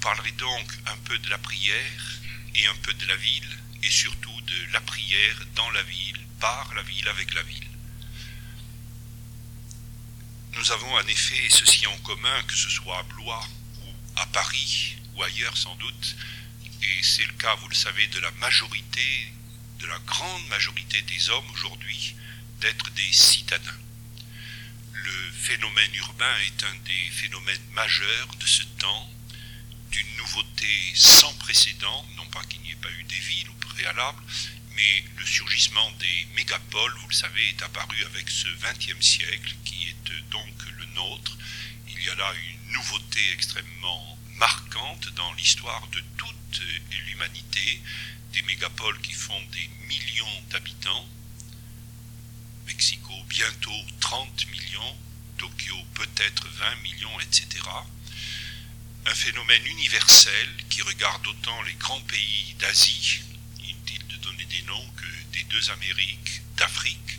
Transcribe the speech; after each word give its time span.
parlerai 0.00 0.32
donc 0.32 0.66
un 0.86 0.96
peu 1.04 1.18
de 1.18 1.30
la 1.30 1.38
prière 1.38 2.20
et 2.54 2.66
un 2.66 2.74
peu 2.76 2.92
de 2.94 3.06
la 3.06 3.16
ville, 3.16 3.58
et 3.82 3.90
surtout 3.90 4.40
de 4.40 4.72
la 4.72 4.80
prière 4.80 5.36
dans 5.54 5.70
la 5.70 5.82
ville, 5.82 6.18
par 6.40 6.72
la 6.74 6.82
ville, 6.82 7.08
avec 7.08 7.32
la 7.34 7.42
ville. 7.42 7.68
Nous 10.54 10.72
avons 10.72 10.94
en 10.94 11.06
effet 11.06 11.48
ceci 11.48 11.86
en 11.86 11.96
commun, 11.98 12.42
que 12.48 12.54
ce 12.54 12.68
soit 12.68 12.98
à 12.98 13.02
Blois 13.04 13.48
ou 13.82 13.92
à 14.16 14.26
Paris 14.26 14.96
ou 15.14 15.22
ailleurs 15.22 15.56
sans 15.56 15.74
doute, 15.76 16.16
et 16.82 17.02
c'est 17.02 17.26
le 17.26 17.32
cas, 17.34 17.54
vous 17.56 17.68
le 17.68 17.74
savez, 17.74 18.06
de 18.08 18.20
la 18.20 18.30
majorité, 18.32 19.32
de 19.78 19.86
la 19.86 19.98
grande 20.00 20.46
majorité 20.48 21.02
des 21.02 21.30
hommes 21.30 21.50
aujourd'hui, 21.52 22.16
d'être 22.60 22.90
des 22.90 23.12
citadins. 23.12 23.78
Le 24.92 25.32
phénomène 25.32 25.94
urbain 25.94 26.36
est 26.46 26.64
un 26.64 26.74
des 26.84 27.10
phénomènes 27.10 27.64
majeurs 27.72 28.28
de 28.38 28.46
ce 28.46 28.62
temps, 28.78 29.10
d'une 29.90 30.16
nouveauté 30.16 30.92
sans 30.94 31.32
précédent, 31.34 32.06
non 32.16 32.26
pas 32.26 32.42
qu'il 32.44 32.60
n'y 32.62 32.70
ait 32.70 32.76
pas 32.76 32.90
eu 32.90 33.04
des 33.04 33.18
villes 33.18 33.50
au 33.50 33.66
préalable, 33.66 34.22
mais 34.74 35.04
le 35.16 35.26
surgissement 35.26 35.90
des 35.92 36.26
mégapoles, 36.34 36.94
vous 37.00 37.08
le 37.08 37.14
savez, 37.14 37.48
est 37.48 37.62
apparu 37.62 38.04
avec 38.06 38.30
ce 38.30 38.48
XXe 38.48 39.04
siècle 39.04 39.54
qui 39.64 39.88
est 39.88 40.12
donc 40.30 40.54
le 40.78 40.84
nôtre. 40.94 41.36
Il 41.88 42.02
y 42.02 42.10
a 42.10 42.14
là 42.14 42.32
une 42.34 42.72
nouveauté 42.72 43.20
extrêmement 43.32 44.18
marquante 44.36 45.08
dans 45.14 45.32
l'histoire 45.34 45.86
de 45.88 46.02
toute 46.16 46.62
l'humanité, 47.06 47.82
des 48.32 48.42
mégapoles 48.42 49.00
qui 49.00 49.12
font 49.12 49.42
des 49.52 49.68
millions 49.86 50.42
d'habitants, 50.50 51.06
Mexico 52.66 53.12
bientôt 53.28 53.84
30 54.00 54.46
millions, 54.48 54.96
Tokyo 55.36 55.76
peut-être 55.94 56.48
20 56.48 56.76
millions, 56.76 57.20
etc. 57.20 57.46
Un 59.06 59.14
phénomène 59.14 59.66
universel 59.66 60.48
qui 60.68 60.82
regarde 60.82 61.26
autant 61.26 61.62
les 61.62 61.74
grands 61.74 62.00
pays 62.02 62.54
d'Asie, 62.58 63.22
inutile 63.58 64.06
de 64.08 64.16
donner 64.16 64.44
des 64.44 64.62
noms, 64.62 64.90
que 64.96 65.32
des 65.32 65.42
deux 65.44 65.70
Amériques, 65.70 66.42
d'Afrique, 66.56 67.18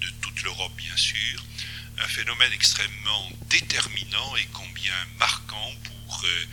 de 0.00 0.08
toute 0.20 0.42
l'Europe 0.42 0.74
bien 0.76 0.96
sûr, 0.96 1.42
un 1.98 2.08
phénomène 2.08 2.52
extrêmement 2.52 3.30
déterminant 3.50 4.36
et 4.36 4.46
combien 4.52 4.94
marquant 5.18 5.72
pour 5.84 6.22
euh, 6.24 6.46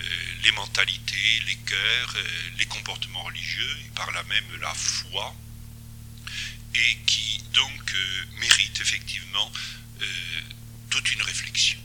euh, 0.00 0.02
les 0.44 0.52
mentalités, 0.52 1.42
les 1.46 1.56
cœurs, 1.56 2.14
euh, 2.16 2.50
les 2.58 2.66
comportements 2.66 3.22
religieux 3.24 3.76
et 3.84 3.90
par 3.94 4.10
là 4.12 4.22
même 4.24 4.60
la 4.60 4.72
foi, 4.74 5.34
et 6.74 6.98
qui 7.06 7.42
donc 7.52 7.94
mérite 8.40 8.80
effectivement 8.80 9.52
toute 10.90 11.12
une 11.12 11.22
réflexion. 11.22 11.78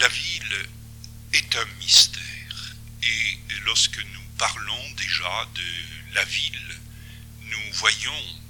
La 0.00 0.08
ville 0.08 0.68
est 1.32 1.56
un 1.56 1.64
mystère, 1.80 2.76
et 3.02 3.38
lorsque 3.64 3.98
nous 3.98 4.22
parlons 4.38 4.90
déjà 4.96 5.48
de 5.56 6.14
la 6.14 6.24
ville, 6.24 6.80
nous 7.42 7.72
voyons 7.72 8.40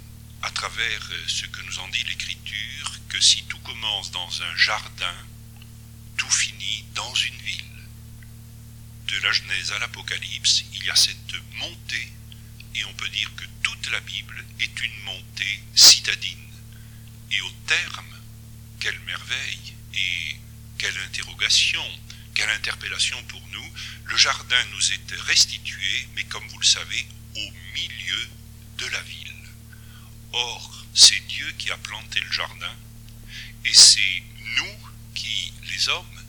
à 0.42 0.50
travers 0.50 1.10
ce 1.26 1.46
que 1.46 1.62
nous 1.62 1.78
en 1.78 1.88
dit 1.88 2.04
l'Écriture 2.04 2.92
que 3.08 3.18
si 3.18 3.44
tout 3.44 3.58
commence 3.60 4.10
dans 4.10 4.42
un 4.42 4.56
jardin, 4.56 5.14
tout 6.18 6.30
finit 6.30 6.84
dans 6.94 7.14
une 7.14 7.38
ville. 7.38 7.64
De 9.06 9.18
la 9.20 9.32
Genèse 9.32 9.72
à 9.72 9.78
l'Apocalypse, 9.78 10.64
il 10.74 10.84
y 10.84 10.90
a 10.90 10.96
cette 10.96 11.34
montée, 11.54 12.12
et 12.74 12.84
on 12.84 12.92
peut 12.92 13.08
dire 13.08 13.30
que 13.36 13.44
toute 13.62 13.90
la 13.90 14.00
Bible 14.00 14.44
est 14.60 14.80
une 14.82 15.02
montée 15.04 15.62
citadine. 15.74 16.52
Et 17.30 17.40
au 17.40 17.50
terme, 17.66 18.20
quelle 18.80 19.00
merveille 19.00 19.74
et 19.94 20.36
quelle 20.78 20.96
interrogation, 20.98 21.84
quelle 22.34 22.50
interpellation 22.50 23.22
pour 23.24 23.44
nous, 23.48 23.72
le 24.04 24.16
jardin 24.16 24.64
nous 24.72 24.92
est 24.92 25.12
restitué, 25.26 26.08
mais 26.14 26.24
comme 26.24 26.46
vous 26.48 26.58
le 26.60 26.64
savez, 26.64 27.06
au 27.36 27.50
milieu 27.74 28.28
de 28.78 28.86
la 28.86 29.02
ville. 29.02 29.48
Or, 30.32 30.86
c'est 30.94 31.26
Dieu 31.26 31.52
qui 31.58 31.70
a 31.70 31.76
planté 31.78 32.20
le 32.20 32.32
jardin, 32.32 32.76
et 33.64 33.74
c'est 33.74 34.22
nous 34.56 34.90
qui, 35.14 35.52
les 35.68 35.88
hommes, 35.88 36.24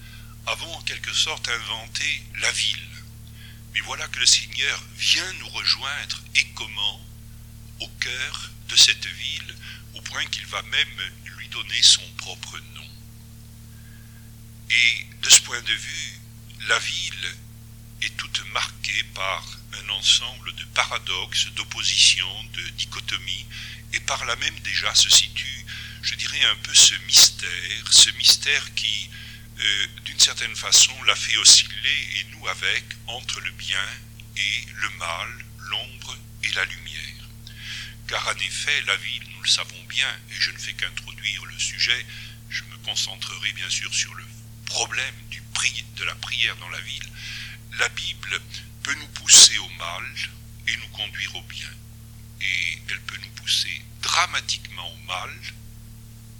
avons 0.47 0.73
en 0.73 0.81
quelque 0.81 1.13
sorte 1.13 1.47
inventé 1.47 2.23
la 2.39 2.51
ville. 2.51 2.89
Mais 3.73 3.81
voilà 3.81 4.07
que 4.07 4.19
le 4.19 4.25
Seigneur 4.25 4.83
vient 4.97 5.33
nous 5.33 5.49
rejoindre, 5.49 6.21
et 6.35 6.45
comment? 6.55 7.05
Au 7.81 7.87
cœur 7.87 8.51
de 8.67 8.75
cette 8.75 9.05
ville, 9.05 9.55
au 9.93 10.01
point 10.01 10.25
qu'il 10.25 10.45
va 10.47 10.61
même 10.63 11.11
lui 11.37 11.47
donner 11.49 11.81
son 11.81 12.07
propre 12.17 12.57
nom. 12.75 12.88
Et 14.71 15.05
de 15.21 15.29
ce 15.29 15.41
point 15.41 15.61
de 15.61 15.73
vue, 15.73 16.19
la 16.67 16.77
ville 16.79 17.35
est 18.03 18.15
toute 18.17 18.43
marquée 18.53 19.03
par 19.15 19.43
un 19.73 19.89
ensemble 19.89 20.53
de 20.55 20.63
paradoxes, 20.75 21.47
d'oppositions, 21.55 22.43
de 22.53 22.69
dichotomies, 22.69 23.45
et 23.93 23.99
par 24.01 24.23
là 24.25 24.35
même 24.35 24.59
déjà 24.59 24.93
se 24.93 25.09
situe, 25.09 25.65
je 26.03 26.15
dirais, 26.15 26.43
un 26.45 26.55
peu 26.57 26.73
ce 26.73 26.93
mystère, 27.07 27.49
ce 27.91 28.11
mystère 28.11 28.73
qui, 28.75 29.09
euh, 29.59 29.87
d'une 30.05 30.19
certaine 30.19 30.55
façon, 30.55 30.93
l'a 31.03 31.15
fait 31.15 31.37
osciller, 31.37 32.19
et 32.19 32.23
nous 32.31 32.47
avec, 32.47 32.83
entre 33.07 33.39
le 33.41 33.51
bien 33.51 33.85
et 34.37 34.65
le 34.75 34.89
mal, 34.91 35.45
l'ombre 35.57 36.17
et 36.43 36.51
la 36.51 36.65
lumière. 36.65 37.29
Car 38.07 38.27
en 38.27 38.39
effet, 38.39 38.81
la 38.83 38.97
ville, 38.97 39.23
nous 39.35 39.41
le 39.41 39.49
savons 39.49 39.83
bien, 39.85 40.09
et 40.31 40.39
je 40.39 40.51
ne 40.51 40.57
fais 40.57 40.73
qu'introduire 40.73 41.45
le 41.45 41.57
sujet, 41.59 42.05
je 42.49 42.63
me 42.63 42.77
concentrerai 42.77 43.51
bien 43.53 43.69
sûr 43.69 43.93
sur 43.93 44.13
le 44.15 44.23
problème 44.69 45.15
de 45.99 46.05
la 46.05 46.15
prière 46.15 46.55
dans 46.57 46.69
la 46.69 46.79
ville. 46.79 47.09
La 47.77 47.89
Bible 47.89 48.39
peut 48.83 48.95
nous 48.95 49.07
pousser 49.07 49.57
au 49.57 49.69
mal 49.69 50.05
et 50.67 50.77
nous 50.77 50.87
conduire 50.89 51.35
au 51.35 51.41
bien. 51.41 51.69
Et 52.41 52.81
elle 52.89 53.01
peut 53.01 53.17
nous 53.17 53.41
pousser 53.41 53.81
dramatiquement 54.01 54.89
au 54.89 54.97
mal. 55.07 55.29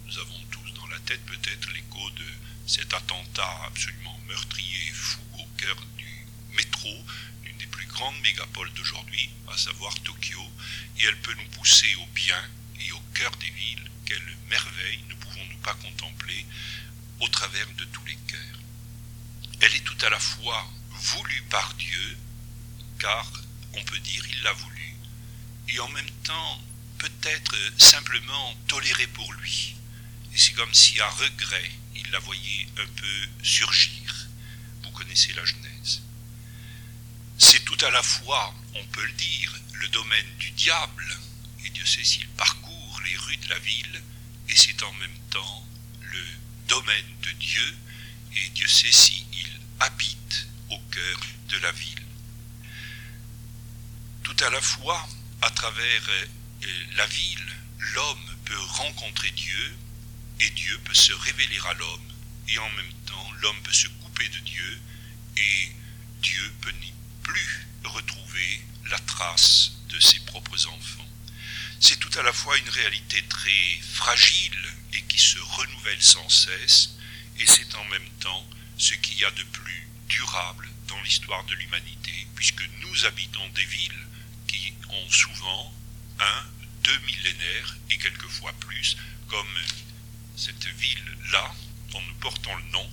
Nous 0.05 0.17
avons 0.17 0.39
tous 0.49 0.71
dans 0.75 0.87
la 0.87 0.99
tête 0.99 1.25
peut-être 1.25 1.71
l'écho 1.73 2.09
de 2.11 2.25
cet 2.65 2.93
attentat 2.93 3.63
absolument 3.65 4.17
meurtrier 4.27 4.87
et 4.87 4.93
fou 4.93 5.21
au 5.39 5.45
cœur 5.57 5.75
du 5.97 6.25
métro, 6.55 7.05
d'une 7.43 7.57
des 7.57 7.67
plus 7.67 7.87
grandes 7.87 8.19
mégapoles 8.21 8.71
d'aujourd'hui, 8.73 9.29
à 9.51 9.57
savoir 9.57 9.93
Tokyo, 10.01 10.41
et 10.99 11.03
elle 11.03 11.19
peut 11.21 11.35
nous 11.35 11.57
pousser 11.57 11.93
au 11.95 12.05
bien 12.07 12.41
et 12.79 12.91
au 12.93 12.99
cœur 13.13 13.31
des 13.37 13.49
villes. 13.49 13.91
Quelle 14.05 14.37
merveille 14.49 15.03
ne 15.09 15.15
pouvons-nous 15.15 15.57
pas 15.57 15.73
contempler 15.73 16.45
au 17.19 17.27
travers 17.27 17.67
de 17.77 17.85
tous 17.85 18.05
les 18.05 18.17
cœurs. 18.27 18.59
Elle 19.61 19.75
est 19.75 19.83
tout 19.83 20.05
à 20.05 20.09
la 20.09 20.19
fois 20.19 20.69
voulue 20.89 21.43
par 21.49 21.73
Dieu, 21.75 22.17
car 22.99 23.31
on 23.73 23.83
peut 23.83 23.99
dire 23.99 24.25
il 24.27 24.41
l'a 24.41 24.53
voulu, 24.53 24.95
et 25.69 25.79
en 25.79 25.89
même 25.89 26.11
temps 26.23 26.61
peut-être 26.97 27.55
simplement 27.77 28.55
tolérée 28.67 29.07
pour 29.07 29.31
lui. 29.33 29.75
Et 30.33 30.37
c'est 30.37 30.53
comme 30.53 30.73
si 30.73 30.99
à 30.99 31.09
regret 31.09 31.71
il 31.95 32.09
la 32.11 32.19
voyait 32.19 32.67
un 32.77 32.87
peu 32.87 33.27
surgir. 33.43 34.27
Vous 34.83 34.91
connaissez 34.91 35.33
la 35.33 35.45
Genèse. 35.45 36.01
C'est 37.37 37.63
tout 37.63 37.77
à 37.85 37.89
la 37.89 38.03
fois, 38.03 38.53
on 38.75 38.85
peut 38.87 39.05
le 39.05 39.13
dire, 39.13 39.55
le 39.73 39.87
domaine 39.89 40.37
du 40.37 40.51
diable, 40.51 41.17
et 41.65 41.69
Dieu 41.69 41.85
sait 41.85 42.03
s'il 42.03 42.27
parcourt 42.29 43.01
les 43.05 43.15
rues 43.17 43.37
de 43.37 43.49
la 43.49 43.59
ville, 43.59 44.03
et 44.49 44.55
c'est 44.55 44.83
en 44.83 44.93
même 44.93 45.17
temps 45.29 45.65
le 46.01 46.23
domaine 46.69 47.15
de 47.23 47.31
Dieu, 47.31 47.77
et 48.37 48.49
Dieu 48.49 48.67
sait 48.67 48.91
s'il 48.91 49.59
habite 49.79 50.47
au 50.69 50.77
cœur 50.91 51.19
de 51.49 51.57
la 51.57 51.71
ville. 51.71 52.05
Tout 54.23 54.37
à 54.45 54.49
la 54.51 54.61
fois, 54.61 55.09
à 55.41 55.49
travers 55.49 56.09
euh, 56.09 56.25
la 56.95 57.07
ville, 57.07 57.55
l'homme 57.79 58.35
peut 58.45 58.59
rencontrer 58.59 59.31
Dieu, 59.31 59.77
et 60.39 60.49
Dieu 60.51 60.79
peut 60.85 60.93
se 60.93 61.11
révéler 61.11 61.59
à 61.69 61.73
l'homme, 61.73 62.13
et 62.47 62.57
en 62.59 62.69
même 62.69 62.93
temps, 63.05 63.31
l'homme 63.41 63.61
peut 63.63 63.73
se 63.73 63.87
couper 63.87 64.29
de 64.29 64.39
Dieu, 64.39 64.81
et 65.37 65.71
Dieu 66.21 66.53
peut 66.61 66.73
n'y 66.81 66.93
plus 67.23 67.67
retrouver 67.83 68.61
la 68.91 68.99
trace 68.99 69.71
de 69.89 69.99
ses 69.99 70.19
propres 70.21 70.67
enfants. 70.67 71.07
C'est 71.79 71.99
tout 71.99 72.19
à 72.19 72.23
la 72.23 72.33
fois 72.33 72.57
une 72.57 72.69
réalité 72.69 73.23
très 73.27 73.79
fragile 73.93 74.69
et 74.93 75.01
qui 75.03 75.19
se 75.19 75.39
renouvelle 75.39 76.01
sans 76.01 76.27
cesse, 76.29 76.95
et 77.37 77.45
c'est 77.45 77.75
en 77.75 77.85
même 77.85 78.09
temps 78.19 78.49
ce 78.77 78.93
qu'il 78.95 79.17
y 79.17 79.25
a 79.25 79.31
de 79.31 79.43
plus 79.43 79.87
durable 80.07 80.67
dans 80.87 81.01
l'histoire 81.01 81.43
de 81.45 81.55
l'humanité, 81.55 82.27
puisque 82.35 82.67
nous 82.81 83.05
habitons 83.05 83.47
des 83.49 83.65
villes 83.65 84.07
qui 84.47 84.73
ont 84.89 85.11
souvent 85.11 85.73
un, 86.19 86.45
deux 86.83 86.99
millénaires 86.99 87.77
et 87.89 87.97
quelquefois 87.97 88.53
plus, 88.59 88.97
comme 89.27 89.59
cette 90.35 90.65
ville-là, 90.65 91.53
dont 91.91 92.01
nous 92.01 92.15
portons 92.15 92.55
le 92.55 92.63
nom, 92.71 92.89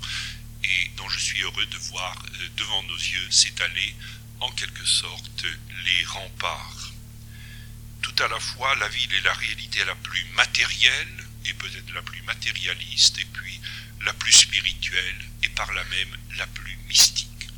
et 0.65 0.91
dont 0.97 1.09
je 1.09 1.21
suis 1.21 1.41
heureux 1.43 1.67
de 1.67 1.79
voir 1.79 2.17
euh, 2.27 2.49
devant 2.57 2.83
nos 2.85 2.97
yeux 2.97 3.31
s'étaler 3.31 3.95
en 4.41 4.51
quelque 4.53 4.85
sorte 4.85 5.47
les 5.85 6.05
remparts. 6.05 6.93
Tout 8.03 8.23
à 8.23 8.29
la 8.29 8.41
fois, 8.41 8.75
la 8.77 8.89
ville 8.89 9.15
est 9.15 9.21
la 9.23 9.35
réalité 9.35 9.85
la 9.85 9.95
plus 9.97 10.25
matérielle 10.35 11.26
peut-être 11.55 11.93
la 11.93 12.03
plus 12.03 12.23
matérialiste, 12.23 13.19
et 13.19 13.25
puis 13.25 13.61
la 14.05 14.13
plus 14.15 14.33
spirituelle 14.33 15.25
et 15.43 15.49
par 15.51 15.73
là 15.73 15.85
même 15.85 16.17
la 16.37 16.47
plus 16.47 16.77
mystique. 16.89 17.49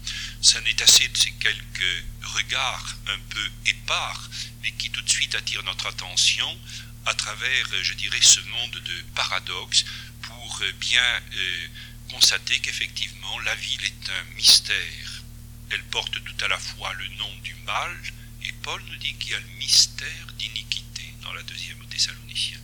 Ça 0.41 0.61
n'est 0.63 0.83
assez 0.83 1.09
de 1.09 1.17
ces 1.17 1.33
quelques 1.33 2.05
regards 2.23 2.97
un 3.09 3.19
peu 3.31 3.51
épars, 3.67 4.31
mais 4.63 4.71
qui 4.73 4.91
tout 4.91 5.03
de 5.03 5.11
suite 5.11 5.35
attirent 5.35 5.65
notre 5.65 5.87
attention 5.87 6.61
à 7.07 7.15
travers, 7.15 7.67
je 7.83 7.95
dirais, 7.95 8.21
ce 8.21 8.41
monde 8.41 8.83
de 8.85 9.03
paradoxes 9.15 9.85
pour 10.23 10.63
bien 10.81 11.23
euh, 11.35 11.69
constater 12.11 12.59
qu'effectivement 12.61 13.39
la 13.41 13.55
ville 13.55 13.85
est 13.85 14.11
un 14.11 14.35
mystère. 14.35 15.23
Elle 15.71 15.85
porte 15.85 16.23
tout 16.25 16.45
à 16.45 16.49
la 16.49 16.59
fois 16.59 16.93
le 16.95 17.09
nom 17.17 17.33
du 17.43 17.55
mal, 17.67 17.97
et 18.45 18.53
Paul 18.63 18.83
nous 18.89 18.97
dit 18.97 19.15
qu'il 19.15 19.33
y 19.33 19.35
a 19.35 19.41
le 19.41 19.59
mystère 19.59 20.27
d'iniquité 20.39 21.15
dans 21.23 21.33
la 21.33 21.43
deuxième 21.43 21.85
Thessaloniciens. 21.89 22.61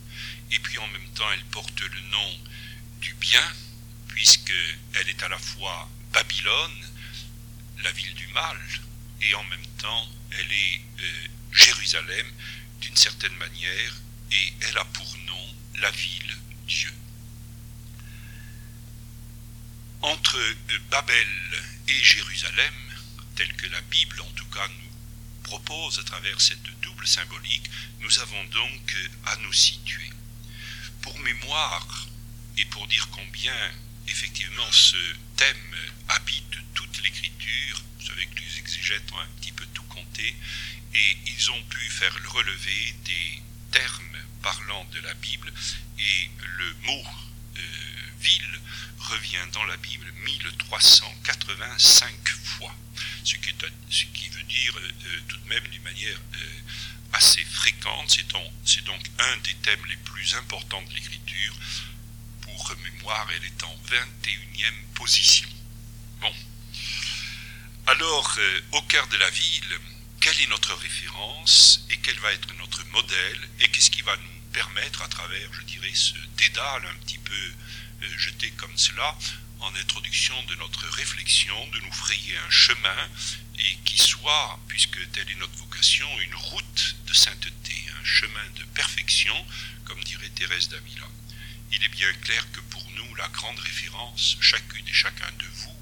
Et 0.51 0.59
puis 0.59 0.79
en 0.79 0.87
même 0.89 1.09
temps, 1.15 1.31
elle 1.33 1.45
porte 1.47 1.81
le 1.81 2.01
nom 2.11 2.39
du 3.01 3.15
bien, 3.15 3.53
puisqu'elle 4.09 5.09
est 5.09 5.23
à 5.23 5.29
la 5.29 5.39
fois 5.39 5.91
Babylone, 6.13 6.91
la 7.83 7.93
ville 7.93 8.15
du 8.15 8.27
mal, 8.29 8.59
et 9.21 9.35
en 9.35 9.45
même 9.45 9.67
temps, 9.79 10.09
elle 10.39 10.53
est 10.53 10.81
euh, 11.01 11.29
Jérusalem 11.53 12.27
d'une 12.81 12.97
certaine 12.97 13.35
manière, 13.37 13.95
et 14.31 14.53
elle 14.61 14.79
a 14.79 14.85
pour 14.85 15.17
nom 15.27 15.55
la 15.81 15.91
ville 15.91 16.37
Dieu. 16.67 16.93
Entre 20.03 20.37
euh, 20.37 20.79
Babel 20.91 21.29
et 21.89 22.03
Jérusalem, 22.03 22.75
tel 23.37 23.53
que 23.57 23.67
la 23.67 23.81
Bible 23.83 24.21
en 24.21 24.31
tout 24.31 24.47
cas 24.47 24.69
nous 24.69 25.43
propose 25.43 25.99
à 25.99 26.05
travers 26.05 26.41
cette 26.41 26.63
double 26.83 27.07
symbolique, 27.07 27.71
nous 28.01 28.19
avons 28.19 28.45
donc 28.45 28.95
euh, 28.95 29.09
à 29.27 29.37
nous 29.37 29.53
situer. 29.53 30.11
Pour 31.05 31.21
mémoire, 31.21 32.09
et 32.57 32.65
pour 32.65 32.87
dire 32.87 33.07
combien 33.11 33.53
effectivement 34.09 34.73
ce 34.73 34.97
thème 35.37 35.77
habite 36.09 36.57
toute 36.73 37.03
l'écriture, 37.03 37.83
vous 37.99 38.07
savez 38.07 38.25
que 38.25 38.41
les 38.41 38.59
exégètes 38.59 39.13
ont 39.13 39.19
un 39.19 39.29
petit 39.39 39.53
peu 39.53 39.67
tout 39.75 39.85
compté, 39.85 40.35
et 40.95 41.19
ils 41.27 41.51
ont 41.51 41.63
pu 41.65 41.91
faire 41.91 42.19
le 42.21 42.29
relevé 42.31 42.95
des 43.05 43.43
termes 43.71 44.17
parlant 44.41 44.87
de 44.93 45.01
la 45.01 45.13
Bible, 45.13 45.53
et 45.99 46.31
le 46.57 46.73
mot 46.87 47.05
euh, 47.59 47.61
ville 48.21 48.61
revient 48.99 49.47
dans 49.53 49.67
la 49.67 49.77
Bible 49.77 50.11
1385 50.25 52.29
fois, 52.45 52.75
ce 53.25 53.37
qui, 53.37 53.53
veut 54.31 54.43
dire 54.45 54.75
euh, 54.79 54.91
euh, 55.05 55.21
tout 55.29 55.37
de 55.37 55.49
même 55.51 55.69
d'une 55.69 55.83
manière 55.83 56.19
assez 57.15 57.45
fréquente, 57.45 58.19
c'est 58.65 58.85
donc 58.85 59.01
un 59.19 59.37
des 59.39 59.55
thèmes 59.63 59.85
les 59.89 59.97
plus 59.97 60.35
importants 60.35 60.83
de 60.83 60.95
l'écriture, 60.95 61.55
pour 62.43 62.75
mémoire, 62.83 63.27
elle 63.37 63.45
est 63.45 63.63
en 63.63 63.77
21e 63.89 64.95
position. 64.95 65.49
Bon. 66.21 66.33
Alors, 67.87 68.35
euh, 68.39 68.61
au 68.73 68.83
cœur 68.83 69.07
de 69.09 69.17
la 69.17 69.31
ville, 69.31 69.81
quelle 70.21 70.41
est 70.41 70.49
notre 70.49 70.75
référence 70.75 71.85
et 71.91 71.97
quel 71.99 72.19
va 72.21 72.33
être 72.33 72.53
notre 72.59 72.85
modèle 72.87 73.49
et 73.61 73.69
qu'est-ce 73.69 73.91
qui 73.91 74.03
va 74.03 74.17
nous 74.17 74.41
permettre, 74.53 75.03
à 75.03 75.09
travers, 75.09 75.53
je 75.53 75.63
dirais, 75.63 75.93
ce 75.95 76.15
dédale 76.37 76.87
un 76.87 77.05
petit 77.05 77.19
peu 77.19 77.53
euh, 78.03 78.19
jeté 78.19 78.51
comme 78.53 78.77
cela, 78.77 79.17
en 79.61 79.75
introduction 79.75 80.35
de 80.45 80.55
notre 80.57 80.87
réflexion, 80.89 81.67
de 81.69 81.81
nous 81.81 81.93
frayer 81.93 82.37
un 82.39 82.51
chemin 82.51 83.09
et 83.59 83.79
qui 83.85 83.99
soit, 83.99 84.59
puisque 84.69 85.11
telle 85.13 85.31
est 85.31 85.37
notre 85.37 85.57
vocation, 85.57 86.09
une 86.21 86.35
route 86.35 86.97
de 87.07 87.13
sainteté, 87.13 87.75
un 88.01 88.05
chemin 88.05 88.51
de 88.57 88.65
perfection, 88.75 89.35
comme 89.85 90.03
dirait 90.05 90.31
Thérèse 90.31 90.69
d'Avila 90.69 91.09
il 91.75 91.83
est 91.83 91.89
bien 91.89 92.13
clair 92.23 92.47
que 92.53 92.61
pour 92.61 92.85
nous, 92.97 93.15
la 93.17 93.29
grande 93.29 93.59
référence, 93.59 94.37
chacune 94.41 94.87
et 94.87 94.93
chacun 94.93 95.31
de 95.39 95.47
vous, 95.47 95.79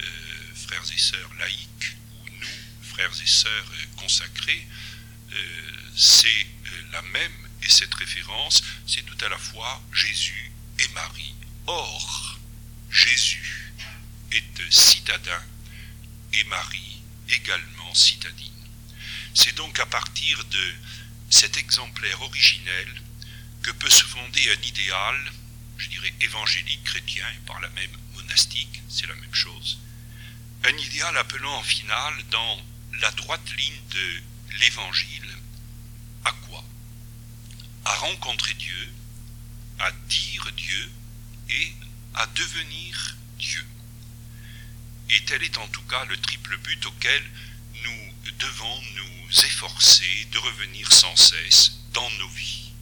euh, 0.00 0.54
frères 0.54 0.84
et 0.94 0.98
sœurs 0.98 1.34
laïcs, 1.38 1.96
ou 2.14 2.28
nous, 2.40 2.86
frères 2.88 3.10
et 3.10 3.26
sœurs 3.26 3.70
euh, 3.72 3.86
consacrés, 3.96 4.66
euh, 5.32 5.70
c'est 5.96 6.46
la 6.92 7.02
même, 7.02 7.48
et 7.62 7.68
cette 7.68 7.94
référence, 7.94 8.62
c'est 8.86 9.04
tout 9.04 9.24
à 9.24 9.28
la 9.28 9.38
fois 9.38 9.82
Jésus 9.92 10.52
et 10.78 10.88
Marie. 10.88 11.34
Or, 11.66 12.31
Jésus 12.92 13.72
est 14.30 14.70
citadin 14.70 15.42
et 16.34 16.44
Marie 16.44 17.00
également 17.30 17.94
citadine. 17.94 18.52
C'est 19.34 19.54
donc 19.56 19.78
à 19.80 19.86
partir 19.86 20.44
de 20.44 20.74
cet 21.30 21.56
exemplaire 21.56 22.20
originel 22.20 22.88
que 23.62 23.70
peut 23.70 23.88
se 23.88 24.04
fonder 24.04 24.50
un 24.50 24.62
idéal, 24.62 25.32
je 25.78 25.88
dirais 25.88 26.12
évangélique 26.20 26.84
chrétien 26.84 27.26
et 27.30 27.46
par 27.46 27.60
la 27.60 27.70
même 27.70 27.96
monastique, 28.14 28.82
c'est 28.90 29.06
la 29.06 29.14
même 29.14 29.34
chose, 29.34 29.78
un 30.64 30.76
idéal 30.76 31.16
appelant 31.16 31.56
en 31.56 31.62
finale 31.62 32.22
dans 32.30 32.62
la 33.00 33.10
droite 33.12 33.56
ligne 33.56 33.80
de 33.90 34.20
l'évangile 34.60 35.30
à 36.26 36.32
quoi? 36.46 36.62
À 37.86 37.94
rencontrer 37.96 38.54
Dieu, 38.54 38.92
à 39.78 39.90
dire 39.90 40.52
Dieu 40.52 40.90
et 41.48 41.72
à 42.14 42.26
devenir 42.26 43.16
Dieu. 43.38 43.64
Et 45.10 45.24
tel 45.24 45.42
est 45.42 45.58
en 45.58 45.68
tout 45.68 45.82
cas 45.82 46.04
le 46.06 46.16
triple 46.16 46.56
but 46.58 46.86
auquel 46.86 47.22
nous 47.84 48.32
devons 48.38 48.82
nous 48.96 49.44
efforcer 49.44 50.28
de 50.32 50.38
revenir 50.38 50.92
sans 50.92 51.16
cesse 51.16 51.78
dans 51.92 52.10
nos 52.12 52.28
vies 52.28 52.72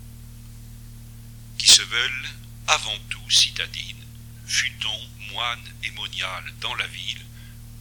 qui 1.61 1.69
se 1.69 1.83
veulent 1.83 2.29
avant 2.69 2.99
tout 3.11 3.31
citadines, 3.31 4.07
fût-on 4.47 5.35
moine 5.35 5.73
et 5.83 5.91
monial 5.91 6.45
dans 6.61 6.75
la 6.77 6.87
ville, 6.87 7.25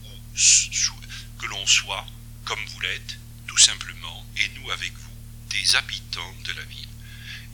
ou 0.04 1.38
que 1.38 1.46
l'on 1.46 1.66
soit, 1.66 2.06
comme 2.44 2.64
vous 2.66 2.80
l'êtes, 2.80 3.18
tout 3.46 3.56
simplement, 3.56 4.26
et 4.36 4.48
nous 4.56 4.70
avec 4.70 4.92
vous, 4.92 5.16
des 5.48 5.76
habitants 5.76 6.34
de 6.44 6.52
la 6.52 6.64
ville. 6.64 6.89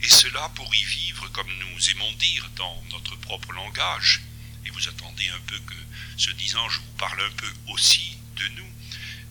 Et 0.01 0.09
cela 0.09 0.49
pour 0.55 0.73
y 0.73 0.83
vivre, 0.83 1.27
comme 1.29 1.51
nous 1.59 1.89
aimons 1.91 2.11
dire 2.13 2.49
dans 2.55 2.83
notre 2.91 3.15
propre 3.17 3.51
langage, 3.53 4.21
et 4.65 4.69
vous 4.69 4.87
attendez 4.87 5.29
un 5.29 5.39
peu 5.47 5.59
que, 5.59 5.75
ce 6.17 6.31
disant, 6.31 6.67
je 6.69 6.79
vous 6.79 6.97
parle 6.97 7.21
un 7.21 7.35
peu 7.37 7.51
aussi 7.69 8.17
de 8.35 8.47
nous, 8.49 8.71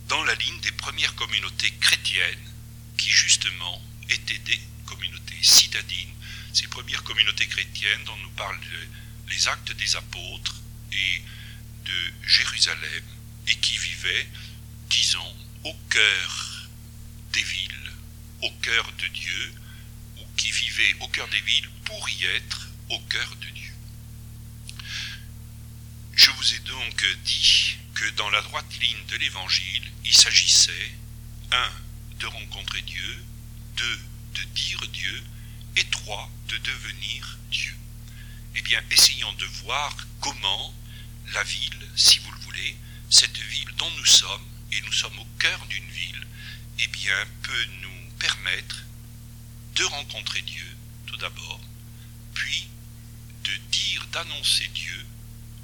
dans 0.08 0.24
la 0.24 0.34
ligne 0.34 0.60
des 0.60 0.72
premières 0.72 1.14
communautés 1.14 1.72
chrétiennes 1.80 2.52
qui 2.96 3.10
justement 3.10 3.82
étaient 4.08 4.38
des 4.38 4.60
communautés 4.86 5.42
citadines 5.42 6.16
ces 6.56 6.68
premières 6.68 7.02
communautés 7.02 7.46
chrétiennes 7.46 8.02
dont 8.06 8.16
nous 8.22 8.30
parlent 8.30 8.58
les 9.28 9.48
actes 9.48 9.72
des 9.72 9.94
apôtres 9.94 10.56
et 10.90 11.22
de 11.84 12.26
Jérusalem 12.26 13.04
et 13.46 13.54
qui 13.56 13.76
vivaient, 13.76 14.26
disons, 14.88 15.36
au 15.64 15.74
cœur 15.90 16.68
des 17.34 17.42
villes, 17.42 17.92
au 18.40 18.50
cœur 18.62 18.90
de 18.92 19.06
Dieu, 19.08 19.52
qui 20.36 20.50
vivaient 20.50 20.94
au 21.00 21.08
cœur 21.08 21.28
des 21.28 21.40
villes 21.40 21.68
pour 21.84 22.08
y 22.08 22.24
être 22.24 22.68
au 22.90 22.98
cœur 23.00 23.36
de 23.36 23.46
Dieu. 23.48 23.72
Je 26.14 26.30
vous 26.30 26.54
ai 26.54 26.58
donc 26.60 27.06
dit 27.24 27.76
que 27.94 28.08
dans 28.10 28.30
la 28.30 28.42
droite 28.42 28.78
ligne 28.80 29.06
de 29.08 29.16
l'Évangile, 29.16 29.90
il 30.04 30.14
s'agissait, 30.14 30.92
un, 31.52 31.70
de 32.18 32.26
rencontrer 32.26 32.82
Dieu, 32.82 33.24
deux, 33.76 34.00
de 34.34 34.42
dire 34.54 34.80
Dieu, 34.88 35.24
et 35.76 35.84
trois, 35.84 36.30
de 36.48 36.58
devenir 36.58 37.38
Dieu. 37.50 37.76
Eh 38.54 38.62
bien, 38.62 38.82
essayons 38.90 39.32
de 39.34 39.46
voir 39.64 39.94
comment 40.20 40.74
la 41.32 41.42
ville, 41.42 41.88
si 41.94 42.18
vous 42.20 42.30
le 42.32 42.40
voulez, 42.40 42.76
cette 43.10 43.38
ville 43.38 43.70
dont 43.76 43.90
nous 43.90 44.06
sommes, 44.06 44.46
et 44.72 44.80
nous 44.82 44.92
sommes 44.92 45.18
au 45.18 45.26
cœur 45.38 45.64
d'une 45.66 45.90
ville, 45.90 46.26
eh 46.80 46.86
bien, 46.88 47.26
peut 47.42 47.66
nous 47.82 48.10
permettre 48.18 48.84
de 49.76 49.84
rencontrer 49.84 50.40
Dieu, 50.42 50.76
tout 51.06 51.16
d'abord, 51.18 51.60
puis 52.34 52.68
de 53.44 53.56
dire, 53.70 54.06
d'annoncer 54.12 54.66
Dieu, 54.68 55.06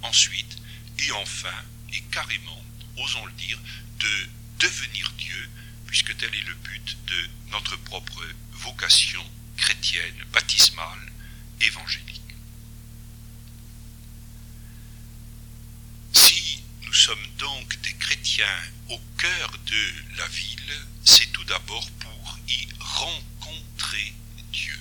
ensuite, 0.02 0.58
et 0.98 1.10
enfin, 1.12 1.64
et 1.92 2.00
carrément, 2.10 2.62
osons 2.98 3.24
le 3.24 3.32
dire, 3.32 3.58
de 3.98 4.28
devenir 4.58 5.10
Dieu, 5.12 5.50
puisque 5.86 6.16
tel 6.16 6.34
est 6.34 6.42
le 6.42 6.54
but 6.54 6.98
de 7.06 7.30
notre 7.50 7.76
propre 7.76 8.22
vocation 8.52 9.24
chrétienne, 9.56 10.24
baptismale, 10.32 11.12
évangélique. 11.60 12.20
Si 16.12 16.62
nous 16.82 16.92
sommes 16.92 17.26
donc 17.38 17.80
des 17.80 17.94
chrétiens 17.94 18.60
au 18.90 18.98
cœur 19.16 19.50
de 19.66 20.16
la 20.18 20.28
ville, 20.28 20.86
c'est 21.04 21.32
tout 21.32 21.44
d'abord 21.44 21.90
pour 21.92 22.38
y 22.48 22.66
Dieu. 24.52 24.78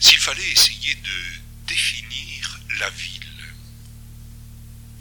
S'il 0.00 0.18
fallait 0.18 0.50
essayer 0.50 0.94
de 0.94 1.66
définir 1.66 2.60
la 2.78 2.90
ville, 2.90 3.54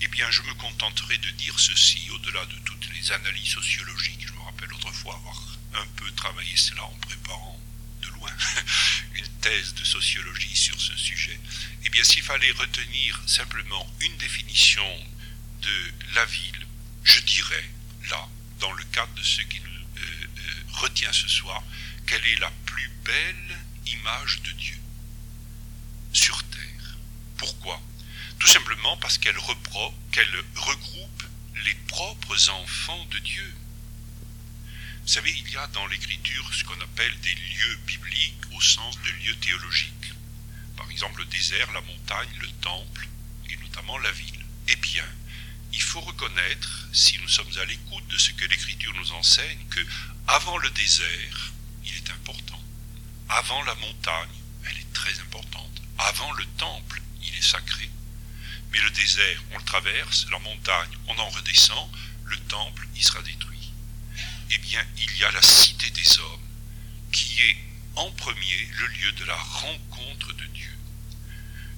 eh 0.01 0.07
bien 0.07 0.29
je 0.31 0.41
me 0.43 0.53
contenterai 0.55 1.17
de 1.17 1.29
dire 1.31 1.59
ceci 1.59 2.09
au-delà 2.11 2.45
de 2.45 2.55
toutes 2.65 2.89
les 2.93 3.11
analyses 3.11 3.53
sociologiques. 3.53 4.25
Je 4.27 4.33
me 4.33 4.41
rappelle 4.41 4.73
autrefois 4.73 5.15
avoir 5.15 5.57
un 5.75 5.87
peu 5.95 6.09
travaillé 6.11 6.55
cela 6.55 6.83
en 6.83 6.97
préparant 7.01 7.59
de 8.01 8.07
loin 8.09 8.31
une 9.15 9.27
thèse 9.41 9.73
de 9.75 9.83
sociologie 9.83 10.55
sur 10.55 10.79
ce 10.79 10.95
sujet. 10.95 11.39
Eh 11.85 11.89
bien, 11.89 12.03
s'il 12.03 12.23
fallait 12.23 12.51
retenir 12.51 13.21
simplement 13.27 13.87
une 14.01 14.17
définition 14.17 14.87
de 15.61 15.93
la 16.15 16.25
ville, 16.25 16.67
je 17.03 17.19
dirais, 17.21 17.69
là, 18.09 18.27
dans 18.59 18.71
le 18.73 18.83
cadre 18.85 19.13
de 19.15 19.23
ce 19.23 19.41
qui 19.41 19.59
nous 19.59 19.73
retient 20.73 21.13
ce 21.13 21.27
soir, 21.27 21.63
quelle 22.07 22.25
est 22.25 22.39
la 22.39 22.51
plus 22.65 22.89
belle 23.03 23.59
image 23.87 24.41
de 24.43 24.51
Dieu 24.51 24.77
sur 26.11 26.41
terre. 26.43 26.97
Pourquoi? 27.37 27.81
Tout 28.39 28.47
simplement 28.47 28.97
parce 28.97 29.17
qu'elle 29.17 29.37
regroupe 29.37 31.23
les 31.65 31.75
propres 31.87 32.49
enfants 32.49 33.05
de 33.05 33.19
Dieu. 33.19 33.55
Vous 35.03 35.07
savez, 35.07 35.31
il 35.31 35.49
y 35.49 35.57
a 35.57 35.67
dans 35.67 35.85
l'écriture 35.87 36.53
ce 36.53 36.63
qu'on 36.63 36.79
appelle 36.79 37.19
des 37.21 37.35
lieux 37.35 37.75
bibliques 37.87 38.41
au 38.53 38.61
sens 38.61 38.97
de 39.01 39.09
lieux 39.25 39.35
théologiques. 39.35 40.13
Par 40.77 40.89
exemple, 40.91 41.19
le 41.19 41.25
désert, 41.25 41.71
la 41.71 41.81
montagne, 41.81 42.29
le 42.39 42.47
temple, 42.61 43.07
et 43.49 43.57
notamment 43.57 43.97
la 43.97 44.11
ville. 44.11 44.45
Eh 44.69 44.75
bien, 44.77 45.05
il 45.73 45.81
faut 45.81 46.01
reconnaître, 46.01 46.87
si 46.93 47.17
nous 47.19 47.27
sommes 47.27 47.57
à 47.57 47.65
l'écoute 47.65 48.07
de 48.07 48.17
ce 48.17 48.31
que 48.31 48.45
l'écriture 48.45 48.93
nous 48.95 49.11
enseigne, 49.11 49.59
que 49.69 49.85
avant 50.27 50.57
le 50.57 50.69
désert, 50.71 51.53
il 51.85 51.95
est 51.95 52.11
important. 52.11 52.61
Avant 53.29 53.63
la 53.63 53.75
montagne, 53.75 54.29
elle 54.65 54.77
est 54.77 54.93
très 54.93 55.19
importante. 55.19 55.81
Avant 55.97 56.31
le 56.33 56.45
temple, 56.57 57.01
il 57.21 57.35
est 57.35 57.41
sacré. 57.41 57.89
Mais 58.71 58.79
le 58.79 58.89
désert, 58.91 59.43
on 59.51 59.57
le 59.57 59.63
traverse, 59.63 60.27
la 60.31 60.39
montagne, 60.39 60.97
on 61.07 61.17
en 61.19 61.29
redescend, 61.29 61.89
le 62.25 62.37
temple, 62.39 62.87
il 62.95 63.03
sera 63.03 63.21
détruit 63.21 63.53
eh 64.53 64.57
bien, 64.59 64.85
il 64.97 65.17
y 65.17 65.25
a 65.25 65.31
la 65.31 65.41
cité 65.41 65.89
des 65.89 66.19
hommes, 66.19 66.47
qui 67.11 67.41
est 67.41 67.57
en 67.95 68.11
premier 68.11 68.69
le 68.79 68.87
lieu 68.87 69.11
de 69.13 69.25
la 69.25 69.35
rencontre 69.35 70.33
de 70.33 70.45
Dieu. 70.45 70.77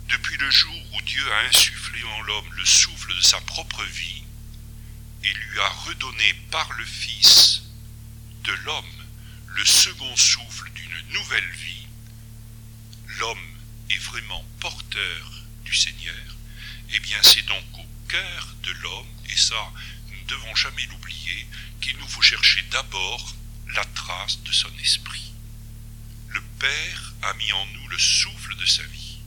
Depuis 0.10 0.38
le 0.38 0.52
jour 0.52 0.76
où 0.94 1.02
Dieu 1.04 1.24
a 1.32 1.48
insufflé 1.48 2.04
en 2.04 2.22
l'homme 2.24 2.54
le 2.58 2.66
souffle 2.66 3.16
de 3.16 3.22
sa 3.22 3.40
propre 3.42 3.84
vie, 3.84 4.24
et 5.24 5.34
lui 5.34 5.60
a 5.60 5.70
redonné 5.88 6.34
par 6.52 6.72
le 6.74 6.86
Fils 6.86 7.64
de 8.46 8.54
l'homme 8.66 9.06
le 9.48 9.66
second 9.66 10.16
souffle 10.16 10.70
d'une 10.72 11.14
nouvelle 11.14 11.52
vie, 11.52 11.88
l'homme 13.18 13.58
est 13.90 13.98
vraiment 13.98 14.46
porteur 14.60 15.44
du 15.64 15.74
Seigneur, 15.74 16.36
eh 16.92 17.00
bien 17.00 17.18
c'est 17.24 17.46
donc 17.46 17.64
au 17.74 17.86
cœur 18.08 18.56
de 18.64 18.72
l'homme, 18.84 19.08
et 19.30 19.36
ça 19.36 19.72
nous 20.10 20.20
ne 20.20 20.28
devons 20.28 20.56
jamais 20.56 20.86
l'oublier, 20.88 21.48
qu'il 21.82 21.98
nous 21.98 22.08
faut 22.08 22.22
chercher 22.22 22.62
d'abord 22.72 23.36
la 23.74 23.86
trace 23.86 24.42
de 24.44 24.52
son 24.52 24.72
esprit. 24.80 25.34
Le 26.30 26.42
Père 26.60 27.14
a 27.24 27.34
mis 27.36 27.52
en 27.54 27.66
nous 27.68 27.88
le 27.88 27.98
souffle 27.98 28.56
de 28.58 28.66
sa 28.66 28.84
vie. 28.84 29.18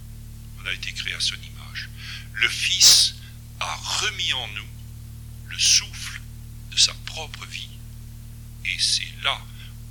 On 0.61 0.67
a 0.67 0.73
été 0.73 0.93
créé 0.93 1.15
à 1.15 1.21
son 1.21 1.37
image. 1.37 1.89
Le 2.35 2.49
Fils 2.49 3.15
a 3.61 3.75
remis 3.75 4.33
en 4.35 4.49
nous 4.49 4.69
le 5.49 5.59
souffle 5.59 6.21
de 6.71 6.77
sa 6.77 6.95
propre 7.07 7.47
vie. 7.47 7.78
Et 8.69 8.79
c'est 8.79 9.23
là, 9.23 9.41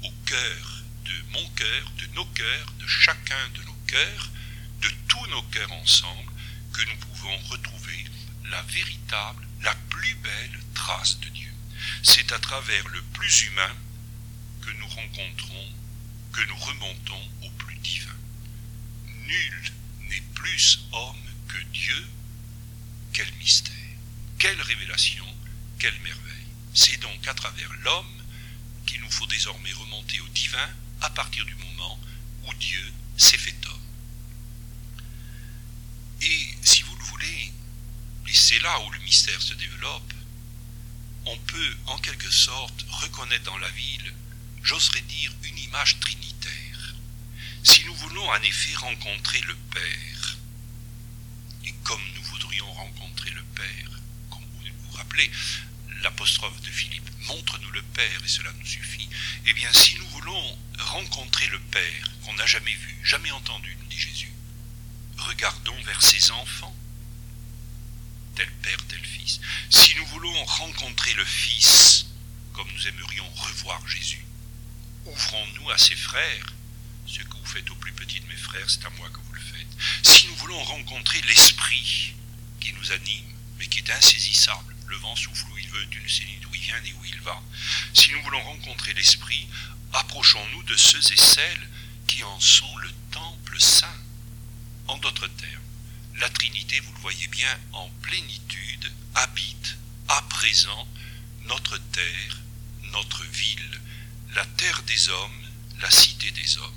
au 0.04 0.12
cœur 0.26 0.84
de 1.06 1.34
mon 1.34 1.48
cœur, 1.50 1.92
de 1.98 2.06
nos 2.16 2.26
cœurs, 2.26 2.74
de 2.80 2.88
chacun 2.88 3.50
de 3.56 3.64
nos 3.64 3.78
cœurs, 3.88 4.30
de 4.82 4.90
tous 5.08 5.28
nos 5.28 5.44
cœurs 5.44 5.72
ensemble, 5.72 6.32
que 6.74 6.82
nous 6.84 6.98
pouvons 6.98 7.38
retrouver 7.50 8.06
la 8.50 8.62
véritable, 8.64 9.48
la 9.64 9.76
plus 9.90 10.16
belle 10.16 10.60
trace 10.74 11.20
de 11.20 11.30
Dieu 11.30 11.48
c'est 12.04 12.32
à 12.32 12.40
travers 12.40 12.88
le 12.90 13.02
plus 13.14 13.46
humain 13.46 13.76
que 14.62 14.72
nous 14.72 14.88
rencontrons, 14.88 15.70
que 16.34 16.42
nous 16.42 16.56
remontons 16.56 17.30
au 17.44 17.50
plus 17.52 17.76
divin. 17.78 18.16
Nul 19.26 19.72
n'est 20.10 20.24
plus 20.34 20.88
homme 20.92 21.16
que 21.48 21.60
Dieu. 21.74 22.08
Quel 23.14 23.32
mystère, 23.36 23.74
quelle 24.38 24.62
révélation, 24.62 25.26
quelle 25.80 26.00
merveille. 26.00 26.48
C'est 26.74 26.98
donc 27.02 27.28
à 27.28 27.34
travers 27.34 27.74
l'homme 27.84 28.17
qu'il 28.88 29.02
nous 29.02 29.12
faut 29.12 29.28
désormais 29.28 29.74
remonter 29.74 30.20
au 30.22 30.28
divin 30.30 30.70
à 31.02 31.10
partir 31.12 31.46
du 31.46 31.54
moment 31.56 32.00
où 32.46 32.54
Dieu 32.56 32.94
s'est 33.18 33.38
fait 33.38 33.56
homme. 33.68 33.82
Et 36.22 36.56
si 36.64 36.82
vous 36.82 36.96
le 36.96 37.04
voulez, 37.04 37.54
et 38.28 38.34
c'est 38.34 38.60
là 38.60 38.80
où 38.82 38.90
le 38.90 39.00
mystère 39.00 39.42
se 39.42 39.54
développe, 39.54 40.14
on 41.26 41.38
peut 41.38 41.78
en 41.88 41.98
quelque 42.00 42.32
sorte 42.32 42.86
reconnaître 42.90 43.44
dans 43.44 43.58
la 43.58 43.70
ville, 43.70 44.14
j'oserais 44.64 45.02
dire, 45.02 45.32
une 45.44 45.58
image 45.60 46.00
trinitaire. 46.00 46.96
Si 47.64 47.84
nous 47.86 47.96
voulons 47.96 48.30
en 48.30 48.42
effet 48.42 48.76
rencontrer 48.76 49.42
le 49.42 49.56
Père, 49.56 50.38
et 51.66 51.74
comme 51.84 52.02
nous 52.16 52.24
voudrions 52.24 52.72
rencontrer 52.74 53.30
le 53.32 53.44
Père, 53.44 53.90
comme 54.30 54.44
vous 54.44 54.90
vous 54.90 54.98
rappelez, 54.98 55.30
l'apostrophe 56.02 56.62
de 56.62 56.70
Philippe, 56.70 57.10
montre-nous 57.28 57.72
le 57.72 57.82
Père 57.82 58.22
et 58.24 58.28
cela 58.28 58.52
nous 58.54 58.66
suffit, 58.66 59.10
eh 59.46 59.54
bien 59.54 59.72
si 59.74 59.96
nous 59.96 60.08
voulons 60.10 60.58
rencontrer 60.80 61.48
le 61.48 61.60
Père 61.60 62.12
qu'on 62.24 62.34
n'a 62.34 62.46
jamais 62.46 62.74
vu, 62.74 62.98
jamais 63.04 63.32
entendu, 63.32 63.76
nous 63.80 63.88
dit 63.88 64.00
Jésus, 64.00 64.32
regardons 65.18 65.82
vers 65.84 66.02
ses 66.02 66.32
enfants 66.32 66.76
tel 68.38 68.52
Père, 68.62 68.78
tel 68.88 69.04
Fils. 69.04 69.40
Si 69.72 69.96
nous 69.96 70.06
voulons 70.08 70.46
rencontrer 70.46 71.12
le 71.14 71.26
Fils, 71.26 72.06
comme 72.54 72.72
nous 72.72 72.88
aimerions 72.88 73.28
revoir 73.32 73.82
Jésus, 73.88 74.24
ouvrons-nous 75.06 75.72
à 75.72 75.78
ses 75.78 75.96
frères. 75.96 76.54
Ce 77.08 77.20
que 77.20 77.36
vous 77.36 77.46
faites 77.46 77.70
au 77.72 77.76
plus 77.76 77.94
petit 77.94 78.20
de 78.20 78.28
mes 78.28 78.36
frères, 78.36 78.70
c'est 78.70 78.86
à 78.86 78.90
moi 78.92 79.10
que 79.10 79.18
vous 79.18 79.34
le 79.34 79.40
faites. 79.40 79.78
Si 80.04 80.28
nous 80.28 80.36
voulons 80.36 80.64
rencontrer 80.64 81.20
l'Esprit 81.22 82.14
qui 82.60 82.74
nous 82.74 82.92
anime, 82.92 83.34
mais 83.58 83.66
qui 83.66 83.80
est 83.80 83.92
insaisissable, 83.92 84.76
le 84.88 84.98
vent 84.98 85.16
souffle 85.16 85.50
où 85.52 85.58
il 85.58 85.70
veut, 85.70 85.88
tu 85.90 86.02
ne 86.02 86.08
sais 86.08 86.26
ni 86.26 86.38
d'où 86.42 86.54
il 86.54 86.62
vient 86.62 86.80
ni 86.82 86.94
où 86.94 87.06
il 87.06 87.20
va. 87.22 87.42
Si 87.94 88.12
nous 88.12 88.22
voulons 88.24 88.42
rencontrer 88.42 88.94
l'Esprit, 88.94 89.48
approchons-nous 89.94 90.64
de 90.64 90.76
ceux 90.76 91.12
et 91.12 91.18
celles 91.18 91.70
qui 92.08 92.24
en 92.24 92.40
sont 92.40 92.78
le 92.78 92.92
temple 93.12 93.60
saint. 93.60 94.02
En 94.88 94.98
d'autres 94.98 95.28
termes, 95.28 95.64
la 96.18 96.30
Trinité, 96.30 96.80
vous 96.80 96.94
le 96.94 97.00
voyez 97.00 97.28
bien, 97.28 97.60
en 97.74 97.90
plénitude, 98.02 98.92
habite 99.16 99.78
à 100.08 100.22
présent 100.24 100.88
notre 101.46 101.78
terre, 101.92 102.38
notre 102.94 103.24
ville, 103.26 103.82
la 104.36 104.46
terre 104.46 104.82
des 104.84 105.10
hommes, 105.10 105.42
la 105.82 105.92
cité 105.92 106.32
des 106.32 106.58
hommes. 106.58 106.74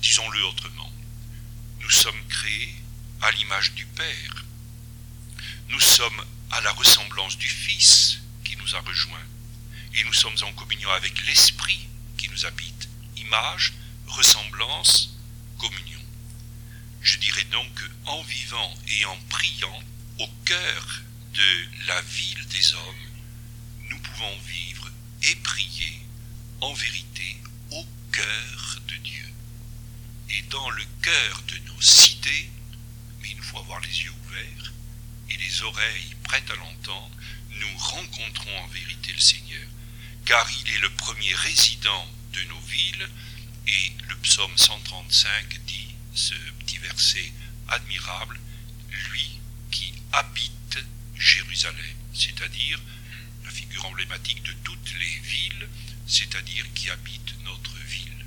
Disons-le 0.00 0.44
autrement, 0.46 0.92
nous 1.80 1.90
sommes 1.90 2.24
créés 2.28 2.74
à 3.20 3.30
l'image 3.32 3.72
du 3.74 3.86
Père. 3.86 4.44
Nous 5.68 5.80
sommes 5.80 6.24
à 6.52 6.60
la 6.60 6.72
ressemblance 6.72 7.38
du 7.38 7.48
Fils 7.48 8.20
qui 8.44 8.56
nous 8.56 8.76
a 8.76 8.80
rejoints. 8.80 9.26
Et 9.94 10.04
nous 10.04 10.12
sommes 10.12 10.36
en 10.42 10.52
communion 10.52 10.90
avec 10.90 11.26
l'Esprit 11.26 11.88
qui 12.18 12.28
nous 12.28 12.46
habite. 12.46 12.88
Image, 13.16 13.72
ressemblance, 14.06 15.16
communion. 15.58 16.00
Je 17.00 17.18
dirais 17.18 17.44
donc 17.44 17.72
qu'en 18.04 18.22
vivant 18.22 18.74
et 18.88 19.04
en 19.06 19.16
priant 19.30 19.82
au 20.20 20.26
cœur 20.44 21.02
de 21.32 21.86
la 21.86 22.00
ville 22.02 22.46
des 22.48 22.74
hommes, 22.74 23.08
nous 23.88 23.98
pouvons 23.98 24.38
vivre 24.46 24.90
et 25.22 25.34
prier 25.36 26.00
en 26.60 26.72
vérité 26.74 27.38
au 27.70 27.86
cœur 28.12 28.78
de 28.88 28.96
Dieu. 28.96 29.26
Et 30.30 30.42
dans 30.50 30.70
le 30.70 30.84
cœur 31.00 31.42
de 31.48 31.58
nos 31.72 31.80
cités, 31.80 32.50
mais 33.20 33.30
il 33.30 33.36
nous 33.38 33.42
faut 33.42 33.58
avoir 33.58 33.80
les 33.80 34.02
yeux 34.02 34.12
ouverts 34.26 34.72
et 35.32 35.36
les 35.38 35.62
oreilles 35.62 36.16
prêtes 36.24 36.50
à 36.50 36.56
l'entendre, 36.56 37.16
nous 37.50 37.78
rencontrons 37.78 38.58
en 38.58 38.66
vérité 38.68 39.12
le 39.12 39.20
Seigneur, 39.20 39.68
car 40.24 40.48
il 40.60 40.74
est 40.74 40.78
le 40.78 40.90
premier 40.90 41.34
résident 41.34 42.08
de 42.32 42.42
nos 42.44 42.60
villes, 42.60 43.08
et 43.66 43.92
le 44.08 44.16
psaume 44.16 44.56
135 44.56 45.60
dit 45.66 45.94
ce 46.14 46.34
petit 46.60 46.78
verset 46.78 47.32
admirable, 47.68 48.38
lui 49.10 49.40
qui 49.70 49.94
habite 50.12 50.78
Jérusalem, 51.16 51.96
c'est-à-dire 52.12 52.80
la 53.44 53.50
figure 53.50 53.84
emblématique 53.86 54.42
de 54.42 54.52
toutes 54.64 54.94
les 54.98 55.18
villes, 55.20 55.68
c'est-à-dire 56.06 56.66
qui 56.74 56.90
habite 56.90 57.34
notre 57.44 57.74
ville. 57.86 58.26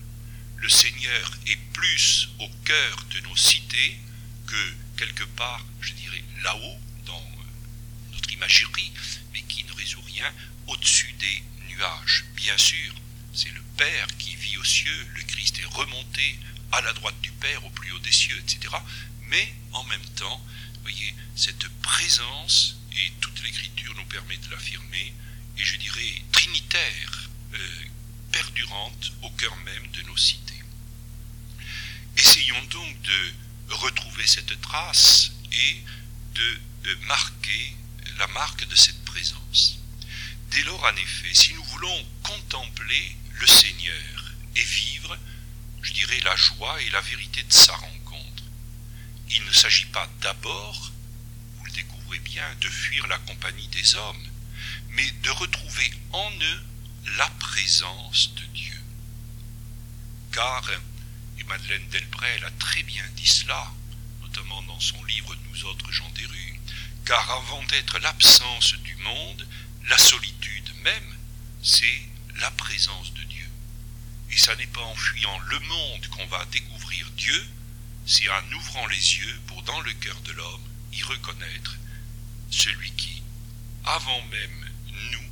Le 0.57 0.69
Seigneur 0.69 1.31
est 1.47 1.59
plus 1.73 2.29
au 2.39 2.47
cœur 2.63 3.05
de 3.11 3.19
nos 3.21 3.35
cités 3.35 3.99
que 4.47 4.73
quelque 4.97 5.25
part, 5.35 5.63
je 5.81 5.93
dirais, 5.93 6.23
là-haut, 6.43 6.79
dans 7.05 7.21
euh, 7.21 8.13
notre 8.13 8.31
imagerie, 8.31 8.91
mais 9.33 9.41
qui 9.43 9.63
ne 9.63 9.73
résout 9.73 10.01
rien, 10.01 10.31
au-dessus 10.67 11.13
des 11.19 11.43
nuages. 11.69 12.25
Bien 12.35 12.57
sûr, 12.57 12.93
c'est 13.33 13.53
le 13.53 13.61
Père 13.77 14.07
qui 14.17 14.35
vit 14.35 14.57
aux 14.57 14.63
cieux, 14.63 15.07
le 15.15 15.23
Christ 15.23 15.59
est 15.59 15.75
remonté 15.75 16.39
à 16.71 16.81
la 16.81 16.93
droite 16.93 17.19
du 17.21 17.31
Père, 17.31 17.63
au 17.65 17.69
plus 17.69 17.91
haut 17.91 17.99
des 17.99 18.11
cieux, 18.11 18.37
etc. 18.39 18.73
Mais 19.29 19.53
en 19.73 19.83
même 19.85 20.05
temps, 20.15 20.41
voyez, 20.85 21.15
cette 21.35 21.67
présence, 21.81 22.77
et 22.93 23.11
toute 23.19 23.43
l'écriture 23.43 23.93
nous 23.95 24.05
permet 24.05 24.37
de 24.37 24.51
l'affirmer, 24.51 25.13
et 25.57 25.63
je 25.63 25.75
dirais 25.77 26.21
trinitaire, 26.31 27.29
euh, 27.53 27.85
perdurante 28.31 29.13
au 29.23 29.29
cœur 29.31 29.55
même 29.57 29.87
de 29.93 30.01
nos 30.03 30.17
cités. 30.17 30.61
Essayons 32.17 32.63
donc 32.65 33.01
de 33.01 33.33
retrouver 33.69 34.27
cette 34.27 34.61
trace 34.61 35.31
et 35.51 35.81
de 36.35 36.59
marquer 37.07 37.75
la 38.17 38.27
marque 38.27 38.67
de 38.67 38.75
cette 38.75 39.03
présence. 39.05 39.79
Dès 40.51 40.63
lors, 40.63 40.83
en 40.83 40.95
effet, 40.95 41.33
si 41.33 41.53
nous 41.53 41.63
voulons 41.65 42.07
contempler 42.23 43.15
le 43.33 43.47
Seigneur 43.47 44.33
et 44.55 44.63
vivre, 44.63 45.17
je 45.81 45.93
dirais, 45.93 46.19
la 46.23 46.35
joie 46.35 46.81
et 46.81 46.89
la 46.89 47.01
vérité 47.01 47.43
de 47.43 47.53
sa 47.53 47.75
rencontre, 47.75 48.43
il 49.29 49.43
ne 49.43 49.51
s'agit 49.51 49.87
pas 49.87 50.09
d'abord, 50.21 50.91
vous 51.57 51.65
le 51.65 51.71
découvrez 51.71 52.19
bien, 52.19 52.47
de 52.61 52.69
fuir 52.69 53.05
la 53.07 53.17
compagnie 53.19 53.67
des 53.69 53.95
hommes, 53.95 54.27
mais 54.91 55.09
de 55.23 55.29
retrouver 55.31 55.91
en 56.11 56.31
eux 56.31 56.63
la 57.17 57.29
présence 57.39 58.33
de 58.35 58.45
Dieu. 58.53 58.81
Car, 60.31 60.63
et 61.37 61.43
Madeleine 61.43 61.87
Delbrel 61.89 62.43
a 62.45 62.51
très 62.51 62.83
bien 62.83 63.03
dit 63.15 63.27
cela, 63.27 63.71
notamment 64.21 64.61
dans 64.63 64.79
son 64.79 65.03
livre 65.05 65.35
Nous 65.49 65.65
autres 65.65 65.91
gens 65.91 66.09
des 66.11 66.25
rues, 66.25 66.54
car 67.05 67.29
avant 67.29 67.63
d'être 67.65 67.99
l'absence 67.99 68.73
du 68.83 68.95
monde, 68.97 69.47
la 69.87 69.97
solitude 69.97 70.71
même, 70.83 71.17
c'est 71.61 72.01
la 72.37 72.49
présence 72.51 73.13
de 73.13 73.23
Dieu. 73.23 73.49
Et 74.31 74.37
ça 74.37 74.55
n'est 74.55 74.67
pas 74.67 74.81
en 74.81 74.95
fuyant 74.95 75.39
le 75.39 75.59
monde 75.59 76.07
qu'on 76.07 76.25
va 76.27 76.43
découvrir 76.45 77.09
Dieu, 77.11 77.47
c'est 78.07 78.29
en 78.29 78.51
ouvrant 78.53 78.87
les 78.87 79.17
yeux 79.17 79.39
pour 79.47 79.61
dans 79.63 79.79
le 79.81 79.93
cœur 79.93 80.19
de 80.21 80.31
l'homme 80.33 80.61
y 80.93 81.03
reconnaître 81.03 81.77
celui 82.49 82.91
qui, 82.91 83.21
avant 83.85 84.21
même 84.23 84.69
nous, 85.11 85.29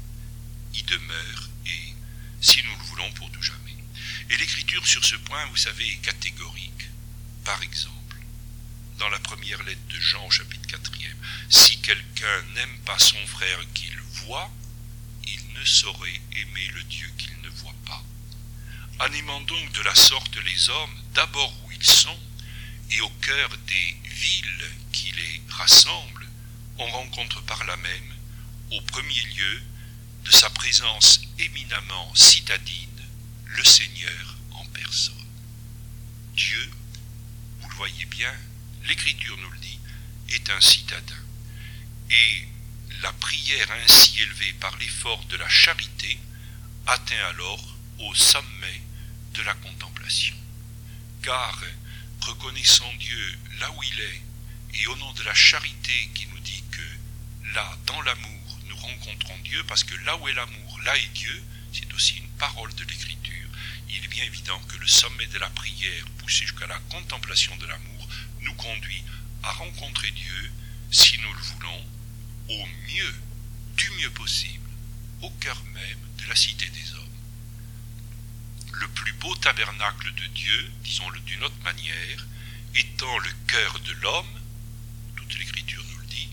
y 0.74 0.84
demeure 0.84 1.50
et, 1.66 1.94
si 2.42 2.62
nous 2.64 2.78
le 2.78 2.84
voulons, 2.86 3.12
pour 3.14 3.32
tout 3.32 3.42
jamais. 3.42 3.78
Et 4.30 4.38
l'écriture 4.38 4.86
sur 4.86 5.04
ce 5.04 5.16
point, 5.16 5.46
vous 5.48 5.58
savez, 5.58 5.88
est 5.88 5.98
catégorique. 5.98 6.90
Par 7.44 7.62
exemple, 7.62 7.93
dans 8.98 9.10
la 9.10 9.20
première 9.20 9.62
lettre 9.64 9.88
de 9.90 10.00
Jean 10.00 10.26
au 10.26 10.32
chapitre 10.32 10.68
4 10.68 10.92
si 11.50 11.78
quelqu'un 11.82 12.42
n'aime 12.56 12.78
pas 12.86 12.98
son 12.98 13.28
frère 13.28 13.60
qu'il 13.74 13.96
voit, 14.26 14.50
il 15.28 15.54
ne 15.60 15.66
saurait 15.66 16.22
aimer 16.36 16.68
le 16.74 16.84
Dieu 16.84 17.08
qu'il 17.18 17.40
ne 17.42 17.50
voit 17.50 17.76
pas. 17.86 18.04
Animant 19.00 19.42
donc 19.42 19.72
de 19.74 19.82
la 19.82 19.94
sorte 19.94 20.36
les 20.38 20.70
hommes, 20.70 21.02
d'abord 21.14 21.54
où 21.66 21.72
ils 21.72 21.84
sont, 21.84 22.18
et 22.92 23.02
au 23.02 23.10
cœur 23.22 23.50
des 23.68 23.98
villes 24.10 24.72
qui 24.92 25.12
les 25.12 25.42
rassemblent, 25.50 26.28
on 26.80 26.88
rencontre 26.88 27.44
par 27.44 27.64
là 27.66 27.78
même, 27.78 28.14
au 28.72 28.82
premier 28.82 29.22
lieu, 29.36 29.62
de 30.26 30.32
sa 30.32 30.50
présence 30.50 31.22
éminemment 31.38 32.16
citadine, 32.16 33.02
le 33.46 33.64
Seigneur 33.64 34.38
en 34.54 34.66
personne. 34.68 35.14
Dieu, 36.36 36.72
vous 37.60 37.70
le 37.70 37.76
voyez 37.76 38.06
bien, 38.06 38.34
l'Écriture 38.86 39.38
nous 39.38 39.50
le 39.50 39.58
dit, 39.60 39.80
est 40.30 40.50
un 40.50 40.62
citadin. 40.62 41.16
Et 42.10 42.48
la 43.02 43.14
prière 43.14 43.68
ainsi 43.84 44.22
élevée 44.22 44.54
par 44.54 44.78
l'effort 44.78 45.24
de 45.26 45.38
la 45.38 45.50
charité 45.50 46.18
atteint 46.88 47.26
alors 47.30 47.78
au 48.00 48.14
sommet 48.16 48.82
de 49.34 49.42
la 49.44 49.54
contemplation. 49.56 50.36
Car, 51.22 51.62
reconnaissant 52.22 52.92
Dieu 53.00 53.40
là 53.60 53.72
où 53.72 53.84
il 53.84 54.00
est, 54.00 54.22
et 54.76 54.88
au 54.88 54.96
nom 54.98 55.12
de 55.14 55.24
la 55.24 55.34
charité 55.34 56.10
qui 56.14 56.28
nous 56.28 56.40
dit 56.40 56.64
que 56.72 57.54
là, 57.54 57.78
dans 57.86 58.02
l'amour, 58.02 58.60
nous 58.68 58.76
rencontrons 58.76 59.38
Dieu, 59.44 59.64
parce 59.66 59.84
que 59.84 59.96
là 60.06 60.18
où 60.18 60.28
est 60.28 60.34
l'amour, 60.34 60.80
là 60.84 60.98
est 60.98 61.14
Dieu, 61.14 61.44
c'est 61.72 61.92
aussi 61.94 62.18
une 62.18 62.28
parole 62.40 62.74
de 62.76 62.84
l'Écriture. 62.84 63.50
Il 63.90 64.04
est 64.04 64.08
bien 64.08 64.24
évident 64.26 64.60
que 64.68 64.78
le 64.78 64.88
sommet 64.88 65.28
de 65.28 65.40
la 65.40 65.50
prière, 65.52 66.06
poussé 66.18 66.46
jusqu'à 66.46 66.68
la 66.68 66.80
contemplation 66.90 67.56
de 67.58 67.68
l'amour, 67.68 67.93
nous 68.44 68.54
conduit 68.54 69.04
à 69.44 69.52
rencontrer 69.52 70.12
Dieu, 70.12 70.52
si 70.92 71.18
nous 71.20 71.34
le 71.34 71.42
voulons, 71.42 71.86
au 72.50 72.66
mieux, 72.88 73.16
du 73.76 73.90
mieux 73.92 74.12
possible, 74.12 74.70
au 75.22 75.30
cœur 75.32 75.62
même 75.74 76.00
de 76.20 76.28
la 76.28 76.36
cité 76.36 76.70
des 76.70 76.94
hommes. 76.94 77.04
Le 78.74 78.88
plus 78.90 79.14
beau 79.14 79.36
tabernacle 79.36 80.14
de 80.14 80.26
Dieu, 80.28 80.72
disons-le 80.84 81.20
d'une 81.22 81.44
autre 81.44 81.64
manière, 81.64 82.26
étant 82.76 83.18
le 83.20 83.32
cœur 83.48 83.80
de 83.80 83.92
l'homme, 83.94 84.42
toute 85.16 85.38
l'écriture 85.38 85.84
nous 85.92 86.00
le 86.00 86.08
dit, 86.08 86.30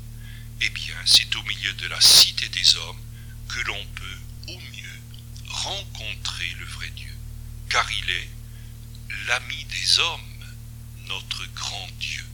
eh 0.62 0.68
bien 0.70 0.96
c'est 1.04 1.34
au 1.36 1.42
milieu 1.44 1.72
de 1.74 1.86
la 1.88 2.00
cité 2.00 2.48
des 2.48 2.76
hommes 2.76 3.00
que 3.48 3.60
l'on 3.60 3.86
peut 3.94 4.18
au 4.48 4.58
mieux 4.58 5.00
rencontrer 5.48 6.50
le 6.58 6.64
vrai 6.64 6.90
Dieu, 6.90 7.14
car 7.68 7.90
il 7.90 8.10
est 8.10 8.30
l'ami 9.26 9.64
des 9.64 9.98
hommes, 9.98 10.29
notre 11.10 11.44
grand 11.54 11.88
Dieu. 11.98 12.24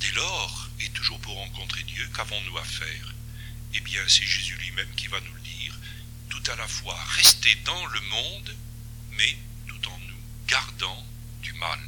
Dès 0.00 0.10
lors, 0.12 0.68
et 0.80 0.88
toujours 0.90 1.20
pour 1.20 1.34
rencontrer 1.34 1.82
Dieu, 1.82 2.08
qu'avons-nous 2.14 2.56
à 2.56 2.64
faire? 2.64 3.14
Eh 3.74 3.80
bien, 3.80 4.00
c'est 4.08 4.24
Jésus 4.24 4.56
lui-même 4.56 4.88
qui 4.96 5.06
va 5.08 5.20
nous 5.20 5.34
le 5.34 5.40
dire, 5.40 5.78
tout 6.30 6.42
à 6.50 6.56
la 6.56 6.66
fois 6.66 6.98
rester 7.16 7.54
dans 7.66 7.86
le 7.86 8.00
monde, 8.00 8.56
mais 9.12 9.36
tout 9.66 9.88
en 9.88 9.98
nous 9.98 10.22
gardant 10.48 11.06
du 11.42 11.52
mal. 11.54 11.80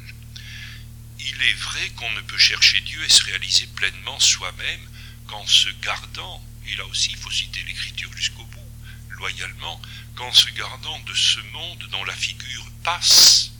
Il 1.19 1.41
est 1.41 1.53
vrai 1.53 1.89
qu'on 1.95 2.11
ne 2.11 2.21
peut 2.21 2.37
chercher 2.37 2.79
Dieu 2.81 3.03
et 3.03 3.09
se 3.09 3.23
réaliser 3.23 3.65
pleinement 3.67 4.19
soi-même 4.19 4.87
qu'en 5.25 5.47
se 5.47 5.69
gardant, 5.81 6.45
et 6.67 6.75
là 6.75 6.85
aussi 6.85 7.09
il 7.09 7.17
faut 7.17 7.31
citer 7.31 7.63
l'Écriture 7.63 8.15
jusqu'au 8.15 8.45
bout, 8.45 8.71
loyalement, 9.09 9.81
qu'en 10.15 10.31
se 10.31 10.49
gardant 10.49 10.99
de 10.99 11.13
ce 11.15 11.39
monde 11.39 11.87
dont 11.91 12.03
la 12.03 12.15
figure 12.15 12.69
passe, 12.83 13.51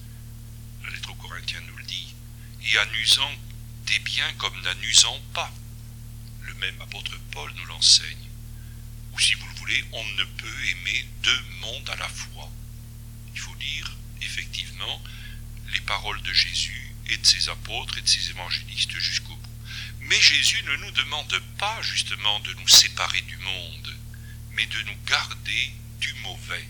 la 0.88 0.94
lettre 0.94 1.12
aux 1.12 1.16
Corinthiens 1.16 1.62
nous 1.68 1.78
le 1.78 1.84
dit, 1.84 2.16
et 2.66 2.80
en 2.80 2.94
usant 2.94 3.32
des 3.86 4.00
biens 4.00 4.34
comme 4.38 4.60
n'en 4.62 4.82
usant 4.84 5.20
pas. 5.34 5.54
Le 6.42 6.54
même 6.56 6.82
apôtre 6.82 7.18
Paul 7.32 7.52
nous 7.58 7.66
l'enseigne. 7.66 8.30
Ou 9.12 9.20
si 9.20 9.34
vous 9.34 9.48
le 9.48 9.56
voulez, 9.56 9.84
on 9.92 10.04
ne 10.04 10.24
peut 10.24 10.66
aimer 10.70 11.06
deux 11.24 11.42
mondes 11.62 11.90
à 11.90 11.96
la 11.98 12.08
fois. 12.08 12.50
Il 13.34 13.40
faut 13.40 13.56
lire, 13.56 13.96
effectivement, 14.22 15.02
les 15.74 15.82
paroles 15.82 16.22
de 16.22 16.34
Jésus 16.34 16.96
et 17.10 17.18
de 17.18 17.26
ses 17.26 17.50
apôtres 17.50 17.98
et 17.98 18.02
de 18.02 18.08
ses 18.08 18.30
évangélistes 18.30 18.98
jusqu'au 18.98 19.36
bout. 19.36 19.50
Mais 20.02 20.22
Jésus 20.22 20.64
ne 20.64 20.76
nous 20.78 20.92
demande 20.92 21.42
pas 21.58 21.82
justement 21.82 22.40
de 22.42 22.54
nous 22.54 22.68
séparer 22.68 23.22
du 23.22 23.38
monde, 23.38 23.96
mais 24.54 24.66
de 24.66 24.82
nous 24.84 24.98
garder 25.06 25.74
du 26.00 26.14
mauvais. 26.24 26.68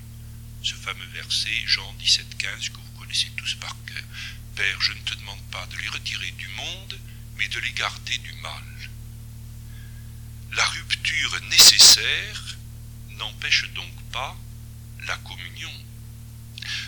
Ce 0.63 0.73
fameux 0.73 1.05
verset, 1.13 1.53
Jean 1.65 1.93
17, 1.99 2.37
15, 2.37 2.69
que 2.69 2.86
tous 3.35 3.55
par 3.55 3.75
cœur. 3.85 4.03
Père, 4.55 4.81
je 4.81 4.91
ne 4.91 4.99
te 4.99 5.13
demande 5.15 5.41
pas 5.51 5.65
de 5.67 5.77
les 5.77 5.89
retirer 5.89 6.31
du 6.31 6.47
monde, 6.49 6.99
mais 7.37 7.47
de 7.47 7.59
les 7.59 7.71
garder 7.71 8.17
du 8.17 8.33
mal. 8.33 8.63
La 10.53 10.65
rupture 10.65 11.41
nécessaire 11.49 12.57
n'empêche 13.11 13.69
donc 13.73 13.93
pas 14.11 14.35
la 15.05 15.17
communion. 15.17 15.71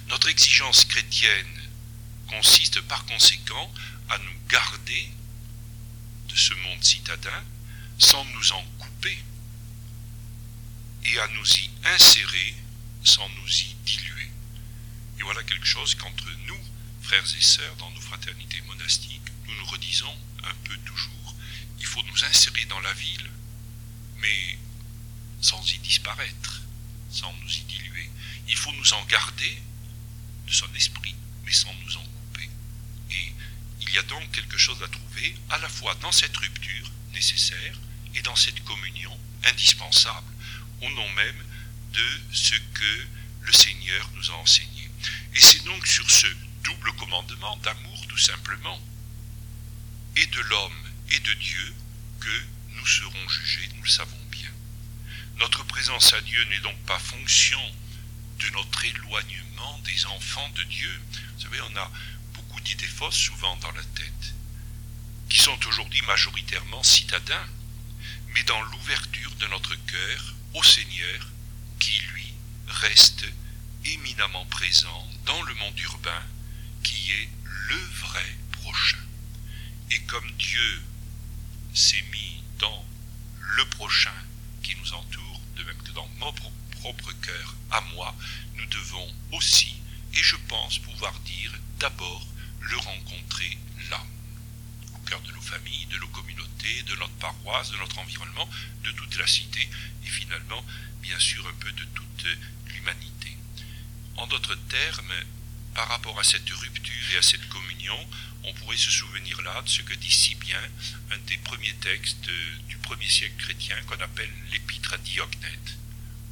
Notre 0.08 0.30
exigence 0.30 0.86
chrétienne 0.86 1.70
consiste 2.28 2.82
par 2.82 3.06
conséquent 3.06 3.72
à 4.10 4.18
nous 4.18 4.40
garder 4.50 5.12
de 6.28 6.36
ce 6.36 6.54
monde 6.54 6.84
citadin 6.84 7.44
sans 7.98 8.26
nous 8.26 8.52
en 8.54 8.64
couper 8.80 9.18
et 11.06 11.20
à 11.20 11.28
nous 11.30 11.52
y 11.54 11.70
insérer 11.86 12.56
sans 13.04 13.28
nous 13.30 13.50
y 13.50 13.76
diluer. 13.86 14.29
Et 15.20 15.24
voilà 15.24 15.44
quelque 15.44 15.66
chose 15.66 15.96
qu'entre 15.96 16.30
nous, 16.48 16.60
frères 17.02 17.36
et 17.38 17.42
sœurs, 17.42 17.76
dans 17.78 17.92
nos 17.92 18.02
fraternités 18.02 18.62
monastiques, 18.62 19.22
nous 19.48 19.56
nous 19.56 19.66
redisons 19.66 20.18
un 20.44 20.54
peu 20.64 20.78
toujours. 20.86 21.36
Il 21.80 21.86
faut 21.86 22.04
nous 22.04 22.24
insérer 22.26 22.66
dans 22.66 22.80
la 22.80 22.94
ville, 22.94 23.30
mais 24.18 24.58
sans 25.42 25.62
y 25.74 25.78
disparaître, 25.80 26.62
sans 27.12 27.34
nous 27.42 27.52
y 27.52 27.62
diluer. 27.64 28.10
Il 28.48 28.56
faut 28.56 28.72
nous 28.74 28.94
en 28.94 29.04
garder 29.06 29.62
de 30.48 30.52
son 30.52 30.74
esprit, 30.76 31.16
mais 31.46 31.52
sans 31.52 31.74
nous 31.86 31.98
en 31.98 32.04
couper. 32.04 32.50
Et 33.12 33.34
il 33.82 33.90
y 33.92 33.98
a 33.98 34.04
donc 34.04 34.32
quelque 34.32 34.58
chose 34.58 34.82
à 34.84 34.88
trouver 34.88 35.36
à 35.50 35.58
la 35.58 35.70
fois 35.70 35.96
dans 35.96 36.12
cette 36.12 36.36
rupture 36.38 36.92
nécessaire 37.14 37.76
et 38.16 38.22
dans 38.22 38.36
cette 38.36 38.64
communion 38.64 39.18
indispensable, 39.46 40.32
au 40.82 40.90
nom 40.90 41.10
même 41.10 41.44
de 41.94 42.22
ce 42.32 42.56
que 42.56 43.08
le 43.42 43.54
Seigneur 43.54 44.10
nous 44.16 44.32
a 44.32 44.36
enseigné. 44.36 44.79
Et 45.36 45.40
c'est 45.40 45.64
donc 45.64 45.86
sur 45.88 46.10
ce 46.10 46.28
double 46.64 46.92
commandement 46.94 47.58
d'amour, 47.58 48.08
tout 48.08 48.18
simplement, 48.18 48.80
et 50.16 50.26
de 50.26 50.42
l'homme 50.42 50.84
et 51.12 51.20
de 51.20 51.34
Dieu 51.34 51.74
que 52.20 52.44
nous 52.76 52.86
serons 52.86 53.30
jugés, 53.30 53.70
nous 53.76 53.84
le 53.84 53.90
savons 53.90 54.26
bien. 54.32 54.50
Notre 55.38 55.64
présence 55.64 56.14
à 56.14 56.22
Dieu 56.22 56.44
n'est 56.46 56.60
donc 56.60 56.78
pas 56.86 57.00
fonction 57.00 57.62
de 58.40 58.50
notre 58.52 58.86
éloignement 58.86 59.80
des 59.86 60.06
enfants 60.08 60.50
de 60.56 60.64
Dieu. 60.64 61.02
Vous 61.36 61.44
savez, 61.44 61.62
on 61.62 61.78
a 61.78 61.92
beaucoup 62.34 62.60
d'idées 62.62 62.88
fausses 62.88 63.16
souvent 63.16 63.56
dans 63.58 63.72
la 63.72 63.84
tête, 63.84 64.34
qui 65.30 65.38
sont 65.38 65.58
aujourd'hui 65.68 66.02
majoritairement 66.04 66.84
citadins, 66.84 67.48
mais 68.34 68.44
dans 68.44 68.62
l'ouverture 68.64 69.34
de 69.36 69.48
notre 69.48 69.76
cœur 69.86 70.36
au 70.54 70.64
Seigneur, 70.64 71.28
qui 71.80 72.00
lui 72.14 72.34
reste 72.68 73.26
éminemment 73.86 74.46
présent 74.46 75.08
dans 75.26 75.42
le 75.44 75.54
monde 75.56 75.80
urbain 75.80 76.24
qui 76.84 77.12
est 77.12 77.30
le 77.70 77.78
vrai 77.78 78.38
prochain. 78.52 78.98
Et 79.92 80.00
comme 80.04 80.32
Dieu 80.38 80.82
s'est 81.74 82.04
mis 82.12 82.44
dans 82.60 82.86
le 83.40 83.66
prochain 83.70 84.14
qui 84.64 84.76
nous 84.76 84.94
entoure, 84.94 85.42
de 85.56 85.64
même 85.64 85.82
que 85.84 85.92
dans 85.92 86.10
notre 86.20 86.50
propre 86.80 87.12
cœur, 87.22 87.56
à 87.72 87.82
moi, 87.94 88.16
nous 88.56 88.66
devons 88.66 89.08
aussi, 89.34 89.76
et 90.14 90.24
je 90.24 90.36
pense 90.48 90.80
pouvoir 90.80 91.14
dire 91.20 91.52
d'abord, 91.80 92.26
le 92.62 92.78
rencontrer 92.78 93.58
là, 93.90 94.04
au 94.94 94.98
cœur 95.00 95.22
de 95.22 95.32
nos 95.32 95.42
familles, 95.42 95.86
de 95.88 95.98
nos 95.98 96.08
communautés, 96.10 96.84
de 96.84 96.96
notre 96.96 97.14
paroisse, 97.14 97.72
de 97.72 97.78
notre 97.78 98.00
environnement, 98.00 98.50
de 98.84 98.92
toute 98.92 99.18
la 99.18 99.28
cité, 99.28 99.68
et 100.06 100.10
finalement, 100.10 100.64
bien 101.02 101.20
sûr, 101.20 101.46
un 101.48 101.54
peu 101.54 101.72
de 101.72 101.84
toute 101.86 102.26
l'humanité. 102.68 103.19
En 104.20 104.28
d'autres 104.28 104.56
termes, 104.68 105.14
par 105.74 105.88
rapport 105.88 106.20
à 106.20 106.26
cette 106.26 106.50
rupture 106.50 107.12
et 107.14 107.18
à 107.18 107.22
cette 107.22 107.48
communion, 107.48 107.98
on 108.44 108.54
pourrait 108.54 108.76
se 108.76 108.92
souvenir 108.92 109.42
là 109.44 109.62
de 109.62 109.70
ce 109.70 109.82
que 109.82 109.94
dit 109.94 110.12
si 110.12 110.36
bien 110.36 110.60
un 111.12 111.18
des 111.20 111.38
premiers 111.38 111.74
textes 111.76 112.30
du 112.68 112.78
premier 112.80 113.08
siècle 113.08 113.42
chrétien 113.42 113.82
qu'on 113.84 114.00
appelle 114.02 114.32
l'épître 114.52 114.92
à 114.92 114.98
Diognète, 114.98 115.78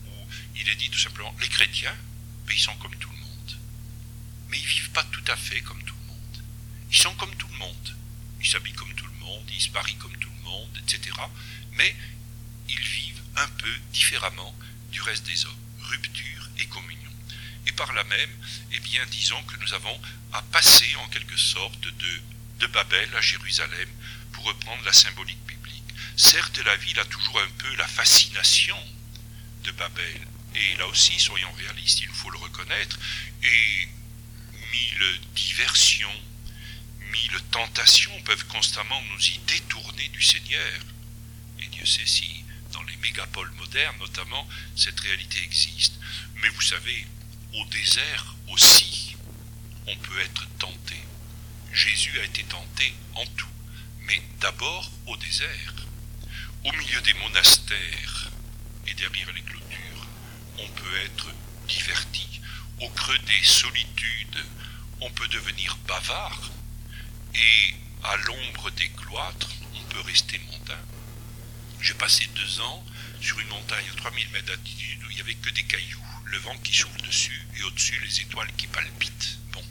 où 0.06 0.28
il 0.58 0.68
est 0.68 0.76
dit 0.76 0.90
tout 0.90 1.00
simplement 1.00 1.34
les 1.40 1.48
chrétiens, 1.48 1.96
ils 2.52 2.60
sont 2.60 2.76
comme 2.76 2.96
tout 2.98 3.10
le 3.10 3.18
monde. 3.18 3.58
Mais 4.50 4.60
ils 4.60 4.68
vivent 4.68 4.92
pas 4.92 5.06
tout 5.06 5.24
à 5.28 5.38
fait 5.38 5.62
comme 5.62 5.82
tout 5.84 5.96
le 6.02 6.08
monde. 6.08 6.44
Ils 6.92 6.98
sont 6.98 7.16
comme 7.16 7.36
tout 7.36 7.48
le 7.48 7.58
monde. 7.58 7.96
Ils 8.42 8.48
s'habillent 8.48 8.74
comme 8.74 8.94
tout 8.96 9.08
le 9.08 9.26
monde, 9.26 9.50
ils 9.50 9.62
se 9.62 9.72
marient 9.72 9.96
comme 9.96 10.18
tout 10.18 10.30
le 10.30 10.44
monde, 10.44 10.78
etc. 10.84 11.16
Mais 11.74 11.96
ils 12.68 12.80
vivent 12.80 13.22
un 13.38 13.48
peu 13.48 13.74
différemment 13.94 14.54
du 14.92 15.02
reste 15.02 15.26
des 15.26 15.46
hommes. 15.46 15.54
Rupture 15.80 16.50
et 16.60 16.66
communion. 16.66 17.07
Et 17.68 17.72
par 17.74 17.92
là 17.94 18.04
même, 18.06 18.30
eh 18.72 18.80
bien, 18.80 19.06
disons 19.12 19.42
que 19.44 19.58
nous 19.58 19.74
avons 19.74 20.02
à 20.34 20.42
passer 20.42 20.96
en 20.96 21.08
quelque 21.10 21.38
sorte 21.38 21.82
de, 21.82 22.22
de 22.60 22.68
Babel 22.68 23.14
à 23.16 23.22
Jérusalem, 23.22 23.90
pour 24.32 24.46
reprendre 24.46 24.84
la 24.86 24.94
symbolique 24.94 25.46
biblique. 25.46 25.84
Certes, 26.16 26.60
la 26.66 26.78
ville 26.78 27.00
a 27.00 27.06
toujours 27.06 27.40
un 27.40 27.50
peu 27.58 27.76
la 27.76 27.88
fascination 27.88 28.78
de 29.64 29.72
Babel, 29.72 30.28
et 30.56 30.76
là 30.78 30.88
aussi, 30.88 31.20
soyons 31.20 31.52
réalistes, 31.54 32.00
il 32.02 32.10
faut 32.10 32.30
le 32.30 32.38
reconnaître, 32.38 32.98
et 33.44 33.90
mille 34.72 35.20
diversions, 35.36 36.22
mille 37.12 37.40
tentations 37.52 38.22
peuvent 38.24 38.48
constamment 38.48 39.02
nous 39.12 39.28
y 39.28 39.38
détourner 39.40 40.08
du 40.10 40.22
Seigneur. 40.22 40.80
Et 41.60 41.68
Dieu 41.68 41.86
sait 41.86 42.06
si, 42.06 42.44
dans 42.72 42.84
les 42.84 42.96
mégapoles 42.98 43.52
modernes 43.52 43.98
notamment, 44.00 44.48
cette 44.76 45.00
réalité 45.02 45.44
existe. 45.44 45.94
Mais 46.36 46.50
vous 46.50 46.62
savez, 46.62 47.06
au 47.58 47.66
désert 47.66 48.36
aussi, 48.50 49.16
on 49.88 49.96
peut 49.96 50.20
être 50.22 50.48
tenté. 50.60 50.96
Jésus 51.74 52.20
a 52.20 52.24
été 52.24 52.44
tenté 52.44 52.94
en 53.16 53.26
tout, 53.36 53.48
mais 54.02 54.22
d'abord 54.40 54.90
au 55.08 55.18
désert. 55.18 55.74
Au 56.64 56.72
milieu 56.72 57.02
des 57.02 57.14
monastères 57.16 58.32
et 58.88 58.94
derrière 58.94 59.32
les 59.34 59.42
clôtures, 59.42 60.08
on 60.60 60.68
peut 60.68 60.98
être 61.06 61.28
diverti. 61.68 62.42
Au 62.80 62.90
creux 62.90 63.18
des 63.20 63.44
solitudes, 63.44 64.46
on 65.02 65.10
peut 65.12 65.28
devenir 65.28 65.78
bavard. 65.88 66.52
Et 67.34 67.74
à 68.04 68.16
l'ombre 68.18 68.70
des 68.72 68.90
cloîtres, 68.90 69.50
on 69.76 69.84
peut 69.94 70.02
rester 70.02 70.40
mondain. 70.52 70.82
J'ai 71.82 71.94
passé 71.96 72.28
deux 72.36 72.62
ans 72.62 72.84
sur 73.22 73.40
une 73.40 73.48
montagne 73.48 73.86
à 73.92 73.96
3000 73.98 74.30
mètres 74.30 74.48
d'altitude 74.48 75.04
où 75.04 75.10
il 75.10 75.16
n'y 75.16 75.22
avait 75.22 75.36
que 75.36 75.50
des 75.50 75.64
cailloux 75.64 76.04
le 76.26 76.38
vent 76.40 76.58
qui 76.58 76.74
souffle 76.74 77.02
dessus 77.02 77.42
et 77.58 77.64
au-dessus 77.64 78.00
les 78.04 78.22
étoiles 78.22 78.52
qui 78.58 78.68
palpitent. 78.68 79.40
Bon, 79.52 79.64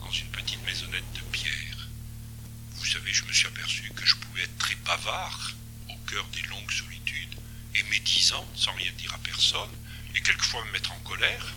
dans 0.00 0.10
une 0.10 0.28
petite 0.28 0.62
maisonnette 0.64 1.12
de 1.14 1.20
pierre. 1.30 1.88
Vous 2.74 2.86
savez, 2.86 3.12
je 3.12 3.24
me 3.24 3.32
suis 3.32 3.46
aperçu 3.46 3.90
que 3.94 4.04
je 4.04 4.16
pouvais 4.16 4.42
être 4.42 4.58
très 4.58 4.74
bavard 4.76 5.52
au 5.88 5.96
cœur 6.10 6.26
des 6.28 6.42
longues 6.42 6.70
solitudes 6.70 7.34
et 7.74 7.82
médisant 7.84 8.46
sans 8.54 8.72
rien 8.72 8.92
dire 8.92 9.14
à 9.14 9.18
personne 9.18 9.70
et 10.14 10.20
quelquefois 10.20 10.64
me 10.64 10.72
mettre 10.72 10.92
en 10.92 10.98
colère 11.00 11.54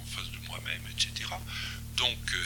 en 0.00 0.04
face 0.06 0.30
de 0.30 0.38
moi-même, 0.46 0.82
etc. 0.92 1.28
Donc, 1.96 2.18
euh, 2.34 2.44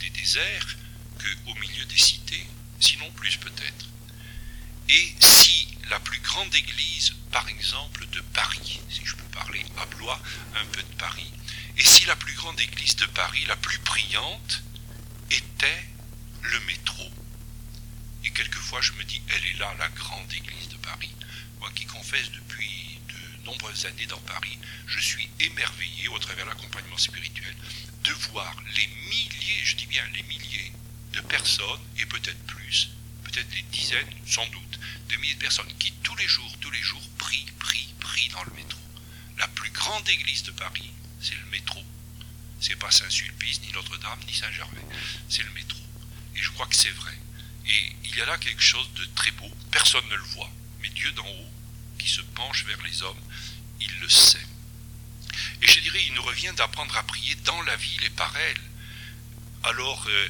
des 0.00 0.10
déserts 0.10 0.76
au 1.46 1.54
milieu 1.54 1.84
des 1.84 1.96
cités, 1.96 2.44
sinon 2.80 3.10
plus 3.12 3.36
peut-être. 3.36 3.86
Et 4.88 5.14
si 5.20 5.68
la 5.90 6.00
plus 6.00 6.18
grande 6.20 6.52
église, 6.54 7.14
par 7.30 7.48
exemple, 7.48 8.06
de 8.08 8.20
Paris, 8.32 8.80
si 8.88 9.04
je 9.04 9.14
peux 9.14 9.30
parler 9.32 9.64
à 9.78 9.86
Blois 9.86 10.20
un 10.56 10.64
peu 10.66 10.82
de 10.82 10.94
Paris, 10.98 11.30
et 11.76 11.84
si 11.84 12.04
la 12.06 12.16
plus 12.16 12.34
grande 12.34 12.60
église 12.60 12.96
de 12.96 13.06
Paris, 13.06 13.44
la 13.46 13.56
plus 13.56 13.78
brillante, 13.78 14.62
était 15.30 15.84
le 16.42 16.60
métro. 16.60 17.08
Et 18.24 18.30
quelquefois 18.30 18.80
je 18.80 18.92
me 18.92 19.04
dis, 19.04 19.22
elle 19.28 19.46
est 19.46 19.58
là, 19.58 19.72
la 19.78 19.88
grande 19.90 20.32
église 20.32 20.68
de 20.68 20.76
Paris. 20.78 21.14
Moi 21.60 21.70
qui 21.76 21.84
confesse 21.84 22.30
depuis 22.32 22.98
de 23.08 23.44
nombreuses 23.44 23.86
années 23.86 24.06
dans 24.06 24.20
Paris, 24.20 24.58
je 24.88 24.98
suis 24.98 25.28
émerveillé 25.38 26.08
au 26.08 26.18
travers 26.18 26.46
l'accompagnement 26.46 26.98
spirituel 26.98 27.54
de 28.04 28.12
voir 28.30 28.54
les 28.76 28.86
milliers, 29.08 29.64
je 29.64 29.76
dis 29.76 29.86
bien 29.86 30.04
les 30.14 30.22
milliers, 30.24 30.72
de 31.12 31.20
personnes, 31.22 31.80
et 31.98 32.06
peut-être 32.06 32.42
plus, 32.46 32.90
peut-être 33.24 33.48
des 33.50 33.62
dizaines, 33.62 34.14
sans 34.26 34.46
doute, 34.48 34.80
de 35.08 35.16
milliers 35.16 35.34
de 35.34 35.40
personnes 35.40 35.72
qui 35.78 35.92
tous 36.02 36.16
les 36.16 36.28
jours, 36.28 36.56
tous 36.60 36.70
les 36.70 36.82
jours, 36.82 37.06
prient, 37.18 37.46
prient, 37.58 37.94
prient 38.00 38.28
dans 38.30 38.44
le 38.44 38.52
métro. 38.54 38.80
La 39.38 39.48
plus 39.48 39.70
grande 39.70 40.08
église 40.08 40.42
de 40.44 40.52
Paris, 40.52 40.90
c'est 41.20 41.34
le 41.34 41.50
métro. 41.50 41.82
C'est 42.60 42.76
pas 42.76 42.90
Saint-Sulpice, 42.90 43.62
ni 43.62 43.72
Notre-Dame, 43.72 44.20
ni 44.26 44.34
Saint-Gervais. 44.34 44.84
C'est 45.28 45.42
le 45.42 45.50
métro. 45.50 45.78
Et 46.36 46.42
je 46.42 46.50
crois 46.50 46.66
que 46.66 46.76
c'est 46.76 46.90
vrai. 46.90 47.16
Et 47.66 47.92
il 48.04 48.16
y 48.16 48.20
a 48.20 48.26
là 48.26 48.36
quelque 48.38 48.62
chose 48.62 48.92
de 48.94 49.04
très 49.14 49.30
beau. 49.32 49.50
Personne 49.70 50.06
ne 50.08 50.16
le 50.16 50.22
voit. 50.34 50.50
Mais 50.82 50.88
Dieu 50.90 51.10
d'en 51.12 51.26
haut, 51.26 51.52
qui 51.98 52.08
se 52.08 52.20
penche 52.20 52.64
vers 52.64 52.82
les 52.82 53.02
hommes, 53.02 53.20
il 53.80 54.00
le 54.00 54.08
sait. 54.08 54.46
Et 55.62 55.66
je 55.66 55.80
dirais, 55.80 56.02
il 56.06 56.14
nous 56.14 56.22
revient 56.22 56.52
d'apprendre 56.56 56.96
à 56.96 57.02
prier 57.02 57.34
dans 57.44 57.60
la 57.62 57.76
ville 57.76 58.04
et 58.04 58.10
par 58.10 58.34
elle. 58.36 58.60
Alors, 59.64 60.04
euh, 60.08 60.28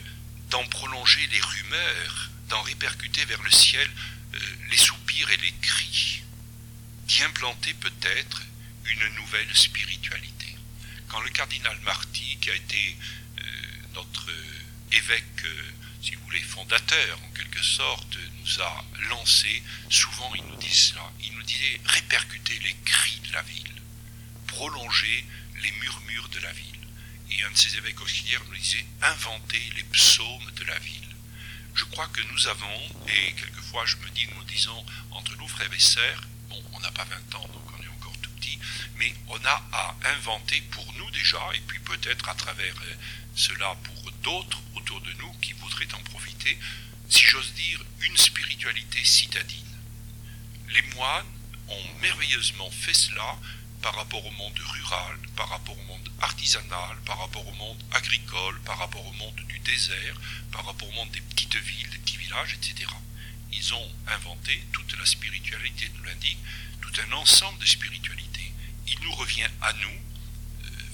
d'en 0.50 0.64
prolonger 0.66 1.24
les 1.28 1.40
rumeurs, 1.40 2.30
d'en 2.48 2.62
répercuter 2.62 3.24
vers 3.26 3.42
le 3.42 3.50
ciel 3.50 3.88
euh, 4.34 4.38
les 4.70 4.76
soupirs 4.76 5.30
et 5.30 5.36
les 5.36 5.54
cris, 5.62 6.22
d'y 7.06 7.22
implanter 7.22 7.74
peut-être 7.74 8.42
une 8.86 9.14
nouvelle 9.16 9.56
spiritualité. 9.56 10.56
Quand 11.08 11.20
le 11.20 11.30
cardinal 11.30 11.78
Marty, 11.80 12.38
qui 12.40 12.50
a 12.50 12.54
été 12.54 12.96
euh, 13.38 13.42
notre 13.94 14.26
évêque, 14.92 15.44
si 16.02 16.14
vous 16.14 16.24
voulez, 16.24 16.40
fondateur 16.40 17.18
en 17.22 17.30
quelque 17.34 17.62
sorte, 17.62 18.16
nous 18.40 18.62
a 18.62 18.84
lancé, 19.08 19.62
souvent 19.88 20.32
il 20.34 20.44
nous 20.44 20.56
dit 20.56 20.74
cela, 20.74 21.12
il 21.22 21.32
nous 21.34 21.42
disait 21.42 21.80
répercuter 21.84 22.58
les 22.60 22.74
cris 22.84 23.20
de 23.28 23.32
la 23.32 23.42
ville, 23.42 23.79
prolonger 24.50 25.24
les 25.62 25.72
murmures 25.72 26.28
de 26.30 26.40
la 26.40 26.52
ville 26.52 26.80
et 27.30 27.42
un 27.44 27.50
de 27.50 27.56
ses 27.56 27.76
évêques 27.76 28.00
auxiliaires 28.00 28.42
nous 28.48 28.56
disait 28.56 28.84
inventer 29.02 29.62
les 29.76 29.84
psaumes 29.84 30.50
de 30.56 30.64
la 30.64 30.78
ville. 30.80 31.14
Je 31.74 31.84
crois 31.84 32.08
que 32.08 32.20
nous 32.32 32.48
avons, 32.48 32.80
et 33.06 33.32
quelquefois 33.34 33.86
je 33.86 33.96
me 33.98 34.10
dis, 34.10 34.26
nous 34.36 34.44
disons 34.44 34.84
entre 35.12 35.36
nous 35.36 35.46
frères 35.46 35.72
et 35.72 35.78
sœurs, 35.78 36.22
bon, 36.48 36.60
on 36.72 36.80
n'a 36.80 36.90
pas 36.90 37.04
20 37.04 37.34
ans, 37.36 37.48
donc 37.52 37.62
on 37.78 37.82
est 37.82 37.88
encore 37.88 38.16
tout 38.20 38.30
petit, 38.40 38.58
mais 38.96 39.14
on 39.28 39.38
a 39.44 39.62
à 39.72 39.96
inventer 40.16 40.60
pour 40.72 40.92
nous 40.94 41.10
déjà, 41.12 41.40
et 41.54 41.60
puis 41.68 41.78
peut-être 41.78 42.28
à 42.28 42.34
travers 42.34 42.74
euh, 42.82 42.94
cela 43.36 43.76
pour 43.84 44.12
d'autres 44.24 44.60
autour 44.74 45.00
de 45.02 45.12
nous 45.20 45.32
qui 45.34 45.52
voudraient 45.52 45.94
en 45.94 46.02
profiter, 46.10 46.58
si 47.08 47.24
j'ose 47.24 47.54
dire, 47.54 47.80
une 48.00 48.16
spiritualité 48.16 49.04
citadine. 49.04 49.78
Les 50.70 50.82
moines 50.96 51.26
ont 51.68 52.00
merveilleusement 52.02 52.70
fait 52.72 52.94
cela 52.94 53.38
par 53.82 53.94
rapport 53.94 54.24
au 54.24 54.30
monde 54.32 54.58
rural, 54.58 55.18
par 55.36 55.48
rapport 55.48 55.78
au 55.78 55.82
monde 55.84 56.08
artisanal, 56.20 56.96
par 57.04 57.18
rapport 57.18 57.46
au 57.46 57.52
monde 57.54 57.82
agricole, 57.92 58.60
par 58.62 58.78
rapport 58.78 59.06
au 59.06 59.12
monde 59.12 59.40
du 59.48 59.58
désert, 59.60 60.14
par 60.52 60.64
rapport 60.64 60.88
au 60.88 60.92
monde 60.92 61.10
des 61.12 61.20
petites 61.20 61.56
villes, 61.56 61.90
des 61.90 61.98
petits 61.98 62.18
villages, 62.18 62.54
etc. 62.54 62.90
Ils 63.52 63.74
ont 63.74 63.90
inventé, 64.08 64.62
toute 64.72 64.96
la 64.98 65.06
spiritualité 65.06 65.90
nous 65.96 66.04
l'indique, 66.04 66.38
tout 66.80 66.92
un 67.08 67.12
ensemble 67.12 67.58
de 67.58 67.66
spiritualités. 67.66 68.52
Il 68.86 68.98
nous 69.00 69.12
revient 69.12 69.48
à 69.62 69.72
nous, 69.74 70.00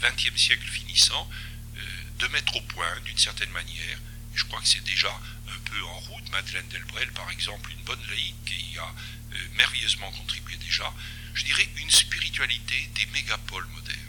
XXe 0.01 0.29
euh, 0.29 0.37
siècle 0.37 0.69
finissant, 0.69 1.29
euh, 1.77 1.81
de 2.19 2.27
mettre 2.29 2.57
au 2.57 2.61
point, 2.63 3.01
d'une 3.05 3.19
certaine 3.19 3.51
manière, 3.51 3.99
je 4.35 4.45
crois 4.45 4.61
que 4.61 4.69
c'est 4.69 4.85
déjà 4.85 5.11
un 5.49 5.59
peu 5.71 5.83
en 5.85 5.99
route, 6.01 6.31
Madeleine 6.31 6.69
Delbrel 6.69 7.11
par 7.13 7.31
exemple, 7.31 7.71
une 7.73 7.83
bonne 7.85 8.07
laïque 8.11 8.45
qui 8.45 8.79
a 8.79 8.85
euh, 8.85 9.49
merveilleusement 9.57 10.11
contribué 10.13 10.57
déjà, 10.59 10.93
je 11.37 11.45
dirais, 11.45 11.69
une 11.77 11.91
spiritualité 11.91 12.91
des 12.95 13.07
mégapoles 13.13 13.67
modernes. 13.69 14.01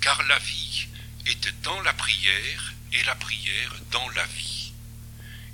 Car 0.00 0.22
la 0.22 0.38
vie 0.38 0.86
est 1.26 1.48
dans 1.62 1.80
la 1.82 1.92
prière 1.92 2.72
et 2.92 3.02
la 3.02 3.14
prière 3.16 3.74
dans 3.90 4.08
la 4.10 4.24
vie. 4.26 4.72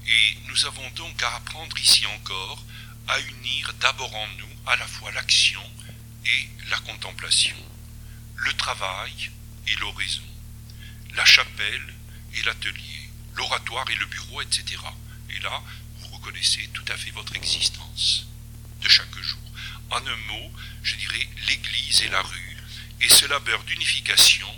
Et 0.07 0.39
nous 0.47 0.67
avons 0.67 0.89
donc 0.91 1.23
à 1.23 1.37
apprendre 1.37 1.77
ici 1.79 2.05
encore 2.07 2.65
à 3.09 3.19
unir 3.21 3.73
d'abord 3.81 4.15
en 4.15 4.27
nous 4.39 4.57
à 4.67 4.77
la 4.77 4.87
fois 4.87 5.11
l'action 5.13 5.63
et 6.27 6.49
la 6.71 6.79
contemplation, 6.81 7.57
le 8.37 8.53
travail 8.53 9.31
et 9.67 9.75
l'oraison, 9.77 10.23
la 11.15 11.25
chapelle 11.25 11.95
et 12.35 12.43
l'atelier, 12.43 13.11
l'oratoire 13.37 13.89
et 13.91 13.95
le 13.95 14.07
bureau, 14.07 14.43
etc. 14.43 14.77
Et 15.31 15.39
là, 15.41 15.63
vous 16.01 16.09
reconnaissez 16.09 16.69
tout 16.75 16.85
à 16.89 16.97
fait 16.97 17.11
votre 17.13 17.35
existence 17.37 18.27
de 18.83 18.89
chaque 18.89 19.19
jour. 19.19 19.39
En 19.91 20.07
un 20.07 20.17
mot, 20.29 20.53
je 20.83 20.97
dirais 20.97 21.29
l'Église 21.49 22.03
et 22.03 22.09
la 22.09 22.21
rue, 22.21 22.57
et 23.01 23.09
ce 23.09 23.27
labeur 23.27 23.63
d'unification, 23.65 24.49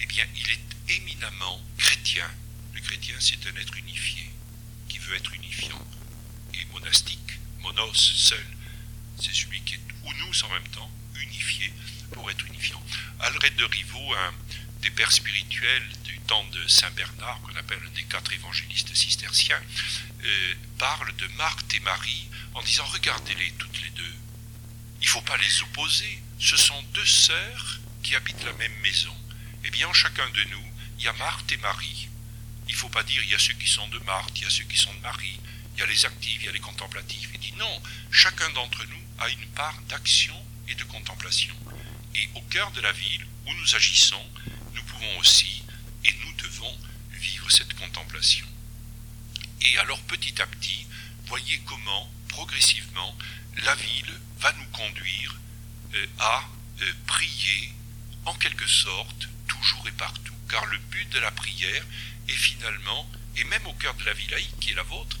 eh 0.00 0.06
bien, 0.06 0.24
il 0.36 0.50
est 0.50 0.96
éminemment 0.96 1.60
chrétien. 1.76 2.28
Le 2.72 2.80
chrétien, 2.80 3.14
c'est 3.18 3.46
un 3.46 3.60
être 3.60 3.76
unifié, 3.76 4.30
qui 4.88 4.98
veut 4.98 5.16
être 5.16 5.34
unifiant, 5.34 5.86
et 6.54 6.64
monastique, 6.72 7.38
monos, 7.58 7.92
seul. 7.94 8.46
C'est 9.20 9.34
celui 9.34 9.60
qui 9.62 9.74
est, 9.74 9.80
ou 10.04 10.12
nous 10.14 10.44
en 10.44 10.48
même 10.48 10.68
temps, 10.68 10.90
unifié 11.20 11.70
pour 12.12 12.30
être 12.30 12.46
unifiant. 12.46 12.82
Alred 13.20 13.56
de 13.56 13.64
Rivaux, 13.64 14.14
un 14.14 14.34
des 14.80 14.90
pères 14.90 15.12
spirituels 15.12 15.88
du 16.04 16.18
temps 16.20 16.44
de 16.52 16.66
Saint 16.68 16.90
Bernard, 16.92 17.40
qu'on 17.42 17.56
appelle 17.56 17.80
des 17.94 18.04
quatre 18.04 18.32
évangélistes 18.32 18.94
cisterciens, 18.94 19.60
euh, 20.24 20.54
parle 20.78 21.14
de 21.16 21.26
Marthe 21.36 21.74
et 21.74 21.80
Marie 21.80 22.28
en 22.54 22.62
disant 22.62 22.84
regardez-les 22.86 23.52
toutes 23.58 23.82
les 23.82 23.90
deux. 23.90 24.14
Il 25.00 25.06
ne 25.06 25.10
faut 25.10 25.22
pas 25.22 25.36
les 25.36 25.62
opposer. 25.62 26.22
Ce 26.38 26.56
sont 26.56 26.82
deux 26.94 27.06
sœurs 27.06 27.80
qui 28.02 28.14
habitent 28.14 28.44
la 28.44 28.52
même 28.54 28.76
maison. 28.82 29.14
Eh 29.64 29.70
bien, 29.70 29.88
en 29.88 29.92
chacun 29.92 30.28
de 30.30 30.44
nous, 30.44 30.64
il 30.98 31.04
y 31.04 31.08
a 31.08 31.12
Marthe 31.14 31.52
et 31.52 31.56
Marie. 31.58 32.08
Il 32.68 32.72
ne 32.74 32.78
faut 32.78 32.88
pas 32.88 33.02
dire 33.02 33.22
il 33.24 33.30
y 33.30 33.34
a 33.34 33.38
ceux 33.38 33.54
qui 33.54 33.68
sont 33.68 33.88
de 33.88 33.98
Marthe, 34.00 34.38
il 34.38 34.44
y 34.44 34.46
a 34.46 34.50
ceux 34.50 34.64
qui 34.64 34.76
sont 34.76 34.94
de 34.94 35.00
Marie, 35.00 35.40
il 35.74 35.80
y 35.80 35.82
a 35.82 35.86
les 35.86 36.06
actifs, 36.06 36.38
il 36.40 36.46
y 36.46 36.48
a 36.48 36.52
les 36.52 36.60
contemplatifs. 36.60 37.30
Il 37.34 37.40
dit 37.40 37.52
non, 37.58 37.82
chacun 38.10 38.48
d'entre 38.50 38.84
nous 38.86 39.04
a 39.18 39.28
une 39.28 39.46
part 39.48 39.80
d'action 39.88 40.34
et 40.68 40.74
de 40.74 40.84
contemplation. 40.84 41.54
Et 42.14 42.28
au 42.34 42.40
cœur 42.42 42.70
de 42.72 42.80
la 42.80 42.92
ville 42.92 43.26
où 43.46 43.54
nous 43.54 43.74
agissons, 43.74 44.24
nous 44.74 44.82
pouvons 44.84 45.18
aussi 45.18 45.62
et 46.04 46.14
nous 46.24 46.32
devons 46.34 46.78
vivre 47.12 47.50
cette 47.50 47.74
contemplation. 47.74 48.46
Et 49.62 49.78
alors 49.78 50.00
petit 50.02 50.40
à 50.40 50.46
petit, 50.46 50.86
voyez 51.26 51.60
comment 51.66 52.10
progressivement 52.28 53.16
la 53.58 53.74
ville 53.74 54.20
va 54.38 54.52
nous 54.52 54.66
conduire 54.66 55.38
euh, 55.94 56.06
à 56.18 56.44
euh, 56.82 56.92
prier 57.06 57.74
en 58.24 58.34
quelque 58.34 58.66
sorte 58.66 59.28
toujours 59.46 59.86
et 59.88 59.92
partout. 59.92 60.34
Car 60.48 60.64
le 60.66 60.78
but 60.78 61.08
de 61.10 61.18
la 61.18 61.30
prière 61.30 61.84
est 62.28 62.32
finalement, 62.32 63.08
et 63.36 63.44
même 63.44 63.66
au 63.66 63.72
cœur 63.74 63.94
de 63.94 64.04
la 64.04 64.12
vie 64.12 64.28
laïque 64.28 64.58
qui 64.60 64.70
est 64.70 64.74
la 64.74 64.82
vôtre, 64.82 65.18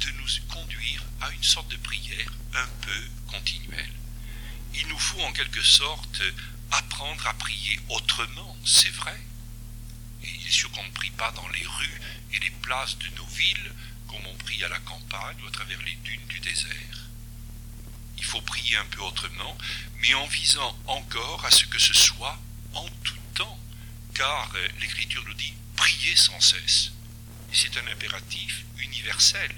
de 0.00 0.10
nous 0.12 0.52
conduire 0.52 1.02
à 1.20 1.30
une 1.30 1.42
sorte 1.42 1.70
de 1.70 1.76
prière 1.76 2.30
un 2.54 2.66
peu 2.82 3.08
continuelle. 3.28 3.92
Il 4.74 4.86
nous 4.88 4.98
faut 4.98 5.20
en 5.20 5.32
quelque 5.32 5.62
sorte 5.62 6.22
apprendre 6.72 7.26
à 7.26 7.34
prier 7.34 7.78
autrement, 7.88 8.56
c'est 8.64 8.92
vrai. 8.94 9.18
Et 10.22 10.28
il 10.28 10.46
est 10.46 10.50
sûr 10.50 10.70
qu'on 10.72 10.84
ne 10.84 10.90
prie 10.90 11.10
pas 11.10 11.30
dans 11.32 11.48
les 11.48 11.66
rues 11.66 12.00
et 12.32 12.38
les 12.40 12.50
places 12.50 12.98
de 12.98 13.08
nos 13.16 13.26
villes 13.26 13.72
comme 14.08 14.26
on 14.26 14.36
prie 14.38 14.62
à 14.64 14.68
la 14.68 14.78
campagne 14.80 15.36
ou 15.42 15.46
à 15.48 15.50
travers 15.50 15.80
les 15.82 15.94
dunes 15.96 16.26
du 16.28 16.40
désert. 16.40 17.03
Il 18.18 18.24
faut 18.24 18.40
prier 18.40 18.76
un 18.76 18.84
peu 18.86 19.00
autrement, 19.02 19.56
mais 20.00 20.14
en 20.14 20.26
visant 20.26 20.78
encore 20.86 21.44
à 21.44 21.50
ce 21.50 21.64
que 21.66 21.78
ce 21.78 21.94
soit 21.94 22.38
en 22.74 22.88
tout 23.02 23.14
temps, 23.34 23.58
car 24.14 24.50
euh, 24.54 24.68
l'Écriture 24.80 25.24
nous 25.26 25.34
dit 25.34 25.52
prier 25.76 26.16
sans 26.16 26.40
cesse. 26.40 26.92
Et 27.52 27.56
c'est 27.56 27.76
un 27.76 27.86
impératif 27.86 28.64
universel 28.78 29.50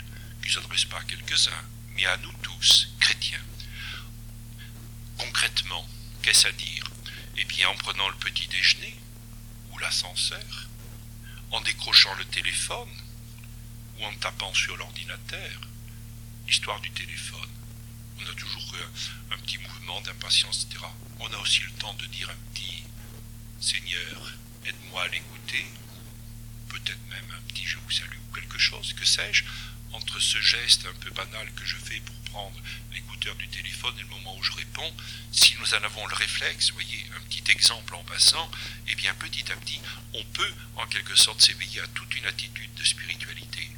qui 0.43 0.49
ne 0.49 0.55
s'adresse 0.55 0.85
pas 0.85 0.99
à 0.99 1.05
quelques-uns, 1.05 1.65
mais 1.95 2.07
à 2.07 2.17
nous 2.19 2.33
tous, 2.43 2.89
chrétiens. 3.01 3.43
Concrètement, 5.19 5.89
qu'est-ce 6.23 6.47
à 6.47 6.53
dire? 6.53 6.85
Eh 7.39 7.45
bien, 7.45 7.69
en 7.69 7.77
prenant 7.77 8.09
le 8.09 8.17
petit 8.17 8.49
déjeuner, 8.49 8.97
ou 9.73 9.79
l'ascenseur, 9.79 10.69
en 11.51 11.61
décrochant 11.61 12.15
le 12.15 12.25
téléphone, 12.27 12.91
ou 13.99 14.05
en 14.05 14.15
tapant 14.17 14.53
sur 14.55 14.77
l'ordinateur, 14.77 15.61
l'histoire 16.47 16.81
du 16.81 16.91
téléphone. 16.91 17.56
On 18.19 18.31
a 18.31 18.35
toujours 18.35 18.75
un, 19.31 19.39
petit 19.39 19.59
mouvement 19.59 20.01
d'impatience, 20.03 20.65
etc. 20.65 20.85
On 21.21 21.33
a 21.33 21.37
aussi 21.39 21.63
le 21.63 21.71
temps 21.73 21.95
de 21.95 22.07
dire 22.07 22.29
un 22.31 22.55
petit 22.55 22.83
Seigneur, 23.61 24.33
aide-moi 24.65 25.03
à 25.03 25.09
l'écouter, 25.09 25.67
peut-être 26.69 27.07
même 27.09 27.31
un 27.37 27.41
petit 27.49 27.67
je 27.67 27.79
vous 27.79 27.91
salue 27.91 28.19
ou 28.31 28.35
quelque 28.35 28.59
chose, 28.59 28.93
que 28.93 29.05
sais-je, 29.05 29.45
entre 29.93 30.21
ce 30.21 30.41
geste 30.41 30.87
un 30.87 30.95
peu 31.01 31.11
banal 31.11 31.51
que 31.55 31.65
je 31.65 31.77
fais 31.77 32.01
pour 32.01 32.15
prendre 32.31 32.61
l'écouteur 32.93 33.35
du 33.37 33.49
téléphone 33.49 33.95
et 33.99 34.03
le 34.03 34.09
moment 34.09 34.37
où 34.37 34.43
je 34.43 34.53
réponds, 34.53 34.93
si 35.33 35.55
nous 35.59 35.75
en 35.75 35.83
avons 35.83 36.07
le 36.07 36.15
réflexe, 36.15 36.73
voyez, 36.73 37.07
un 37.17 37.21
petit 37.29 37.51
exemple 37.51 37.95
en 37.95 38.05
passant, 38.05 38.51
eh 38.89 38.95
bien 38.95 39.15
petit 39.15 39.51
à 39.51 39.57
petit, 39.57 39.81
on 40.13 40.25
peut 40.25 40.55
en 40.77 40.87
quelque 40.87 41.17
sorte 41.17 41.41
s'éveiller 41.41 41.81
à 41.81 41.87
toute 41.89 42.15
une 42.15 42.27
attitude 42.27 42.75
de 42.75 42.85
spiritualité. 42.85 43.71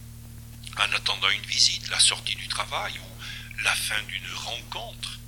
En 0.77 0.92
attendant 0.92 1.31
une 1.31 1.46
visite, 1.46 1.88
la 1.88 2.01
sortie 2.01 2.37
du 2.37 2.48
travail 2.48 2.94
ou 2.98 3.17
la 3.62 3.75
fin 3.75 4.01
d'une 4.05 4.35
rencontre, 4.35 5.18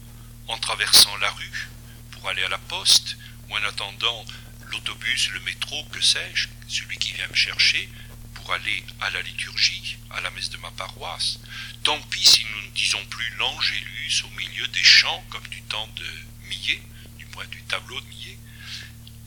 en 0.48 0.58
traversant 0.58 1.16
la 1.18 1.30
rue 1.30 1.68
pour 2.10 2.28
aller 2.28 2.42
à 2.42 2.48
la 2.48 2.58
poste, 2.58 3.16
ou 3.48 3.56
en 3.56 3.64
attendant 3.64 4.24
l'autobus, 4.70 5.30
le 5.30 5.40
métro, 5.40 5.84
que 5.86 6.00
sais-je, 6.00 6.48
celui 6.68 6.98
qui 6.98 7.12
vient 7.12 7.28
me 7.28 7.34
chercher, 7.34 7.88
pour 8.34 8.52
aller 8.52 8.84
à 9.00 9.10
la 9.10 9.22
liturgie, 9.22 9.96
à 10.10 10.20
la 10.20 10.30
messe 10.30 10.50
de 10.50 10.58
ma 10.58 10.70
paroisse. 10.72 11.38
Tant 11.82 12.00
pis 12.02 12.24
si 12.24 12.44
nous 12.44 12.62
ne 12.62 12.74
disons 12.74 13.04
plus 13.06 13.28
l'Angélus 13.36 14.24
au 14.24 14.30
milieu 14.38 14.66
des 14.68 14.84
chants 14.84 15.24
comme 15.30 15.46
du 15.48 15.62
temps 15.62 15.88
de 15.96 16.06
Millet, 16.48 16.82
du 17.18 17.26
moins 17.34 17.46
du 17.46 17.62
tableau 17.64 18.00
de 18.00 18.06
Millet. 18.06 18.38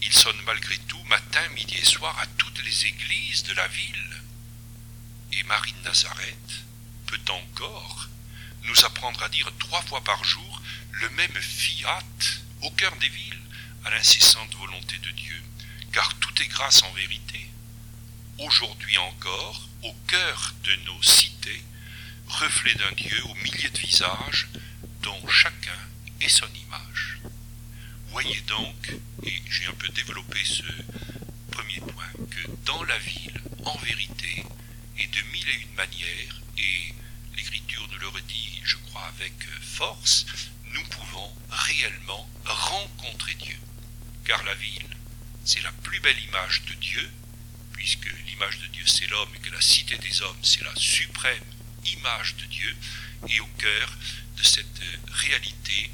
Il 0.01 0.13
sonne 0.13 0.41
malgré 0.45 0.77
tout 0.79 1.03
matin, 1.03 1.47
midi 1.49 1.77
et 1.77 1.85
soir 1.85 2.17
à 2.19 2.27
toutes 2.37 2.63
les 2.63 2.85
églises 2.85 3.43
de 3.43 3.53
la 3.53 3.67
ville. 3.67 4.21
Et 5.31 5.43
Marie 5.43 5.73
de 5.73 5.87
Nazareth 5.87 6.63
peut 7.07 7.31
encore 7.31 8.09
nous 8.63 8.85
apprendre 8.85 9.21
à 9.23 9.29
dire 9.29 9.51
trois 9.59 9.81
fois 9.81 10.01
par 10.03 10.23
jour 10.23 10.61
le 10.91 11.09
même 11.11 11.41
fiat 11.41 11.99
au 12.61 12.71
cœur 12.71 12.95
des 12.97 13.09
villes, 13.09 13.41
à 13.85 13.89
l'incessante 13.89 14.55
volonté 14.55 14.97
de 14.99 15.11
Dieu, 15.11 15.41
car 15.91 16.13
tout 16.19 16.41
est 16.41 16.47
grâce 16.47 16.81
en 16.83 16.91
vérité 16.93 17.49
aujourd'hui 18.39 18.97
encore, 18.97 19.67
au 19.83 19.93
cœur 20.07 20.53
de 20.63 20.75
nos 20.85 21.01
cités, 21.03 21.63
reflet 22.27 22.73
d'un 22.75 22.91
Dieu 22.93 23.21
aux 23.25 23.35
milliers 23.35 23.69
de 23.69 23.79
visages, 23.79 24.47
dont 25.01 25.27
chacun 25.27 25.77
est 26.21 26.29
son 26.29 26.47
image. 26.67 27.19
Voyez 28.09 28.41
donc, 28.41 28.91
et 29.23 29.41
j'ai 29.49 29.67
un 29.67 29.73
peu 29.73 29.89
développé 29.89 30.39
ce 30.43 30.63
premier 31.51 31.79
point, 31.79 32.11
que 32.29 32.51
dans 32.65 32.83
la 32.83 32.97
ville, 32.99 33.41
en 33.65 33.77
vérité, 33.77 34.43
et 34.97 35.07
de 35.07 35.21
mille 35.31 35.49
et 35.49 35.61
une 35.61 35.75
manières, 35.75 36.41
et 36.57 36.93
l'Écriture 37.35 37.87
nous 37.91 37.99
le 37.99 38.07
redit, 38.07 38.61
je 38.63 38.77
crois, 38.77 39.05
avec 39.17 39.33
force, 39.61 40.25
nous 40.71 40.83
pouvons 40.85 41.35
réellement 41.49 42.29
rencontrer 42.45 43.35
Dieu. 43.35 43.57
Car 44.25 44.43
la 44.43 44.55
ville, 44.55 44.97
c'est 45.45 45.61
la 45.61 45.71
plus 45.71 45.99
belle 45.99 46.19
image 46.23 46.63
de 46.63 46.73
Dieu, 46.75 47.11
puisque 47.73 48.09
l'image 48.25 48.59
de 48.59 48.67
Dieu 48.67 48.85
c'est 48.85 49.07
l'homme 49.07 49.33
et 49.35 49.39
que 49.39 49.51
la 49.51 49.61
cité 49.61 49.97
des 49.97 50.21
hommes 50.21 50.37
c'est 50.41 50.63
la 50.63 50.75
suprême 50.75 51.43
image 51.85 52.35
de 52.37 52.45
Dieu, 52.45 52.75
et 53.27 53.39
au 53.39 53.47
cœur 53.57 53.97
de 54.37 54.43
cette 54.43 54.81
euh, 54.81 54.97
réalité, 55.11 55.91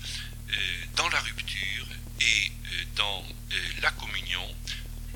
euh, 0.51 0.85
dans 0.95 1.09
la 1.09 1.19
rupture 1.19 1.87
et 2.21 2.51
euh, 2.71 2.83
dans 2.95 3.25
la 3.81 3.91
communion, 3.91 4.55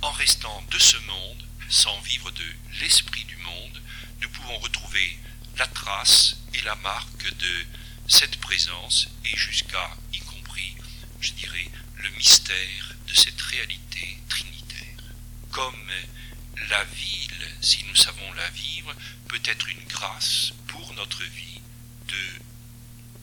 en 0.01 0.11
restant 0.11 0.63
de 0.71 0.79
ce 0.79 0.97
monde, 0.97 1.47
sans 1.69 1.99
vivre 2.01 2.31
de 2.31 2.43
l'esprit 2.81 3.23
du 3.25 3.37
monde, 3.37 3.81
nous 4.21 4.29
pouvons 4.29 4.57
retrouver 4.59 5.17
la 5.57 5.67
trace 5.67 6.37
et 6.53 6.61
la 6.61 6.75
marque 6.75 7.37
de 7.37 7.65
cette 8.07 8.37
présence 8.37 9.09
et 9.25 9.35
jusqu'à, 9.37 9.97
y 10.11 10.19
compris, 10.19 10.75
je 11.19 11.31
dirais, 11.33 11.69
le 11.97 12.09
mystère 12.11 12.95
de 13.07 13.13
cette 13.13 13.41
réalité 13.41 14.17
trinitaire. 14.29 15.03
Comme 15.51 15.91
la 16.69 16.83
ville, 16.85 17.47
si 17.61 17.83
nous 17.85 17.95
savons 17.95 18.31
la 18.33 18.49
vivre, 18.49 18.93
peut 19.27 19.41
être 19.45 19.67
une 19.69 19.83
grâce 19.85 20.53
pour 20.67 20.93
notre 20.93 21.23
vie 21.23 21.61
de 22.07 22.41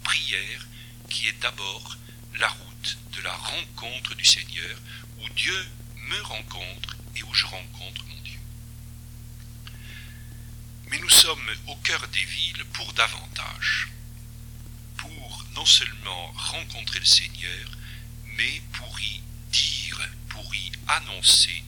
prière 0.03 0.67
qui 1.09 1.29
est 1.29 1.41
d'abord 1.41 1.97
la 2.39 2.49
route 2.49 2.99
de 3.13 3.21
la 3.23 3.35
rencontre 3.35 4.15
du 4.15 4.25
Seigneur, 4.25 4.77
où 5.21 5.29
Dieu 5.31 5.67
me 6.09 6.21
rencontre 6.23 6.97
et 7.17 7.23
où 7.23 7.35
je 7.35 7.47
rencontre 7.47 8.05
mon 8.07 8.20
sommes 11.21 11.51
au 11.67 11.77
cœur 11.77 12.09
des 12.09 12.25
villes 12.25 12.65
pour 12.73 12.91
davantage, 12.95 13.89
pour 14.97 15.45
non 15.55 15.67
seulement 15.67 16.33
rencontrer 16.33 16.99
le 16.99 17.05
Seigneur, 17.05 17.71
mais 18.37 18.63
pour 18.73 18.99
y 19.01 19.21
dire, 19.53 20.01
pour 20.31 20.55
y 20.55 20.73
annoncer 20.89 21.63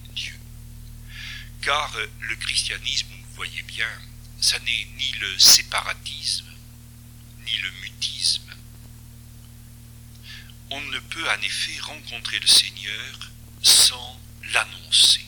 car 1.60 1.96
le 2.20 2.34
christianisme, 2.36 3.06
vous 3.10 3.34
voyez 3.36 3.62
bien, 3.62 3.88
ça 4.40 4.58
n'est 4.58 4.88
ni 4.96 5.12
le 5.20 5.38
séparatisme, 5.38 6.50
ni 7.46 7.56
le 7.58 7.70
mutisme. 7.82 8.52
On 10.70 10.80
ne 10.80 10.98
peut 10.98 11.30
en 11.30 11.40
effet 11.42 11.78
rencontrer 11.82 12.40
le 12.40 12.48
Seigneur 12.48 13.30
sans 13.62 14.20
l'annoncer. 14.52 15.24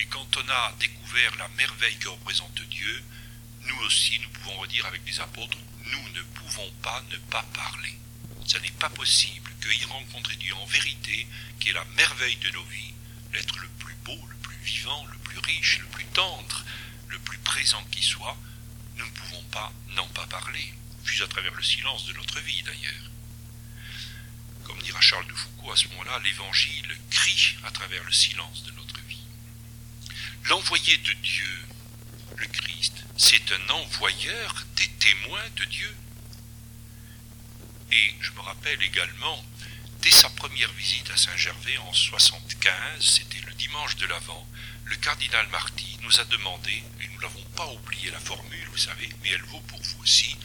Et 0.00 0.06
quand 0.06 0.36
on 0.36 0.48
a 0.48 0.74
découvert 0.80 1.36
la 1.36 1.48
merveille 1.50 1.96
que 1.98 2.08
représente 2.08 2.60
Dieu, 2.62 3.04
nous 3.66 3.78
aussi, 3.86 4.18
nous 4.20 4.28
pouvons 4.30 4.56
redire 4.58 4.86
avec 4.86 5.02
les 5.06 5.20
apôtres, 5.20 5.58
nous 5.86 6.08
ne 6.14 6.22
pouvons 6.22 6.70
pas 6.82 7.02
ne 7.10 7.16
pas 7.30 7.44
parler. 7.54 7.96
Ce 8.46 8.58
n'est 8.58 8.70
pas 8.72 8.90
possible 8.90 9.50
qu'il 9.62 9.86
rencontre 9.86 10.32
Dieu 10.34 10.54
en 10.54 10.66
vérité, 10.66 11.26
qui 11.60 11.70
est 11.70 11.74
la 11.74 11.84
merveille 11.96 12.36
de 12.36 12.50
nos 12.50 12.64
vies, 12.64 12.94
l'être 13.32 13.58
le 13.58 13.68
plus 13.78 13.94
beau, 14.04 14.26
le 14.28 14.36
plus 14.36 14.56
vivant, 14.64 15.06
le 15.06 15.18
plus 15.18 15.38
riche, 15.38 15.78
le 15.78 15.86
plus 15.86 16.04
tendre, 16.06 16.64
le 17.08 17.18
plus 17.20 17.38
présent 17.38 17.82
qui 17.90 18.02
soit, 18.02 18.36
nous 18.96 19.06
ne 19.06 19.10
pouvons 19.10 19.42
pas 19.44 19.72
n'en 19.94 20.06
pas 20.08 20.26
parler, 20.26 20.74
fût 21.04 21.22
à 21.22 21.28
travers 21.28 21.54
le 21.54 21.62
silence 21.62 22.06
de 22.06 22.12
notre 22.14 22.40
vie 22.40 22.62
d'ailleurs. 22.62 23.10
Comme 24.64 24.80
dira 24.82 25.00
Charles 25.00 25.26
de 25.26 25.34
Foucault 25.34 25.72
à 25.72 25.76
ce 25.76 25.88
moment-là, 25.88 26.18
l'évangile 26.20 26.96
crie 27.10 27.56
à 27.64 27.70
travers 27.70 28.04
le 28.04 28.12
silence 28.12 28.64
de 28.64 28.72
notre 28.72 28.98
vie. 29.08 29.24
L'envoyé 30.44 30.96
de 30.98 31.12
Dieu, 31.14 31.64
le 32.36 32.46
Christ, 32.46 33.01
c'est 33.22 33.52
un 33.52 33.70
envoyeur 33.74 34.66
des 34.74 34.88
témoins 34.98 35.48
de 35.54 35.64
Dieu. 35.66 35.96
Et 37.92 38.14
je 38.20 38.32
me 38.32 38.40
rappelle 38.40 38.82
également, 38.82 39.44
dès 40.00 40.10
sa 40.10 40.28
première 40.30 40.72
visite 40.72 41.08
à 41.08 41.16
Saint-Gervais 41.16 41.78
en 41.78 41.92
75, 41.92 42.74
c'était 42.98 43.46
le 43.46 43.54
dimanche 43.54 43.94
de 43.94 44.06
l'Avent, 44.06 44.44
le 44.86 44.96
cardinal 44.96 45.46
Marty 45.50 45.98
nous 46.02 46.18
a 46.18 46.24
demandé, 46.24 46.82
et 47.00 47.06
nous 47.14 47.20
n'avons 47.20 47.44
pas 47.54 47.68
oublié 47.68 48.10
la 48.10 48.18
formule, 48.18 48.66
vous 48.72 48.76
savez, 48.76 49.08
mais 49.22 49.30
elle 49.30 49.44
vaut 49.44 49.60
pour 49.68 49.80
vous 49.80 50.02
aussi, 50.02 50.36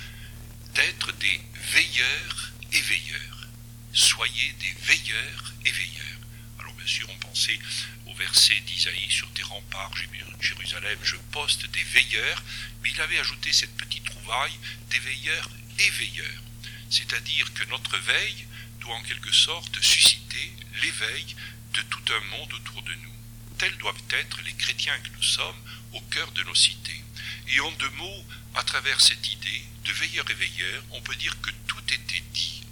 d'être 0.75 1.11
des 1.13 1.41
veilleurs 1.55 2.51
et 2.71 2.81
veilleurs. 2.81 3.47
Soyez 3.91 4.53
des 4.59 4.75
veilleurs 4.83 5.53
et 5.65 5.71
veilleurs. 5.71 6.19
Alors 6.59 6.73
bien 6.73 6.85
sûr, 6.85 7.09
on 7.09 7.17
pensait 7.27 7.59
au 8.17 8.19
verset 8.19 8.60
d'Isaïe 8.62 9.10
sur 9.10 9.32
tes 9.34 9.43
remparts, 9.43 9.91
Jérusalem, 10.39 10.99
je 11.03 11.17
poste 11.32 11.69
des 11.69 11.84
veilleurs, 11.84 12.43
mais 12.82 12.89
il 12.89 13.01
avait 13.01 13.19
ajouté 13.19 13.53
cette 13.53 13.75
petite 13.77 14.06
trouvaille, 14.06 14.58
des 14.89 14.99
veilleurs 14.99 15.49
et 15.77 15.89
veilleurs. 15.91 16.43
C'est-à-dire 16.89 17.53
que 17.53 17.63
notre 17.65 17.97
veille 17.97 18.47
doit 18.80 18.95
en 18.95 19.03
quelque 19.03 19.32
sorte 19.32 19.82
susciter 19.82 20.51
l'éveil 20.82 21.36
de 21.73 21.82
tout 21.84 22.13
un 22.13 22.38
monde 22.38 22.53
autour 22.53 22.82
de 22.82 22.93
nous. 22.95 23.13
Tels 23.60 23.77
doivent 23.77 24.03
être 24.10 24.41
les 24.41 24.53
chrétiens 24.53 24.99
que 24.99 25.10
nous 25.10 25.23
sommes 25.23 25.62
au 25.93 26.01
cœur 26.01 26.32
de 26.32 26.43
nos 26.43 26.56
cités. 26.56 27.03
Et 27.49 27.60
en 27.60 27.71
deux 27.73 27.89
mots, 27.91 28.25
à 28.56 28.63
travers 28.63 28.99
cette 28.99 29.32
idée 29.32 29.63
de 29.86 29.93
veilleur 29.93 30.30
et 30.32 30.36
veilleur, 30.36 30.84
on 30.91 31.01
peut 31.01 31.15
dire 31.15 31.39
que 31.41 31.51
tout 31.67 31.84
était 31.93 32.23
dit. 32.34 32.63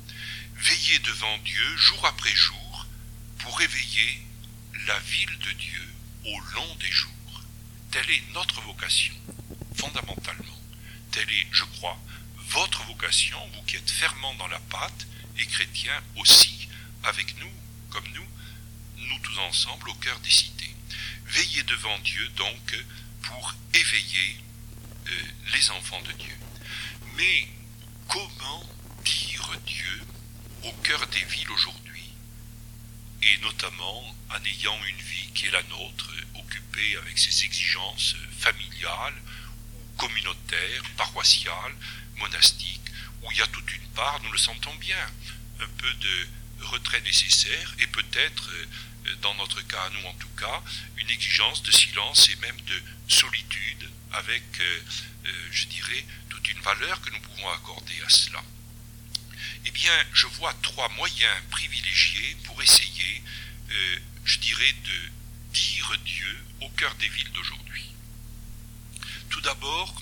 Veiller 0.56 1.00
devant 1.00 1.38
Dieu 1.40 1.78
jour 1.78 2.06
après 2.06 2.36
jour 2.36 2.88
pour 3.40 3.62
éveiller 3.62 4.26
la 4.88 5.00
ville 5.00 5.38
de 5.40 5.52
Dieu 5.54 5.94
au 6.26 6.40
long 6.54 6.76
des 6.76 6.92
jours. 6.92 7.42
Telle 7.92 8.10
est 8.10 8.24
notre 8.34 8.62
vocation, 8.62 9.14
fondamentalement. 9.76 10.60
Telle 11.12 11.30
est, 11.32 11.48
je 11.52 11.64
crois, 11.64 11.98
votre 12.50 12.84
vocation, 12.84 13.40
vous 13.54 13.64
qui 13.64 13.78
êtes 13.78 13.90
fermement 13.90 14.36
dans 14.36 14.48
la 14.48 14.60
pâte, 14.60 15.08
et 15.38 15.46
chrétiens 15.46 16.02
aussi, 16.18 16.68
avec 17.04 17.38
nous, 17.40 17.52
comme 17.90 18.08
nous, 18.14 18.28
nous 18.98 19.20
tous 19.20 19.40
ensemble 19.40 19.90
au 19.90 19.96
cœur 19.96 20.20
des 20.20 20.30
cités. 20.30 20.76
Veillez 21.26 21.64
devant 21.64 21.98
Dieu 22.00 22.28
donc 22.30 22.86
pour 23.24 23.56
éveiller 23.74 24.38
euh, 25.08 25.22
les 25.54 25.72
enfants 25.72 26.02
de 26.02 26.12
Dieu. 26.14 26.38
Mais 27.16 27.48
comment 28.08 28.70
dire 29.04 29.52
Dieu 29.66 30.02
au 30.64 30.72
cœur 30.84 31.06
des 31.08 31.24
villes 31.24 31.52
aujourd'hui? 31.52 31.85
Et 33.28 33.38
notamment 33.40 34.16
en 34.30 34.44
ayant 34.46 34.80
une 34.86 35.02
vie 35.02 35.30
qui 35.34 35.48
est 35.48 35.52
la 35.52 35.64
nôtre, 35.64 36.12
occupée 36.36 36.98
avec 36.98 37.18
ses 37.18 37.44
exigences 37.44 38.16
familiales, 38.38 39.20
ou 39.74 39.98
communautaires, 39.98 40.84
paroissiales, 40.96 41.76
monastique, 42.18 42.82
où 43.24 43.32
il 43.32 43.38
y 43.38 43.42
a 43.42 43.48
toute 43.48 43.72
une 43.74 43.88
part, 43.96 44.22
nous 44.24 44.32
le 44.32 44.38
sentons 44.38 44.76
bien, 44.76 45.12
un 45.60 45.68
peu 45.78 45.94
de 45.94 46.28
retrait 46.66 47.02
nécessaire 47.02 47.76
et 47.80 47.88
peut-être, 47.88 48.50
euh, 48.52 49.16
dans 49.22 49.34
notre 49.36 49.62
cas, 49.68 49.90
nous 49.92 50.08
en 50.08 50.14
tout 50.14 50.30
cas, 50.38 50.62
une 50.98 51.10
exigence 51.10 51.64
de 51.64 51.72
silence 51.72 52.30
et 52.30 52.36
même 52.38 52.60
de 52.62 52.82
solitude 53.08 53.90
avec, 54.12 54.44
euh, 54.60 54.82
euh, 55.26 55.48
je 55.52 55.66
dirais, 55.66 56.06
toute 56.30 56.48
une 56.50 56.60
valeur 56.62 57.02
que 57.02 57.10
nous 57.12 57.20
pouvons 57.22 57.50
accorder 57.50 58.02
à 58.06 58.10
cela. 58.10 58.44
Eh 59.66 59.72
bien, 59.72 59.92
je 60.14 60.28
vois 60.28 60.54
trois 60.62 60.90
moyens 60.90 61.36
privilégiés 61.52 62.38
pour 62.44 62.62
essayer, 62.62 63.24
je 64.24 64.40
dirais, 64.40 64.74
de 64.84 65.12
dire 65.54 65.98
Dieu 66.06 66.46
au 66.62 66.70
cœur 66.70 66.94
des 66.96 67.10
villes 67.10 67.32
d'aujourd'hui. 67.32 67.86
Tout 69.30 69.42
d'abord, 69.42 70.02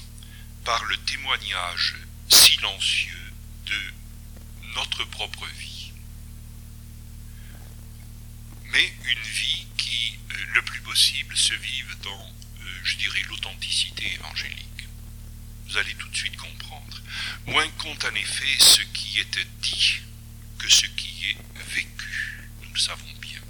par 0.64 0.84
le 0.86 0.98
témoignage 0.98 1.96
silencieux 2.30 3.34
de 3.66 3.94
notre 4.76 5.04
propre 5.06 5.46
vie. 5.60 5.92
Mais 8.72 8.94
une 9.06 9.22
vie 9.22 9.68
qui, 9.78 10.18
euh, 10.32 10.46
le 10.56 10.62
plus 10.64 10.82
possible, 10.82 11.36
se 11.38 11.54
vive 11.54 11.96
dans, 12.02 12.34
euh, 12.62 12.80
je 12.84 12.96
dirais, 12.98 13.22
l'authenticité 13.30 14.14
évangélique. 14.14 14.73
Vous 15.68 15.78
allez 15.78 15.94
tout 15.96 16.08
de 16.10 16.16
suite 16.16 16.38
comprendre. 16.38 17.02
Moins 17.48 17.70
compte 17.78 18.04
en 18.06 18.16
effet 18.16 18.60
ce 18.60 18.82
qui 18.94 19.20
est 19.20 19.40
dit 19.62 20.02
que 20.60 20.70
ce 20.70 20.86
qui 20.86 21.30
est 21.30 21.38
vécu. 21.74 22.50
Nous 22.64 22.74
le 22.74 22.80
savons 22.80 23.14
bien. 23.22 23.42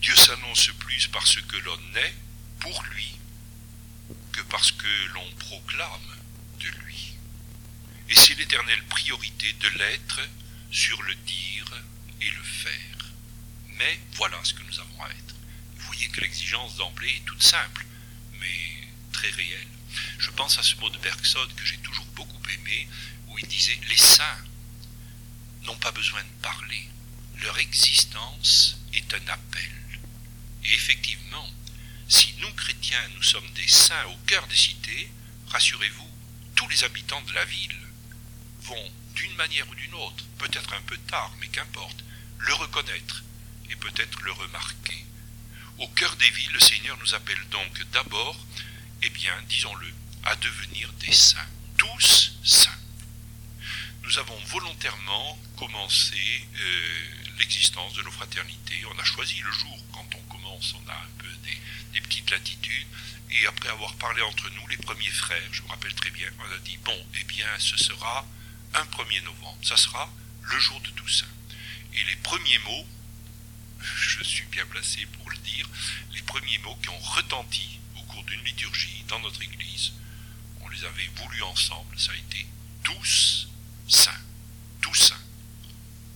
Dieu 0.00 0.14
s'annonce 0.14 0.70
plus 0.78 1.08
parce 1.08 1.40
que 1.40 1.56
l'on 1.56 1.96
est 1.96 2.14
pour 2.60 2.82
lui 2.94 3.18
que 4.32 4.40
parce 4.42 4.72
que 4.72 5.06
l'on 5.14 5.30
proclame 5.38 6.16
de 6.60 6.68
lui. 6.84 7.14
Et 8.08 8.14
c'est 8.14 8.34
l'éternelle 8.34 8.82
priorité 8.84 9.52
de 9.54 9.68
l'être 9.78 10.20
sur 10.70 11.02
le 11.02 11.14
dire 11.14 11.82
et 12.20 12.30
le 12.30 12.42
faire. 12.42 13.12
Mais 13.78 14.00
voilà 14.14 14.38
ce 14.42 14.54
que 14.54 14.62
nous 14.62 14.80
avons 14.80 15.02
à 15.02 15.10
être. 15.10 15.34
Vous 15.76 15.86
voyez 15.86 16.08
que 16.08 16.20
l'exigence 16.20 16.76
d'emblée 16.76 17.10
est 17.10 17.24
toute 17.24 17.42
simple, 17.42 17.84
mais 18.40 18.88
très 19.12 19.30
réelle. 19.30 19.77
Je 20.18 20.30
pense 20.30 20.58
à 20.58 20.62
ce 20.62 20.76
mot 20.76 20.88
de 20.90 20.98
Bergson 20.98 21.46
que 21.56 21.64
j'ai 21.64 21.78
toujours 21.78 22.06
beaucoup 22.14 22.42
aimé, 22.50 22.88
où 23.28 23.38
il 23.38 23.46
disait 23.46 23.78
Les 23.88 23.96
saints 23.96 24.44
n'ont 25.64 25.76
pas 25.76 25.92
besoin 25.92 26.22
de 26.22 26.42
parler. 26.42 26.88
Leur 27.42 27.58
existence 27.58 28.78
est 28.94 29.14
un 29.14 29.28
appel. 29.28 29.72
Et 30.64 30.74
effectivement, 30.74 31.48
si 32.08 32.34
nous, 32.40 32.52
chrétiens, 32.54 33.08
nous 33.14 33.22
sommes 33.22 33.50
des 33.54 33.68
saints 33.68 34.06
au 34.06 34.16
cœur 34.26 34.46
des 34.48 34.56
cités, 34.56 35.10
rassurez-vous, 35.48 36.10
tous 36.54 36.68
les 36.68 36.84
habitants 36.84 37.22
de 37.22 37.32
la 37.32 37.44
ville 37.44 37.78
vont, 38.62 38.92
d'une 39.14 39.34
manière 39.34 39.68
ou 39.68 39.74
d'une 39.74 39.94
autre, 39.94 40.24
peut-être 40.38 40.72
un 40.72 40.82
peu 40.82 40.96
tard, 40.98 41.32
mais 41.40 41.48
qu'importe, 41.48 42.04
le 42.38 42.54
reconnaître 42.54 43.22
et 43.70 43.76
peut-être 43.76 44.20
le 44.22 44.32
remarquer. 44.32 45.04
Au 45.78 45.88
cœur 45.88 46.16
des 46.16 46.30
villes, 46.30 46.52
le 46.52 46.60
Seigneur 46.60 46.96
nous 46.98 47.14
appelle 47.14 47.42
donc 47.50 47.82
d'abord, 47.92 48.36
eh 49.02 49.10
bien, 49.10 49.32
disons-le, 49.48 49.92
à 50.24 50.34
devenir 50.36 50.92
des 50.94 51.12
saints, 51.12 51.48
tous 51.76 52.32
saints. 52.42 52.70
Nous 54.02 54.18
avons 54.18 54.38
volontairement 54.46 55.38
commencé 55.56 56.16
euh, 56.56 57.08
l'existence 57.38 57.92
de 57.94 58.02
nos 58.02 58.10
fraternités. 58.10 58.82
On 58.86 58.98
a 58.98 59.04
choisi 59.04 59.38
le 59.40 59.52
jour 59.52 59.78
quand 59.92 60.06
on 60.14 60.32
commence, 60.32 60.74
on 60.74 60.90
a 60.90 60.94
un 60.94 61.10
peu 61.18 61.28
des, 61.44 62.00
petites 62.00 62.30
latitudes. 62.30 62.86
Et 63.30 63.46
après 63.46 63.68
avoir 63.68 63.94
parlé 63.96 64.22
entre 64.22 64.48
nous, 64.50 64.66
les 64.68 64.76
premiers 64.78 65.10
frères, 65.10 65.42
je 65.52 65.62
me 65.62 65.68
rappelle 65.68 65.94
très 65.94 66.10
bien, 66.10 66.28
on 66.38 66.54
a 66.54 66.58
dit, 66.58 66.78
bon, 66.84 67.06
eh 67.20 67.24
bien, 67.24 67.46
ce 67.58 67.76
sera 67.76 68.26
un 68.74 68.84
1er 68.84 69.22
novembre, 69.24 69.58
ça 69.62 69.76
sera 69.76 70.10
le 70.42 70.58
jour 70.58 70.80
de 70.80 70.90
Toussaint. 70.90 71.26
Et 71.92 72.04
les 72.04 72.16
premiers 72.16 72.58
mots, 72.60 72.86
je 73.80 74.24
suis 74.24 74.46
bien 74.46 74.64
placé 74.66 75.04
pour 75.06 75.28
le 75.30 75.36
dire, 75.38 75.68
les 76.14 76.22
premiers 76.22 76.58
mots 76.58 76.78
qui 76.82 76.88
ont 76.88 76.98
retenti 76.98 77.78
d'une 78.28 78.44
liturgie 78.44 79.04
dans 79.08 79.20
notre 79.20 79.42
Église, 79.42 79.92
on 80.60 80.68
les 80.68 80.84
avait 80.84 81.10
voulus 81.16 81.42
ensemble, 81.42 81.98
ça 81.98 82.12
a 82.12 82.16
été 82.16 82.46
tous 82.82 83.48
saints, 83.88 84.22
tous 84.80 84.94
saints. 84.94 85.22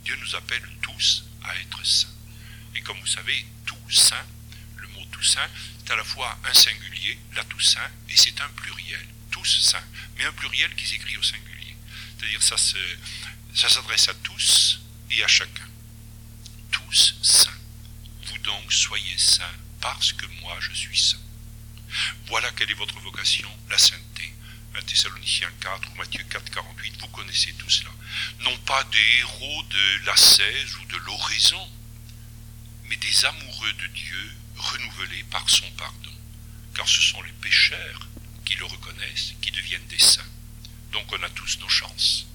Dieu 0.05 0.17
nous 0.17 0.35
appelle 0.35 0.67
tous 0.81 1.25
à 1.45 1.57
être 1.57 1.85
saints. 1.85 2.09
Et 2.75 2.81
comme 2.81 2.99
vous 2.99 3.07
savez, 3.07 3.47
tout 3.67 3.91
saint 3.91 4.27
Toussaint, 5.23 5.49
c'est 5.79 5.93
à 5.93 5.97
la 5.97 6.03
fois 6.03 6.37
un 6.45 6.53
singulier, 6.53 7.17
la 7.37 7.45
Toussaint, 7.45 7.91
et 8.09 8.17
c'est 8.17 8.41
un 8.41 8.49
pluriel, 8.57 9.07
tous 9.31 9.45
saints, 9.45 9.85
mais 10.17 10.25
un 10.25 10.33
pluriel 10.33 10.75
qui 10.75 10.85
s'écrit 10.85 11.17
au 11.17 11.23
singulier. 11.23 11.77
C'est-à-dire 12.19 12.43
ça, 12.43 12.57
ça 12.57 13.69
s'adresse 13.69 14.09
à 14.09 14.15
tous 14.15 14.81
et 15.13 15.23
à 15.23 15.29
chacun. 15.29 15.69
Tous 16.73 17.15
saints. 17.23 17.51
Vous 18.27 18.39
donc 18.39 18.73
soyez 18.73 19.17
saints 19.17 19.59
parce 19.81 20.13
que 20.13 20.27
moi 20.41 20.59
je 20.61 20.73
suis 20.73 20.99
saint. 20.99 21.19
Voilà 22.27 22.51
quelle 22.53 22.71
est 22.71 22.75
votre 22.75 22.99
vocation, 23.01 23.51
la 23.71 23.79
sainteté. 23.79 24.33
1 24.75 24.83
Thessaloniciens 24.83 25.51
4 25.61 25.91
ou 25.91 25.95
Matthieu 25.97 26.25
4, 26.31 26.51
48, 26.51 26.95
vous 27.01 27.09
connaissez 27.09 27.53
tout 27.55 27.69
cela. 27.69 27.91
Non 28.41 28.57
pas 28.59 28.83
des 28.85 29.19
héros 29.19 29.63
de 29.65 30.07
l'ascèse 30.07 30.77
ou 30.77 30.85
de 30.87 30.97
l'oraison, 30.99 31.69
mais 32.85 32.97
des 32.97 33.25
amoureux 33.25 33.73
de 33.75 33.87
Dieu 33.89 34.33
renouvelés 34.57 35.25
par 35.25 35.49
son 35.49 35.71
pardon. 35.73 36.11
Car 36.75 36.89
ce 36.89 37.03
sont 37.03 37.21
les 37.23 37.33
pécheurs 37.43 38.09
qui 38.45 38.55
le 38.57 38.65
reconnaissent, 38.65 39.35
qui 39.43 39.51
deviennent 39.51 39.87
des 39.89 39.99
saints. 39.99 40.23
Donc 40.93 41.11
on 41.13 41.23
a 41.23 41.31
tous 41.31 41.59
nos 41.61 41.69
chances. 41.69 42.27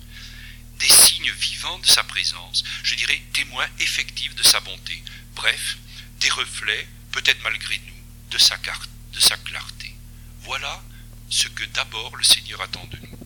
Des 0.80 0.88
signes 0.88 1.32
vivants 1.32 1.80
de 1.80 1.88
sa 1.88 2.04
présence, 2.04 2.64
je 2.84 2.96
dirais 2.96 3.22
témoins 3.34 3.68
effectifs 3.80 4.36
de 4.36 4.44
sa 4.44 4.60
bonté. 4.60 5.04
Bref, 5.36 5.78
des 6.20 6.30
reflets, 6.30 6.88
peut-être 7.12 7.42
malgré 7.42 7.80
nous, 7.80 8.30
de 8.32 8.38
sa, 8.38 8.58
de 9.18 9.22
sa 9.22 9.38
clarté. 9.38 9.92
Voilà 10.42 10.84
ce 11.30 11.48
que 11.48 11.64
d'abord 11.66 12.16
le 12.16 12.24
Seigneur 12.24 12.62
attend 12.62 12.86
de 12.86 12.98
nous. 12.98 13.20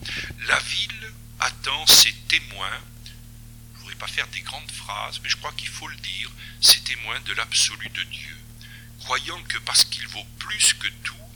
La 0.46 0.58
ville 0.58 1.12
attend 1.38 1.86
ses 1.86 2.14
témoins. 2.28 2.80
Je 3.04 3.76
ne 3.76 3.78
voudrais 3.80 3.96
pas 3.96 4.06
faire 4.06 4.26
des 4.28 4.40
grandes 4.40 4.70
phrases, 4.70 5.20
mais 5.22 5.28
je 5.28 5.36
crois 5.36 5.52
qu'il 5.52 5.68
faut 5.68 5.88
le 5.88 5.96
dire, 5.96 6.30
ses 6.62 6.80
témoins 6.80 7.20
de 7.20 7.34
l'absolu 7.34 7.90
de 7.90 8.02
Dieu, 8.04 8.36
croyant 9.00 9.42
que 9.42 9.58
parce 9.58 9.84
qu'il 9.84 10.06
vaut 10.08 10.26
plus 10.38 10.72
que 10.74 10.88
tout, 11.04 11.28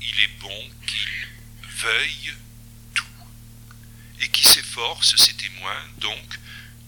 il 0.00 0.20
est 0.20 0.40
bon 0.40 0.70
qu'il 0.86 1.28
veuille 1.68 2.34
tout, 2.94 3.04
et 4.20 4.28
qui 4.30 4.48
s'efforce, 4.48 5.16
ces 5.16 5.34
témoins, 5.34 5.84
donc, 5.98 6.38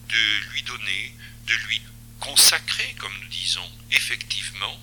de 0.07 0.51
lui 0.51 0.63
donner, 0.63 1.15
de 1.45 1.53
lui 1.67 1.81
consacrer, 2.19 2.95
comme 2.97 3.13
nous 3.21 3.27
disons, 3.27 3.71
effectivement, 3.91 4.79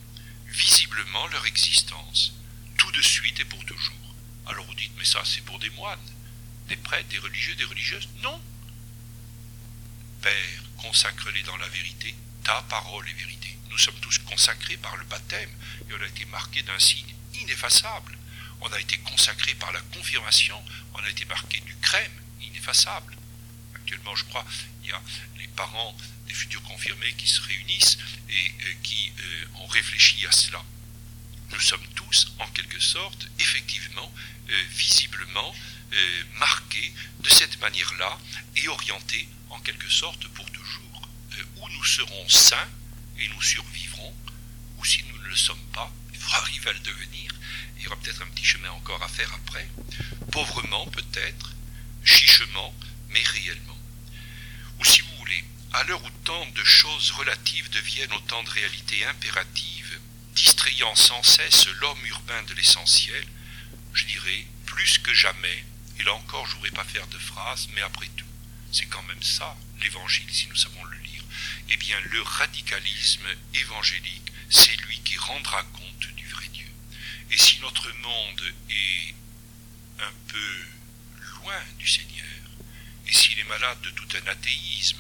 visiblement 0.49 1.27
leur 1.29 1.47
existence, 1.47 2.33
tout 2.79 2.91
de 2.93 3.03
suite 3.03 3.41
et 3.41 3.45
pour 3.45 3.65
toujours. 3.65 4.15
Alors 4.47 4.65
vous 4.67 4.75
dites, 4.75 4.93
mais 4.99 5.05
ça 5.05 5.23
c'est 5.25 5.43
pour 5.43 5.59
des 5.59 5.71
moines, 5.71 5.99
des 6.69 6.77
prêtres, 6.77 7.09
des 7.09 7.19
religieux, 7.19 7.55
des 7.55 7.65
religieuses. 7.65 8.09
Non. 8.23 8.41
Père, 10.23 10.63
consacre-les 10.79 11.43
dans 11.43 11.57
la 11.57 11.69
vérité, 11.69 12.15
ta 12.43 12.63
parole 12.63 13.09
est 13.09 13.13
vérité. 13.15 13.57
Nous 13.71 13.79
sommes 13.79 13.99
tous 14.01 14.19
consacrés 14.21 14.77
par 14.77 14.97
le 14.97 15.05
baptême 15.05 15.51
et 15.89 15.93
on 15.93 16.03
a 16.03 16.07
été 16.07 16.25
marqués 16.27 16.63
d'un 16.63 16.79
signe 16.79 17.15
ineffaçable. 17.35 18.17
On 18.61 18.73
a 18.73 18.81
été 18.81 18.97
consacrés 18.99 19.55
par 19.55 19.71
la 19.73 19.81
confirmation, 19.95 20.63
on 20.95 20.99
a 20.99 21.11
été 21.11 21.25
marqué 21.27 21.61
du 21.61 21.77
crème, 21.77 22.13
ineffaçable. 22.41 23.17
Actuellement, 23.75 24.17
je 24.17 24.25
crois, 24.25 24.47
il 24.87 24.91
y 24.91 24.93
a 24.93 25.03
les 25.39 25.49
parents 25.49 25.97
des 26.29 26.35
futurs 26.35 26.63
confirmés 26.63 27.13
qui 27.15 27.27
se 27.29 27.41
réunissent 27.43 27.99
et 28.29 28.49
euh, 28.49 28.75
qui 28.85 29.13
euh, 29.19 29.45
ont 29.57 29.67
réfléchi 29.67 30.25
à 30.27 30.33
cela. 30.33 30.63
Nous 31.51 31.61
sommes 31.61 31.87
tous, 31.95 32.33
en 32.39 32.47
quelque 32.49 32.79
sorte, 32.79 33.27
effectivement, 33.39 34.13
euh, 34.51 34.63
visiblement, 34.71 35.55
marqués 36.39 36.93
de 37.21 37.29
cette 37.29 37.59
manière-là 37.61 38.19
et 38.57 38.69
orientés, 38.69 39.29
en 39.51 39.61
quelque 39.61 39.89
sorte, 39.89 40.27
pour 40.29 40.51
toujours. 40.51 41.09
où 41.57 41.69
nous 41.69 41.85
serons 41.85 42.29
saints 42.29 42.69
et 43.19 43.29
nous 43.29 43.41
survivrons, 43.41 44.15
ou 44.77 44.85
si 44.85 45.05
nous 45.05 45.19
ne 45.19 45.29
le 45.29 45.37
sommes 45.37 45.67
pas, 45.73 45.91
il 46.13 46.19
faudra 46.19 46.39
arriver 46.43 46.71
à 46.71 46.73
le 46.73 46.81
devenir, 46.81 47.33
il 47.77 47.85
y 47.85 47.87
aura 47.87 47.97
peut-être 47.97 48.21
un 48.21 48.27
petit 48.27 48.45
chemin 48.45 48.71
encore 48.73 49.03
à 49.03 49.09
faire 49.09 49.33
après, 49.33 49.69
pauvrement 50.33 50.87
peut-être, 50.89 51.53
chichement, 52.05 52.75
mais 53.09 53.23
réellement. 53.23 53.79
Ou 54.79 54.85
si 54.85 55.01
vous 55.01 55.17
voulez, 55.17 55.45
à 55.73 55.83
l'heure 55.85 56.03
où 56.03 56.11
tant 56.25 56.47
de 56.47 56.65
choses 56.65 57.11
relatives 57.13 57.71
deviennent 57.71 58.13
autant 58.13 58.43
de 58.43 58.51
réalités 58.51 59.05
impératives, 59.05 60.01
distrayant 60.35 60.95
sans 60.95 61.23
cesse 61.23 61.67
l'homme 61.81 62.07
urbain 62.07 62.43
de 62.45 62.55
l'essentiel, 62.55 63.27
je 63.95 64.05
dirais, 64.05 64.47
plus 64.67 64.99
que 64.99 65.15
jamais, 65.15 65.65
et 65.99 66.03
là 66.03 66.15
encore 66.15 66.47
je 66.47 66.53
ne 66.53 66.57
voudrais 66.57 66.71
pas 66.71 66.85
faire 66.85 67.07
de 67.09 67.19
phrases, 67.19 67.69
mais 67.75 67.81
après 67.83 68.09
tout, 68.17 68.27
c'est 68.73 68.87
quand 68.87 69.03
même 69.05 69.23
ça, 69.23 69.57
l'évangile, 69.81 70.29
si 70.31 70.47
nous 70.49 70.57
savons 70.57 70.85
le 70.85 70.99
lire, 70.99 71.23
eh 71.71 71.77
bien 71.77 71.99
le 72.11 72.23
radicalisme 72.23 73.27
évangélique, 73.55 74.33
c'est 74.51 74.77
lui 74.83 75.01
qui 75.01 75.17
rendra 75.17 75.63
compte 75.63 76.09
du 76.17 76.29
vrai 76.29 76.49
Dieu. 76.53 76.71
Et 77.31 77.37
si 77.37 77.59
notre 77.61 77.91
monde 78.03 78.55
est 78.71 79.15
un 80.01 80.13
peu 80.29 80.65
loin 81.41 81.61
du 81.79 81.89
Seigneur, 81.89 82.25
et 83.07 83.13
s'il 83.13 83.39
est 83.39 83.45
malade 83.45 83.81
de 83.83 83.91
tout 83.91 84.09
un 84.17 84.31
athéisme, 84.31 84.99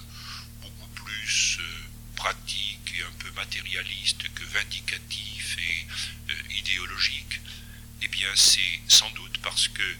plus 0.95 1.59
euh, 1.61 1.89
pratique 2.15 2.95
et 2.99 3.03
un 3.03 3.13
peu 3.19 3.31
matérialiste 3.33 4.33
que 4.35 4.45
vindicatif 4.45 5.57
et 5.59 6.33
euh, 6.33 6.59
idéologique, 6.59 7.41
eh 8.03 8.09
bien 8.09 8.29
c'est 8.35 8.81
sans 8.89 9.11
doute 9.11 9.39
parce 9.43 9.69
que 9.69 9.97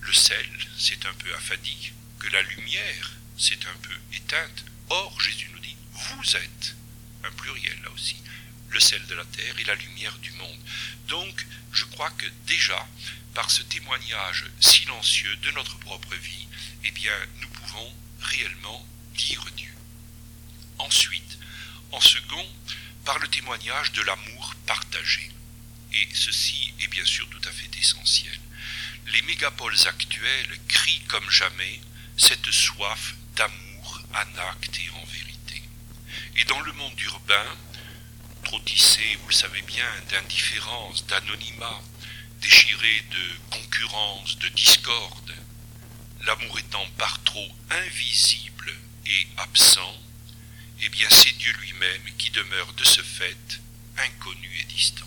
le 0.00 0.12
sel 0.12 0.48
s'est 0.76 1.06
un 1.06 1.14
peu 1.14 1.34
affadi, 1.34 1.92
que 2.18 2.28
la 2.28 2.42
lumière 2.42 3.12
s'est 3.36 3.66
un 3.66 3.78
peu 3.82 3.94
éteinte. 4.14 4.64
Or, 4.90 5.20
Jésus 5.20 5.50
nous 5.52 5.60
dit, 5.60 5.76
vous 5.92 6.36
êtes, 6.36 6.76
un 7.24 7.32
pluriel 7.32 7.80
là 7.82 7.90
aussi, 7.90 8.16
le 8.70 8.80
sel 8.80 9.04
de 9.06 9.14
la 9.14 9.24
terre 9.24 9.58
et 9.58 9.64
la 9.64 9.74
lumière 9.74 10.16
du 10.18 10.30
monde. 10.32 10.58
Donc, 11.08 11.46
je 11.72 11.84
crois 11.84 12.10
que 12.10 12.26
déjà, 12.46 12.86
par 13.34 13.50
ce 13.50 13.62
témoignage 13.62 14.46
silencieux 14.60 15.36
de 15.36 15.50
notre 15.52 15.78
propre 15.78 16.14
vie, 16.14 16.46
eh 16.84 16.90
bien, 16.90 17.14
nous 17.40 17.48
pouvons 17.48 17.94
réellement 18.20 18.86
dire 19.14 19.44
Dieu. 19.56 19.72
Ensuite, 20.78 21.38
en 21.92 22.00
second, 22.00 22.46
par 23.04 23.18
le 23.18 23.28
témoignage 23.28 23.92
de 23.92 24.02
l'amour 24.02 24.54
partagé. 24.66 25.30
Et 25.92 26.08
ceci 26.12 26.74
est 26.80 26.88
bien 26.88 27.04
sûr 27.04 27.28
tout 27.30 27.48
à 27.48 27.52
fait 27.52 27.74
essentiel. 27.78 28.38
Les 29.06 29.22
mégapoles 29.22 29.86
actuelles 29.86 30.58
crient 30.68 31.04
comme 31.08 31.30
jamais 31.30 31.80
cette 32.18 32.50
soif 32.50 33.14
d'amour 33.36 34.02
en 34.12 34.38
acte 34.50 34.78
et 34.78 34.90
en 34.90 35.04
vérité. 35.06 35.62
Et 36.36 36.44
dans 36.44 36.60
le 36.60 36.72
monde 36.72 37.00
urbain, 37.00 37.56
vous 38.50 39.28
le 39.28 39.32
savez 39.34 39.60
bien, 39.62 39.84
d'indifférence, 40.10 41.06
d'anonymat, 41.06 41.82
déchiré 42.40 43.02
de 43.10 43.56
concurrence, 43.56 44.38
de 44.38 44.48
discorde, 44.48 45.34
l'amour 46.24 46.58
étant 46.58 46.86
par 46.96 47.22
trop 47.24 47.48
invisible 47.70 48.72
et 49.06 49.26
absent, 49.36 49.94
eh 50.80 50.88
bien 50.88 51.08
c'est 51.10 51.36
Dieu 51.36 51.52
lui-même 51.60 52.02
qui 52.16 52.30
demeure 52.30 52.72
de 52.72 52.84
ce 52.84 53.02
fait 53.02 53.60
inconnu 53.98 54.50
et 54.60 54.64
distant. 54.64 55.06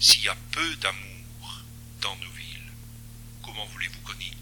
S'il 0.00 0.22
y 0.22 0.28
a 0.28 0.36
peu 0.50 0.76
d'amour 0.76 1.62
dans 2.00 2.16
nos 2.16 2.30
villes, 2.30 2.72
comment 3.42 3.66
voulez-vous 3.66 4.00
qu'on 4.00 4.20
y 4.20 4.32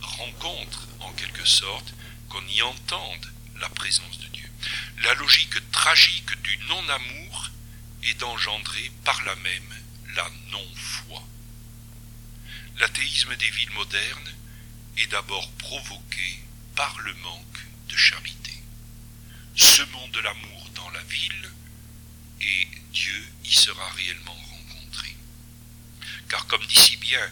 rencontre 0.00 0.88
en 1.00 1.12
quelque 1.12 1.44
sorte, 1.44 1.92
qu'on 2.30 2.46
y 2.48 2.62
entende 2.62 3.32
la 3.60 3.68
présence 3.68 4.18
de 4.18 4.25
Dieu? 4.25 4.25
La 5.02 5.14
logique 5.14 5.70
tragique 5.70 6.42
du 6.42 6.58
non-amour 6.68 7.50
est 8.04 8.18
d'engendrer 8.20 8.90
par 9.04 9.22
là 9.24 9.34
même 9.36 9.74
la 10.14 10.28
non-foi. 10.50 11.22
L'athéisme 12.78 13.36
des 13.36 13.50
villes 13.50 13.72
modernes 13.72 14.34
est 14.98 15.06
d'abord 15.08 15.50
provoqué 15.52 16.42
par 16.74 16.98
le 17.00 17.14
manque 17.14 17.66
de 17.88 17.96
charité 17.96 18.46
semons 19.56 20.08
de 20.08 20.20
l'amour 20.20 20.68
dans 20.74 20.90
la 20.90 21.02
ville, 21.02 21.50
et 22.42 22.68
Dieu 22.92 23.26
y 23.44 23.52
sera 23.54 23.88
réellement 23.92 24.34
rencontré. 24.34 25.16
Car 26.28 26.46
comme 26.46 26.64
dit 26.66 26.78
si 26.78 26.96
bien 26.98 27.30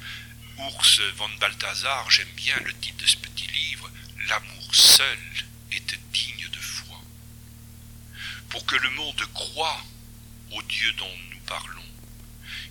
Urs 0.59 1.01
von 1.16 1.28
Balthasar, 1.39 2.11
j'aime 2.11 2.28
bien 2.37 2.57
le 2.64 2.72
titre 2.74 3.05
de 3.05 3.07
ce 3.07 3.16
petit 3.16 3.47
livre, 3.49 3.91
L'amour 4.28 4.74
seul 4.74 5.18
foi. 5.70 6.03
Pour 8.55 8.66
que 8.66 8.76
le 8.76 8.90
monde 8.90 9.20
croie 9.34 9.84
au 10.52 10.62
Dieu 10.62 10.92
dont 10.92 11.18
nous 11.32 11.40
parlons, 11.40 11.82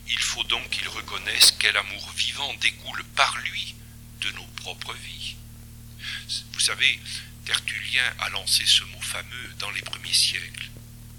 il 0.08 0.18
faut 0.18 0.46
donc 0.46 0.70
qu'il 0.70 0.88
reconnaisse 0.88 1.54
quel 1.60 1.76
amour 1.76 2.10
vivant 2.16 2.54
découle 2.62 3.04
par 3.18 3.36
lui 3.40 3.76
de 4.22 4.32
nos 4.32 4.46
propres 4.62 4.94
vies. 4.94 5.36
Vous 6.54 6.60
savez, 6.62 7.02
Tertullien 7.44 8.14
a 8.20 8.30
lancé 8.30 8.66
ce 8.66 8.86
mot 8.86 9.02
fameux 9.02 9.54
dans 9.60 9.72
les 9.72 9.82
premiers 9.82 10.14
siècles. 10.14 10.70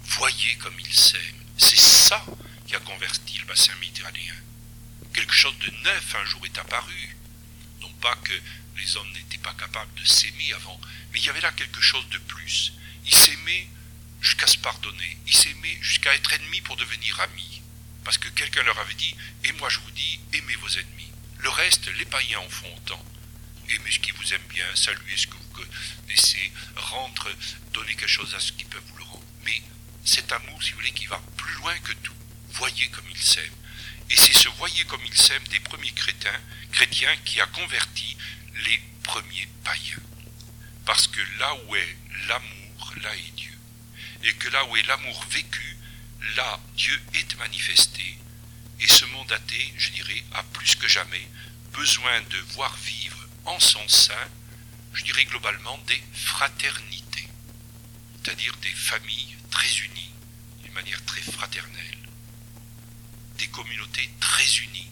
Voyez 0.01 0.55
comme 0.55 0.79
il 0.79 0.93
s'aime. 0.95 1.43
C'est 1.59 1.79
ça 1.79 2.25
qui 2.65 2.75
a 2.75 2.79
converti 2.79 3.37
le 3.37 3.45
bassin 3.45 3.75
méditerranéen. 3.75 4.33
Quelque 5.13 5.35
chose 5.35 5.59
de 5.59 5.69
neuf 5.83 6.15
un 6.15 6.25
jour 6.25 6.43
est 6.43 6.57
apparu. 6.57 7.15
Non 7.81 7.93
pas 8.01 8.15
que 8.15 8.33
les 8.77 8.97
hommes 8.97 9.11
n'étaient 9.11 9.37
pas 9.37 9.53
capables 9.53 9.93
de 9.93 10.05
s'aimer 10.05 10.53
avant, 10.53 10.81
mais 11.13 11.19
il 11.19 11.25
y 11.27 11.29
avait 11.29 11.41
là 11.41 11.51
quelque 11.51 11.81
chose 11.81 12.09
de 12.09 12.17
plus. 12.17 12.73
Ils 13.05 13.13
s'aimaient 13.13 13.67
jusqu'à 14.25 14.47
se 14.47 14.57
pardonner. 14.57 15.17
Ils 15.27 15.37
s'aimaient 15.37 15.77
jusqu'à 15.81 16.13
être 16.15 16.33
ennemis 16.33 16.61
pour 16.61 16.75
devenir 16.75 17.19
amis. 17.21 17.61
Parce 18.03 18.17
que 18.17 18.29
quelqu'un 18.29 18.63
leur 18.63 18.79
avait 18.79 18.95
dit, 18.95 19.15
et 19.43 19.51
moi 19.53 19.69
je 19.69 19.79
vous 19.79 19.91
dis, 19.91 20.19
aimez 20.33 20.55
vos 20.55 20.69
ennemis. 20.69 21.11
Le 21.37 21.49
reste, 21.49 21.87
les 21.97 22.05
païens 22.05 22.39
en 22.39 22.49
font 22.49 22.75
autant 22.75 23.05
aimer 23.69 23.91
ce 23.91 23.99
qui 23.99 24.11
vous 24.11 24.33
aime 24.33 24.47
bien, 24.49 24.65
saluer 24.75 25.17
ce 25.17 25.27
que 25.27 25.35
vous 25.35 25.65
connaissez, 26.05 26.51
rendre, 26.75 27.29
donner 27.73 27.95
quelque 27.95 28.07
chose 28.07 28.33
à 28.35 28.39
ce 28.39 28.51
qui 28.51 28.63
peut 28.65 28.81
vous 28.87 28.97
le 28.97 29.03
rendre. 29.03 29.25
Mais 29.43 29.61
cet 30.03 30.31
amour, 30.31 30.61
si 30.61 30.71
vous 30.71 30.77
voulez, 30.77 30.91
qui 30.91 31.07
va 31.07 31.21
plus 31.37 31.53
loin 31.55 31.77
que 31.79 31.93
tout. 31.93 32.13
Voyez 32.51 32.87
comme 32.89 33.09
il 33.09 33.21
s'aime. 33.21 33.53
Et 34.09 34.15
c'est 34.15 34.33
ce 34.33 34.49
voyez 34.49 34.85
comme 34.85 35.03
il 35.05 35.17
s'aime 35.17 35.43
des 35.47 35.59
premiers 35.59 35.91
chrétiens 35.91 36.39
chrétien 36.71 37.15
qui 37.25 37.41
a 37.41 37.47
converti 37.47 38.17
les 38.65 38.79
premiers 39.03 39.47
païens. 39.63 40.03
Parce 40.85 41.07
que 41.07 41.21
là 41.39 41.55
où 41.65 41.75
est 41.75 41.97
l'amour, 42.27 42.93
là 43.01 43.15
est 43.15 43.35
Dieu. 43.35 43.54
Et 44.25 44.33
que 44.33 44.49
là 44.49 44.65
où 44.65 44.75
est 44.75 44.87
l'amour 44.87 45.23
vécu, 45.29 45.77
là 46.35 46.59
Dieu 46.75 46.99
est 47.13 47.37
manifesté. 47.37 48.17
Et 48.79 48.87
ce 48.87 49.05
monde 49.05 49.31
athée, 49.31 49.73
je 49.77 49.91
dirais, 49.91 50.23
a 50.33 50.43
plus 50.43 50.75
que 50.75 50.87
jamais 50.87 51.27
besoin 51.71 52.21
de 52.21 52.37
voir 52.55 52.75
vivre 52.77 53.27
en 53.45 53.59
son 53.59 53.87
sein, 53.87 54.27
je 54.93 55.03
dirais 55.03 55.25
globalement, 55.25 55.77
des 55.87 56.01
fraternités, 56.13 57.27
c'est-à-dire 58.23 58.55
des 58.57 58.71
familles 58.71 59.35
très 59.51 59.69
unies, 59.77 60.11
d'une 60.63 60.73
manière 60.73 61.03
très 61.05 61.21
fraternelle, 61.21 61.97
des 63.37 63.47
communautés 63.47 64.09
très 64.19 64.57
unies, 64.57 64.89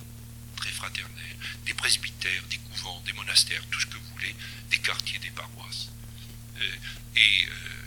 très 0.57 0.71
fraternelles, 0.71 1.38
des 1.65 1.73
presbytères, 1.73 2.43
des 2.49 2.57
couvents, 2.57 3.01
des 3.05 3.13
monastères, 3.13 3.65
tout 3.71 3.79
ce 3.79 3.88
que 3.88 3.97
vous 3.97 4.13
voulez, 4.13 4.36
des 4.69 4.77
quartiers, 4.77 5.19
des 5.19 5.31
paroisses. 5.31 5.89
Euh, 6.57 6.75
et 7.15 7.45
euh, 7.47 7.82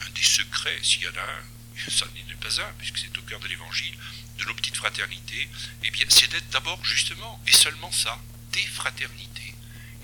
un 0.00 0.10
des 0.10 0.22
secrets, 0.22 0.78
s'il 0.82 1.02
y 1.02 1.08
en 1.08 1.16
a 1.16 1.22
un, 1.22 1.90
ça 1.90 2.06
n'est 2.14 2.34
pas 2.34 2.60
un, 2.60 2.72
puisque 2.78 2.98
c'est 2.98 3.16
au 3.18 3.22
cœur 3.22 3.40
de 3.40 3.48
l'évangile, 3.48 3.94
de 4.38 4.44
nos 4.44 4.54
petites 4.54 4.76
fraternités, 4.76 5.48
eh 5.82 5.90
bien, 5.90 6.06
c'est 6.08 6.30
d'être 6.30 6.48
d'abord 6.50 6.82
justement 6.84 7.40
et 7.46 7.52
seulement 7.52 7.90
ça, 7.92 8.20
des 8.52 8.66
fraternités. 8.66 9.54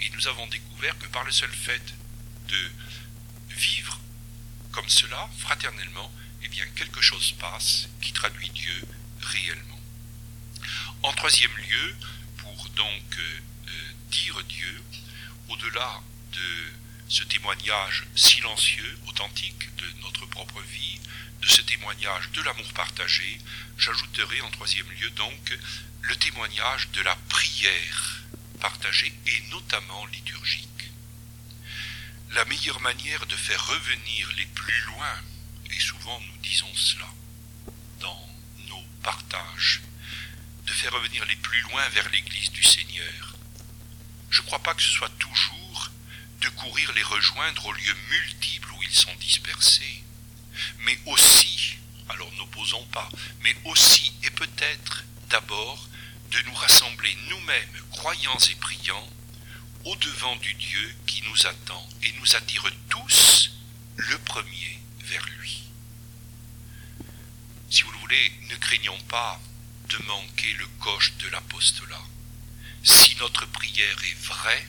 Et 0.00 0.10
nous 0.10 0.26
avons 0.28 0.46
découvert 0.48 0.98
que 0.98 1.06
par 1.06 1.24
le 1.24 1.32
seul 1.32 1.50
fait 1.50 1.94
de 2.48 2.70
vivre 3.50 4.00
comme 4.72 4.88
cela, 4.88 5.28
fraternellement, 5.38 6.12
eh 6.42 6.48
bien, 6.48 6.66
quelque 6.74 7.00
chose 7.00 7.32
passe 7.38 7.88
qui 8.00 8.12
traduit 8.12 8.50
Dieu 8.50 8.82
réellement. 9.20 9.80
En 11.02 11.12
troisième 11.12 11.56
lieu, 11.56 11.96
pour 12.38 12.68
donc 12.70 13.18
euh, 13.18 13.40
euh, 13.68 13.92
dire 14.10 14.42
Dieu, 14.44 14.82
au-delà 15.48 16.00
de 16.32 16.72
ce 17.08 17.22
témoignage 17.24 18.04
silencieux, 18.14 18.98
authentique 19.06 19.74
de 19.76 19.86
notre 20.02 20.26
propre 20.26 20.60
vie, 20.62 21.00
de 21.40 21.48
ce 21.48 21.60
témoignage 21.62 22.30
de 22.30 22.42
l'amour 22.42 22.72
partagé, 22.72 23.38
j'ajouterai 23.76 24.40
en 24.40 24.50
troisième 24.50 24.90
lieu 24.92 25.10
donc 25.10 25.58
le 26.02 26.16
témoignage 26.16 26.88
de 26.90 27.02
la 27.02 27.16
prière 27.28 28.22
partagée 28.60 29.12
et 29.26 29.40
notamment 29.50 30.06
liturgique. 30.06 30.68
La 32.32 32.44
meilleure 32.46 32.80
manière 32.80 33.26
de 33.26 33.36
faire 33.36 33.64
revenir 33.66 34.32
les 34.36 34.46
plus 34.46 34.80
loin, 34.86 35.20
et 35.70 35.80
souvent 35.80 36.20
nous 36.20 36.38
disons 36.38 36.74
cela 36.74 37.08
dans 38.00 38.28
nos 38.68 38.82
partages, 39.02 39.82
de 40.66 40.72
faire 40.72 40.92
revenir 40.92 41.24
les 41.26 41.36
plus 41.36 41.60
loin 41.62 41.86
vers 41.90 42.08
l'Église 42.08 42.50
du 42.50 42.62
Seigneur. 42.62 43.34
Je 44.30 44.40
ne 44.40 44.46
crois 44.46 44.62
pas 44.62 44.74
que 44.74 44.82
ce 44.82 44.90
soit 44.90 45.12
toujours 45.18 45.90
de 46.44 46.48
courir 46.50 46.92
les 46.92 47.02
rejoindre 47.02 47.64
aux 47.64 47.72
lieux 47.72 47.96
multiples 48.10 48.70
où 48.72 48.82
ils 48.82 48.94
sont 48.94 49.14
dispersés, 49.18 50.04
mais 50.80 50.98
aussi, 51.06 51.78
alors 52.10 52.30
n'opposons 52.34 52.84
pas, 52.86 53.08
mais 53.40 53.56
aussi 53.64 54.12
et 54.22 54.30
peut-être 54.30 55.04
d'abord 55.30 55.88
de 56.30 56.40
nous 56.42 56.54
rassembler 56.54 57.16
nous-mêmes, 57.30 57.82
croyants 57.92 58.38
et 58.50 58.54
priants, 58.56 59.08
au 59.86 59.96
devant 59.96 60.36
du 60.36 60.52
Dieu 60.54 60.94
qui 61.06 61.22
nous 61.22 61.46
attend 61.46 61.88
et 62.02 62.12
nous 62.20 62.36
attire 62.36 62.70
tous 62.90 63.50
le 63.96 64.18
premier 64.18 64.80
vers 65.04 65.24
lui. 65.38 65.62
Si 67.70 67.82
vous 67.82 67.92
le 67.92 67.98
voulez, 67.98 68.32
ne 68.50 68.56
craignons 68.56 69.00
pas 69.08 69.40
de 69.88 69.96
manquer 70.04 70.52
le 70.54 70.66
coche 70.78 71.14
de 71.20 71.28
l'apostolat. 71.28 72.04
Si 72.82 73.16
notre 73.16 73.46
prière 73.46 73.96
est 74.04 74.26
vraie, 74.26 74.66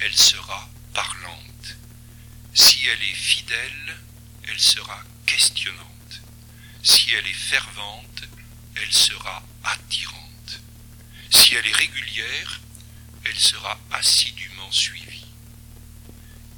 elle 0.00 0.16
sera 0.16 0.68
parlante. 0.94 1.76
Si 2.54 2.86
elle 2.86 3.02
est 3.02 3.14
fidèle, 3.14 3.96
elle 4.48 4.58
sera 4.58 5.02
questionnante. 5.26 6.20
Si 6.82 7.12
elle 7.12 7.26
est 7.26 7.32
fervente, 7.32 8.22
elle 8.76 8.92
sera 8.92 9.42
attirante. 9.64 10.60
Si 11.30 11.54
elle 11.54 11.66
est 11.66 11.76
régulière, 11.76 12.60
elle 13.24 13.38
sera 13.38 13.78
assidûment 13.92 14.70
suivie. 14.72 15.26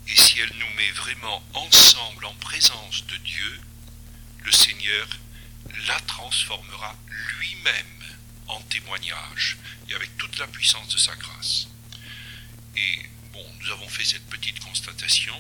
Et 0.09 0.17
si 0.17 0.41
elle 0.41 0.53
nous 0.57 0.77
met 0.77 0.91
vraiment 0.93 1.43
ensemble 1.55 2.25
en 2.25 2.35
présence 2.35 3.07
de 3.07 3.17
Dieu, 3.19 3.61
le 4.45 4.53
Seigneur 4.53 5.09
la 5.87 5.99
transformera 6.01 6.97
lui-même 7.39 8.17
en 8.49 8.61
témoignage 8.63 9.57
et 9.89 9.95
avec 9.95 10.17
toute 10.17 10.39
la 10.39 10.47
puissance 10.47 10.89
de 10.89 10.99
sa 10.99 11.15
grâce. 11.17 11.69
Et 12.77 13.03
bon, 13.33 13.45
nous 13.61 13.71
avons 13.71 13.89
fait 13.89 14.05
cette 14.05 14.27
petite 14.27 14.61
constatation. 14.61 15.35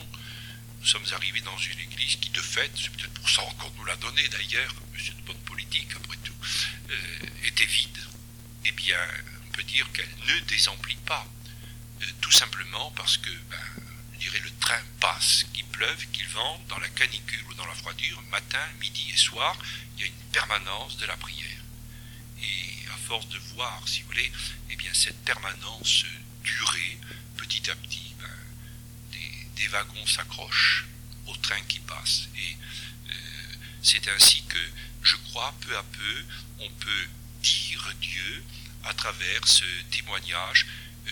Nous 0.80 0.86
sommes 0.86 1.07
arrivés 1.12 1.40
dans 1.43 1.57
une 1.59 1.78
église 1.78 2.16
qui, 2.16 2.30
de 2.30 2.40
fait, 2.40 2.70
c'est 2.74 2.90
peut-être 2.90 3.14
pour 3.14 3.30
ça 3.30 3.43
qu'on 3.59 3.70
nous 3.76 3.84
l'a 3.84 3.97
donné 3.97 4.26
d'ailleurs, 4.28 4.74
monsieur 4.93 5.14
de 5.14 5.22
bonne 5.22 5.38
politique 5.38 5.88
après 5.95 6.16
tout, 6.24 6.34
euh, 6.90 7.47
était 7.47 7.66
vide. 7.66 7.99
Eh 8.64 8.72
bien, 8.72 8.99
on 9.47 9.53
peut 9.53 9.62
dire 9.62 9.90
qu'elle 9.93 10.14
ne 10.26 10.40
désemplit 10.40 10.99
pas. 11.07 11.26
Euh, 12.03 12.07
tout 12.20 12.32
simplement 12.32 12.90
parce 12.97 13.16
que, 13.18 13.30
ben, 13.51 13.84
je 14.14 14.18
dirais, 14.18 14.40
le 14.40 14.51
train 14.61 14.80
passe, 15.01 15.47
qu'il 15.53 15.66
pleuve, 15.66 16.07
qu'il 16.12 16.26
vente, 16.28 16.66
dans 16.68 16.78
la 16.78 16.88
canicule 16.88 17.45
ou 17.49 17.55
dans 17.55 17.66
la 17.66 17.74
froidure, 17.74 18.20
matin, 18.30 18.66
midi 18.80 19.11
et 19.12 19.16
soir, 19.16 19.57
il 19.97 20.01
y 20.01 20.05
a 20.05 20.07
une 20.07 20.30
permanence 20.32 20.97
de 20.97 21.07
la 21.07 21.16
prière. 21.16 21.61
Et 22.43 22.88
à 22.93 22.97
force 22.97 23.28
de 23.28 23.38
voir, 23.55 23.86
si 23.86 24.03
vous 24.03 24.09
voulez, 24.09 24.32
eh 24.70 24.76
bien, 24.76 24.93
cette 24.95 25.22
permanence 25.24 26.05
durer, 26.43 26.99
petit 27.53 27.70
à 27.70 27.74
petit, 27.76 28.14
ben, 28.18 29.18
des, 29.57 29.68
wagons 29.68 30.07
s'accrochent 30.07 30.86
au 31.26 31.36
train 31.36 31.61
qui 31.68 31.80
passe. 31.80 32.28
Et 32.36 32.57
euh, 33.11 33.12
c'est 33.82 34.09
ainsi 34.09 34.42
que, 34.44 34.59
je 35.03 35.16
crois, 35.16 35.55
peu 35.61 35.76
à 35.76 35.82
peu, 35.82 36.24
on 36.61 36.70
peut 36.70 37.07
dire 37.42 37.92
Dieu 38.00 38.44
à 38.84 38.94
travers 38.94 39.46
ce 39.46 39.64
témoignage, 39.90 40.66
euh, 41.07 41.11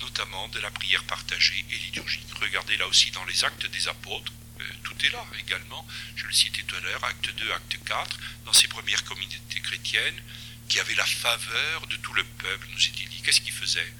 notamment 0.00 0.48
de 0.48 0.60
la 0.60 0.70
prière 0.70 1.02
partagée 1.04 1.64
et 1.70 1.78
liturgique. 1.78 2.26
Regardez 2.40 2.76
là 2.76 2.86
aussi 2.86 3.10
dans 3.10 3.24
les 3.24 3.44
actes 3.44 3.66
des 3.66 3.88
apôtres, 3.88 4.32
euh, 4.60 4.64
tout 4.84 4.94
est 5.04 5.10
là 5.10 5.24
également. 5.40 5.86
Je 6.14 6.26
le 6.26 6.32
citais 6.32 6.62
tout 6.62 6.76
à 6.76 6.80
l'heure, 6.80 7.04
acte 7.04 7.34
2, 7.36 7.52
acte 7.52 7.78
4, 7.84 8.18
dans 8.44 8.52
ces 8.52 8.68
premières 8.68 9.02
communautés 9.04 9.60
chrétiennes, 9.60 10.22
qui 10.68 10.78
avaient 10.78 10.94
la 10.94 11.06
faveur 11.06 11.86
de 11.88 11.96
tout 11.96 12.14
le 12.14 12.24
peuple, 12.24 12.68
nous 12.72 12.78
est 12.78 12.90
dit. 12.92 13.22
Qu'est-ce 13.22 13.40
qu'ils 13.40 13.52
faisaient? 13.52 13.92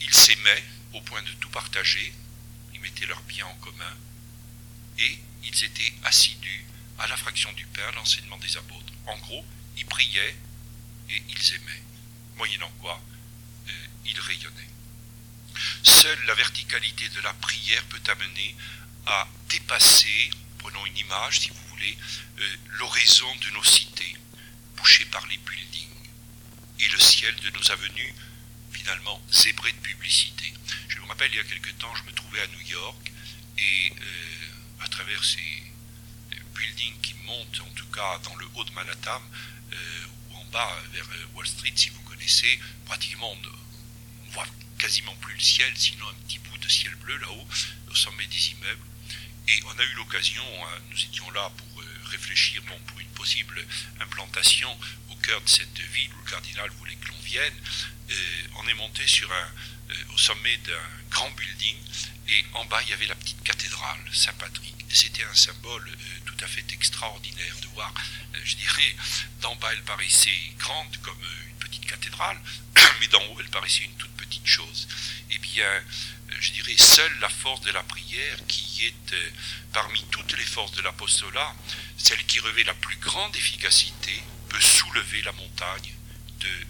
Ils 0.00 0.14
s'aimaient 0.14 0.64
au 0.92 1.00
point 1.02 1.22
de 1.22 1.32
tout 1.40 1.50
partager, 1.50 2.12
ils 2.74 2.80
mettaient 2.80 3.06
leurs 3.06 3.22
biens 3.22 3.46
en 3.46 3.54
commun, 3.56 3.96
et 4.98 5.18
ils 5.44 5.64
étaient 5.64 5.92
assidus 6.04 6.64
à 6.98 7.06
la 7.06 7.16
fraction 7.16 7.52
du 7.52 7.64
pain, 7.66 7.90
l'enseignement 7.94 8.38
des 8.38 8.56
apôtres. 8.56 8.92
En 9.06 9.16
gros, 9.18 9.44
ils 9.76 9.86
priaient 9.86 10.36
et 11.08 11.22
ils 11.28 11.54
aimaient, 11.54 11.82
moyennant 12.36 12.70
quoi 12.80 13.00
euh, 13.68 13.72
ils 14.04 14.20
rayonnaient. 14.20 14.68
Seule 15.82 16.24
la 16.26 16.34
verticalité 16.34 17.08
de 17.08 17.20
la 17.20 17.32
prière 17.34 17.84
peut 17.84 18.02
amener 18.10 18.54
à 19.06 19.26
dépasser, 19.48 20.30
prenons 20.58 20.84
une 20.86 20.98
image 20.98 21.40
si 21.40 21.50
vous 21.50 21.68
voulez, 21.70 21.96
euh, 22.38 22.56
l'horizon 22.78 23.34
de 23.36 23.50
nos 23.50 23.64
cités, 23.64 24.16
bouchées 24.76 25.06
par 25.06 25.26
les 25.26 25.38
buildings, 25.38 25.88
et 26.80 26.88
le 26.88 26.98
ciel 27.00 27.34
de 27.36 27.50
nos 27.50 27.70
avenues, 27.70 28.14
finalement 28.72 29.20
zébré 29.30 29.72
de 29.72 29.78
publicité. 29.78 30.52
Je 30.88 30.98
me 30.98 31.06
rappelle, 31.06 31.30
il 31.32 31.36
y 31.36 31.40
a 31.40 31.44
quelque 31.44 31.70
temps, 31.72 31.94
je 31.94 32.04
me 32.04 32.12
trouvais 32.12 32.40
à 32.40 32.46
New 32.48 32.60
York, 32.60 33.12
et 33.58 33.92
euh, 34.00 34.84
à 34.84 34.88
travers 34.88 35.22
ces 35.24 35.62
buildings 36.54 37.00
qui 37.00 37.14
montent, 37.26 37.60
en 37.60 37.74
tout 37.74 37.86
cas 37.86 38.18
dans 38.24 38.34
le 38.36 38.46
haut 38.54 38.64
de 38.64 38.72
Manhattan, 38.72 39.22
euh, 39.72 40.06
ou 40.30 40.36
en 40.36 40.44
bas 40.46 40.82
vers 40.92 41.06
Wall 41.34 41.46
Street, 41.46 41.72
si 41.74 41.90
vous 41.90 42.02
connaissez, 42.02 42.58
pratiquement 42.86 43.30
on, 43.32 43.48
on 44.26 44.30
voit 44.30 44.46
quasiment 44.78 45.14
plus 45.16 45.34
le 45.34 45.40
ciel, 45.40 45.72
sinon 45.76 46.08
un 46.08 46.14
petit 46.26 46.38
bout 46.38 46.58
de 46.58 46.68
ciel 46.68 46.94
bleu 46.96 47.16
là-haut, 47.18 47.46
au 47.90 47.94
sommet 47.94 48.26
des 48.26 48.50
immeubles. 48.50 48.86
Et 49.48 49.60
on 49.66 49.78
a 49.78 49.84
eu 49.84 49.92
l'occasion, 49.94 50.44
hein, 50.64 50.78
nous 50.90 51.02
étions 51.02 51.30
là 51.32 51.50
pour 51.56 51.80
euh, 51.82 51.86
réfléchir 52.04 52.62
bon, 52.68 52.78
pour 52.86 53.00
une 53.00 53.08
possible 53.08 53.64
implantation 54.00 54.76
cœur 55.22 55.40
de 55.40 55.48
cette 55.48 55.78
ville 55.78 56.10
où 56.14 56.24
le 56.24 56.30
cardinal 56.30 56.70
voulait 56.78 56.94
que 56.94 57.08
l'on 57.08 57.20
vienne. 57.24 57.54
Euh, 58.10 58.42
on 58.56 58.68
est 58.68 58.74
monté 58.74 59.06
sur 59.06 59.30
un, 59.32 59.34
euh, 59.90 60.14
au 60.14 60.18
sommet 60.18 60.56
d'un 60.58 61.10
grand 61.10 61.30
building 61.32 61.76
et 62.28 62.44
en 62.54 62.64
bas 62.66 62.80
il 62.82 62.90
y 62.90 62.92
avait 62.92 63.06
la 63.06 63.14
petite 63.14 63.42
cathédrale 63.42 64.00
Saint-Patrick. 64.12 64.74
C'était 64.88 65.24
un 65.24 65.34
symbole 65.34 65.88
tout 66.26 66.44
à 66.44 66.48
fait 66.48 66.64
extraordinaire 66.72 67.54
de 67.62 67.66
voir, 67.68 67.94
je 68.44 68.56
dirais, 68.56 68.96
d'en 69.40 69.54
bas 69.56 69.68
elle 69.72 69.82
paraissait 69.82 70.52
grande 70.58 70.96
comme 71.02 71.22
une 71.48 71.58
petite 71.58 71.86
cathédrale, 71.86 72.40
mais 73.00 73.06
d'en 73.06 73.22
haut 73.26 73.40
elle 73.40 73.50
paraissait 73.50 73.84
une 73.84 73.94
toute 73.94 74.10
petite 74.16 74.46
chose. 74.46 74.88
Eh 75.30 75.38
bien, 75.38 75.82
je 76.40 76.52
dirais, 76.52 76.76
seule 76.76 77.18
la 77.20 77.28
force 77.28 77.60
de 77.62 77.70
la 77.70 77.82
prière, 77.82 78.36
qui 78.48 78.86
est 78.86 79.12
euh, 79.12 79.30
parmi 79.72 80.02
toutes 80.10 80.36
les 80.36 80.44
forces 80.44 80.72
de 80.72 80.82
l'apostolat, 80.82 81.54
celle 81.96 82.24
qui 82.26 82.40
revêt 82.40 82.64
la 82.64 82.74
plus 82.74 82.96
grande 82.96 83.34
efficacité, 83.36 84.22
peut 84.50 84.60
soulever 84.60 85.22
la 85.22 85.32
montagne 85.32 85.94
de 86.40 86.66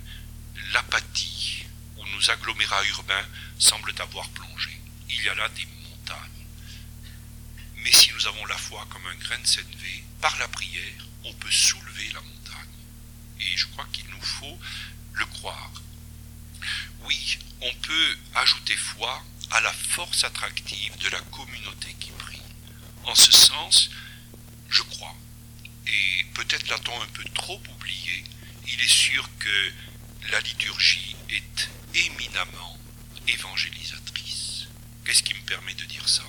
l'apathie 0.72 1.64
où 1.96 2.04
nos 2.04 2.30
agglomérats 2.30 2.84
urbains 2.90 3.26
semblent 3.58 3.94
avoir 3.98 4.28
plongé. 4.30 4.70
Il 5.08 5.22
y 5.22 5.28
a 5.28 5.34
là 5.34 5.48
des 5.48 5.66
montagnes. 5.88 6.46
Mais 7.78 7.90
si 7.90 8.12
nous 8.12 8.26
avons 8.26 8.44
la 8.44 8.58
foi 8.58 8.86
comme 8.90 9.06
un 9.06 9.14
grain 9.14 9.38
de 9.38 10.20
par 10.20 10.36
la 10.38 10.48
prière, 10.48 11.06
on 11.24 11.32
peut 11.32 11.50
soulever 11.50 12.10
la 12.12 12.20
montagne. 12.20 12.76
Et 13.40 13.56
je 13.56 13.66
crois 13.68 13.86
qu'il 13.92 14.06
nous 14.10 14.22
faut 14.22 14.58
le 15.14 15.24
croire. 15.24 15.72
Oui, 17.04 17.38
on 17.62 17.74
peut 17.82 18.18
ajouter 18.34 18.76
foi 18.76 19.24
à 19.52 19.60
la 19.62 19.72
force 19.72 20.24
attractive 20.24 20.98
de 20.98 21.08
la 21.08 21.20
communauté 21.20 21.96
qui 21.98 22.10
prie. 22.10 22.42
En 23.04 23.14
ce 23.14 23.32
sens, 23.32 23.90
je 24.68 24.82
crois, 24.82 25.16
et 25.86 26.24
peut-être 26.34 26.68
l'a-t-on 26.68 27.02
un 27.02 27.06
peu 27.08 27.24
trop 27.34 27.60
oublié, 27.74 28.24
il 28.66 28.80
est 28.80 28.92
sûr 28.92 29.28
que 29.38 29.72
la 30.30 30.40
liturgie 30.40 31.16
est 31.28 31.70
éminemment 31.94 32.78
évangélisatrice. 33.28 34.66
Qu'est-ce 35.04 35.22
qui 35.22 35.34
me 35.34 35.42
permet 35.42 35.74
de 35.74 35.84
dire 35.84 36.08
ça? 36.08 36.24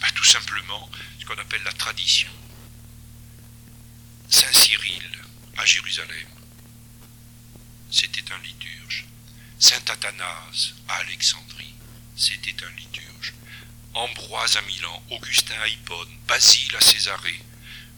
Ben, 0.00 0.08
Tout 0.14 0.24
simplement 0.24 0.90
ce 1.18 1.24
qu'on 1.24 1.38
appelle 1.38 1.62
la 1.62 1.72
tradition. 1.72 2.30
Saint 4.28 4.52
Cyril 4.52 5.10
à 5.56 5.64
Jérusalem, 5.64 6.28
c'était 7.90 8.32
un 8.32 8.38
liturge. 8.38 9.06
Saint 9.58 9.84
Athanase 9.88 10.74
à 10.88 10.96
Alexandrie, 10.96 11.74
c'était 12.16 12.64
un 12.64 12.70
liturge. 12.76 13.34
Ambroise 13.94 14.56
à 14.56 14.62
Milan, 14.62 15.02
Augustin 15.10 15.58
à 15.62 15.68
Hippone, 15.68 16.10
Basile 16.26 16.76
à 16.76 16.80
Césarée, 16.80 17.40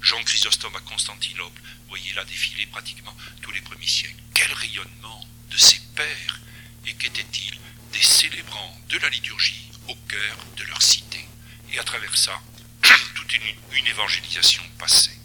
Jean 0.00 0.22
Chrysostome 0.22 0.76
à 0.76 0.80
Constantinople, 0.80 1.60
voyez 1.88 2.12
là 2.14 2.24
défiler 2.24 2.66
pratiquement 2.66 3.16
tous 3.42 3.50
les 3.52 3.60
premiers 3.60 3.86
siècles. 3.86 4.22
Quel 4.34 4.52
rayonnement 4.52 5.26
de 5.50 5.56
ces 5.56 5.80
pères 5.94 6.40
et 6.86 6.94
qu'étaient-ils 6.94 7.58
Des 7.92 8.02
célébrants 8.02 8.80
de 8.88 8.98
la 8.98 9.08
liturgie 9.08 9.70
au 9.88 9.94
cœur 9.94 10.36
de 10.56 10.64
leur 10.64 10.80
cité. 10.82 11.24
Et 11.72 11.78
à 11.78 11.84
travers 11.84 12.16
ça, 12.16 12.40
toute 13.14 13.32
une, 13.34 13.76
une 13.76 13.86
évangélisation 13.86 14.62
passée. 14.78 15.18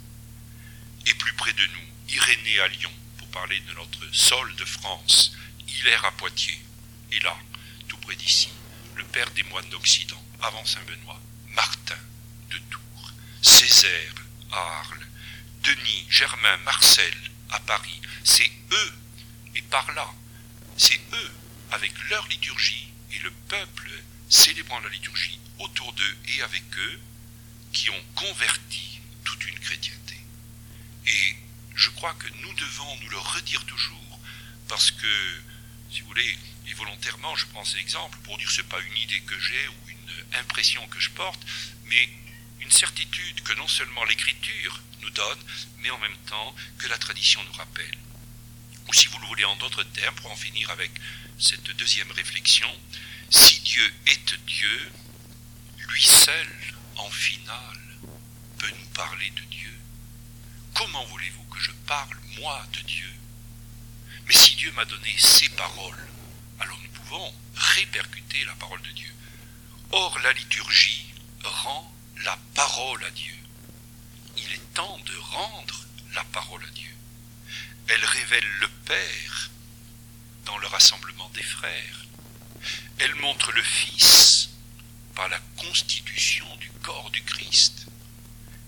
Et 1.05 1.13
plus 1.13 1.34
près 1.34 1.53
de 1.53 1.65
nous, 1.67 2.13
Irénée 2.15 2.59
à 2.59 2.67
Lyon, 2.67 2.91
pour 3.17 3.28
parler 3.30 3.59
de 3.61 3.74
notre 3.74 4.13
sol 4.13 4.55
de 4.55 4.65
France, 4.65 5.34
Hilaire 5.67 6.05
à 6.05 6.11
Poitiers, 6.11 6.61
et 7.11 7.19
là, 7.19 7.36
tout 7.88 7.97
près 7.97 8.15
d'ici, 8.15 8.49
le 8.95 9.03
père 9.05 9.30
des 9.32 9.43
moines 9.43 9.69
d'Occident, 9.69 10.21
avant 10.41 10.65
Saint-Benoît, 10.65 11.19
Martin 11.49 11.97
de 12.49 12.57
Tours, 12.69 13.13
Césaire 13.41 14.13
Arles, 14.53 15.07
Denis, 15.63 16.05
Germain, 16.09 16.57
Marcel 16.57 17.15
à 17.49 17.59
Paris, 17.59 18.01
c'est 18.23 18.51
eux, 18.71 18.93
et 19.55 19.61
par 19.63 19.91
là, 19.93 20.09
c'est 20.77 20.99
eux, 21.13 21.31
avec 21.71 21.91
leur 22.09 22.27
liturgie 22.27 22.87
et 23.11 23.19
le 23.19 23.31
peuple 23.31 23.91
célébrant 24.29 24.79
la 24.79 24.89
liturgie 24.89 25.39
autour 25.59 25.93
d'eux 25.93 26.17
et 26.29 26.41
avec 26.41 26.63
eux, 26.77 26.99
qui 27.71 27.89
ont 27.89 28.03
converti 28.15 28.99
toute 29.23 29.45
une 29.45 29.59
chrétienté. 29.59 30.17
Et 31.07 31.35
je 31.75 31.89
crois 31.91 32.13
que 32.15 32.27
nous 32.41 32.53
devons 32.53 32.99
nous 33.01 33.09
le 33.09 33.17
redire 33.17 33.65
toujours, 33.65 34.19
parce 34.67 34.91
que, 34.91 35.41
si 35.91 36.01
vous 36.01 36.07
voulez, 36.07 36.37
et 36.67 36.73
volontairement, 36.73 37.35
je 37.35 37.45
prends 37.47 37.65
cet 37.65 37.79
exemple 37.79 38.17
pour 38.23 38.37
dire 38.37 38.49
ce 38.49 38.61
n'est 38.61 38.67
pas 38.67 38.79
une 38.81 38.97
idée 38.97 39.21
que 39.21 39.39
j'ai 39.39 39.67
ou 39.67 39.89
une 39.89 40.39
impression 40.39 40.85
que 40.87 40.99
je 40.99 41.09
porte, 41.11 41.41
mais 41.85 42.09
une 42.64 42.72
certitude 42.72 43.41
que 43.43 43.53
non 43.53 43.68
seulement 43.68 44.03
l'écriture 44.05 44.82
nous 45.01 45.09
donne, 45.09 45.39
mais 45.80 45.89
en 45.89 45.97
même 45.99 46.18
temps 46.30 46.55
que 46.78 46.88
la 46.88 46.97
tradition 46.97 47.43
nous 47.43 47.53
rappelle. 47.53 47.97
Ou 48.88 48.93
si 48.93 49.07
vous 49.07 49.20
le 49.20 49.28
voulez 49.28 49.45
en 49.45 49.55
d'autres 49.57 49.84
termes, 49.84 50.16
pour 50.16 50.32
en 50.32 50.36
finir 50.36 50.70
avec 50.70 50.91
cette 51.38 51.70
deuxième 51.76 52.11
réflexion, 52.11 52.70
si 53.30 53.59
Dieu 53.61 53.93
est 54.07 54.36
Dieu, 54.45 54.91
lui 55.89 56.03
seul, 56.03 56.47
en 56.95 57.09
finale, 57.09 57.82
peut 58.57 58.70
nous 58.70 58.89
parler 58.93 59.30
de 59.32 59.41
Dieu. 59.43 59.80
Comment 60.74 61.05
voulez-vous 61.05 61.43
que 61.45 61.59
je 61.59 61.72
parle, 61.86 62.18
moi, 62.39 62.66
de 62.74 62.80
Dieu? 62.82 63.14
Mais 64.28 64.34
si 64.34 64.55
Dieu 64.55 64.72
m'a 64.72 64.86
donné 64.86 65.14
ses 65.18 65.49
paroles, 65.49 66.07
alors 66.59 66.80
nous 66.80 66.89
pouvons 66.89 67.34
répercuter 67.55 68.45
la 68.45 68.55
parole 68.55 68.82
de 68.84 68.91
Dieu. 68.91 69.14
Or, 69.91 70.18
la 70.20 70.32
liturgie 70.34 71.14
rend 71.43 71.92
la 72.24 72.38
parole 72.53 73.03
à 73.03 73.09
Dieu. 73.11 73.36
Il 74.38 74.51
est 74.51 74.74
temps 74.74 74.99
de 75.05 75.18
rendre 75.18 75.86
la 76.14 76.24
parole 76.26 76.64
à 76.64 76.70
Dieu. 76.72 76.95
Elle 77.88 78.05
révèle 78.05 78.47
le 78.61 78.68
Père 78.86 79.49
dans 80.45 80.57
le 80.57 80.68
rassemblement 80.68 81.30
des 81.34 81.43
frères. 81.43 82.05
Elle 82.99 83.16
montre 83.16 83.51
le 83.51 83.64
Fils 83.64 84.49
par 85.16 85.28
la 85.30 85.39
constitution 85.57 86.45
du 86.57 86.70
corps 86.82 87.11
du 87.11 87.24
Christ. 87.24 87.88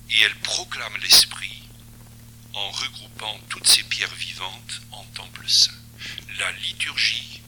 Et 0.10 0.22
elle 0.22 0.36
proclame 0.40 0.98
l'Esprit 1.02 1.64
en 2.54 2.72
regroupant 2.72 3.40
toutes 3.50 3.68
ces 3.68 3.84
pierres 3.84 4.14
vivantes 4.16 4.82
en 4.92 5.04
temple 5.06 5.48
saint. 5.48 5.72
La 6.40 6.52
liturgie 6.54 7.42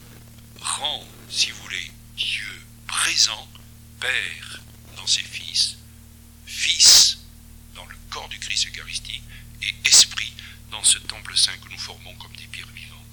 rend, 0.61 1.03
si 1.29 1.51
vous 1.51 1.61
voulez, 1.61 1.91
Dieu 2.15 2.65
présent, 2.87 3.47
Père 3.99 4.59
dans 4.95 5.07
ses 5.07 5.23
fils, 5.23 5.77
Fils 6.47 7.19
dans 7.75 7.85
le 7.85 7.95
corps 8.09 8.29
du 8.29 8.39
Christ 8.39 8.67
eucharistique 8.67 9.21
et 9.61 9.75
Esprit 9.85 10.33
dans 10.71 10.83
ce 10.83 10.97
temple 10.99 11.37
saint 11.37 11.57
que 11.57 11.69
nous 11.69 11.77
formons 11.77 12.15
comme 12.15 12.35
des 12.35 12.47
pierres 12.47 12.67
vivantes. 12.73 13.05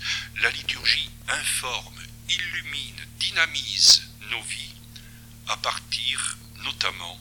La 0.42 0.50
liturgie 0.50 1.10
informe, 1.28 2.00
illumine, 2.28 3.06
dynamise 3.18 4.02
nos 4.30 4.42
vies 4.42 4.74
à 5.48 5.56
partir 5.58 6.38
notamment 6.64 7.20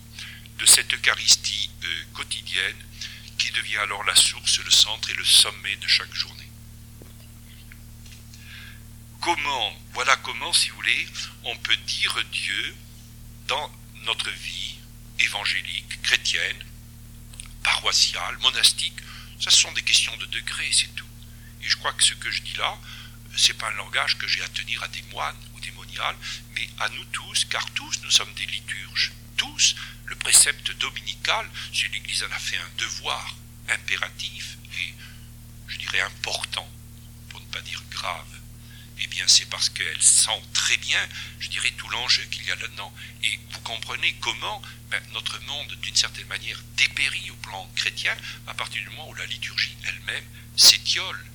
de 0.60 0.66
cette 0.66 0.94
Eucharistie 0.94 1.70
euh, 1.84 2.04
quotidienne 2.14 2.78
qui 3.38 3.52
devient 3.52 3.78
alors 3.78 4.04
la 4.04 4.16
source, 4.16 4.60
le 4.60 4.72
centre 4.72 5.10
et 5.10 5.16
le 5.16 5.26
sommet 5.26 5.76
de 5.78 5.88
chaque 5.88 6.14
journée. 6.14 6.50
Comment, 9.20 9.74
voilà 9.94 10.16
comment, 10.18 10.54
si 10.54 10.70
vous 10.70 10.76
voulez, 10.76 11.08
on 11.46 11.56
peut 11.58 11.78
dire 11.78 12.24
Dieu 12.32 12.76
dans 13.48 13.72
notre 14.06 14.30
vie 14.30 14.76
évangélique, 15.20 16.02
chrétienne, 16.02 16.64
paroissiale, 17.64 18.38
monastique, 18.40 19.00
ça 19.40 19.52
ce 19.52 19.58
sont 19.58 19.72
des 19.74 19.84
questions 19.84 20.16
de 20.18 20.26
degré, 20.28 20.70
c'est 20.72 20.94
tout. 20.96 21.08
Et 21.62 21.70
je 21.70 21.78
crois 21.78 21.94
que 21.94 22.04
ce 22.04 22.14
que 22.14 22.32
je 22.32 22.42
dis 22.42 22.58
là, 22.58 22.78
c'est 23.36 23.58
pas 23.58 23.70
un 23.70 23.76
langage 23.76 24.18
que 24.18 24.28
j'ai 24.28 24.44
à 24.44 24.48
tenir 24.50 24.82
à 24.84 24.88
des 24.90 25.02
moines 25.12 25.36
ou 25.54 25.60
des 25.60 25.72
moniales, 25.72 26.16
mais 26.56 26.68
à 26.80 26.90
nous 26.90 27.06
tous, 27.06 27.46
car 27.46 27.66
tous 27.72 28.02
nous 28.04 28.12
sommes 28.12 28.34
des 28.34 28.46
liturges. 28.46 29.12
Tous, 29.38 29.76
le 30.06 30.16
précepte 30.16 30.72
dominical, 30.78 31.50
si 31.74 31.88
l'Église 31.90 32.24
en 32.24 32.32
a 32.32 32.40
fait 32.40 32.58
un 32.58 32.70
devoir 32.78 33.36
impératif 33.70 34.58
et, 34.78 34.94
je 35.68 35.78
dirais, 35.78 36.02
important, 36.02 36.70
pour 37.30 37.40
ne 37.40 37.46
pas 37.48 37.62
dire 37.62 37.82
grave, 37.90 38.43
eh 39.00 39.08
bien 39.08 39.28
c'est 39.28 39.50
parce 39.50 39.70
qu'elle 39.70 40.02
sent 40.02 40.42
très 40.54 40.78
bien, 40.78 41.00
je 41.40 41.50
dirais, 41.50 41.72
tout 41.78 41.90
l'enjeu 41.90 42.24
qu'il 42.32 42.46
y 42.46 42.52
a 42.52 42.56
là-dedans. 42.56 42.94
Et 43.24 43.40
vous 43.52 43.60
comprenez 43.62 44.14
comment 44.22 44.62
ben, 44.90 45.02
notre 45.14 45.40
monde, 45.44 45.76
d'une 45.82 45.96
certaine 45.96 46.28
manière, 46.28 46.62
dépérit 46.78 47.32
au 47.32 47.36
plan 47.36 47.70
chrétien 47.76 48.16
à 48.48 48.54
partir 48.54 48.82
du 48.82 48.90
moment 48.90 49.10
où 49.10 49.16
la 49.16 49.26
liturgie 49.26 49.76
elle-même 49.88 50.26
s'étiole 50.56 51.26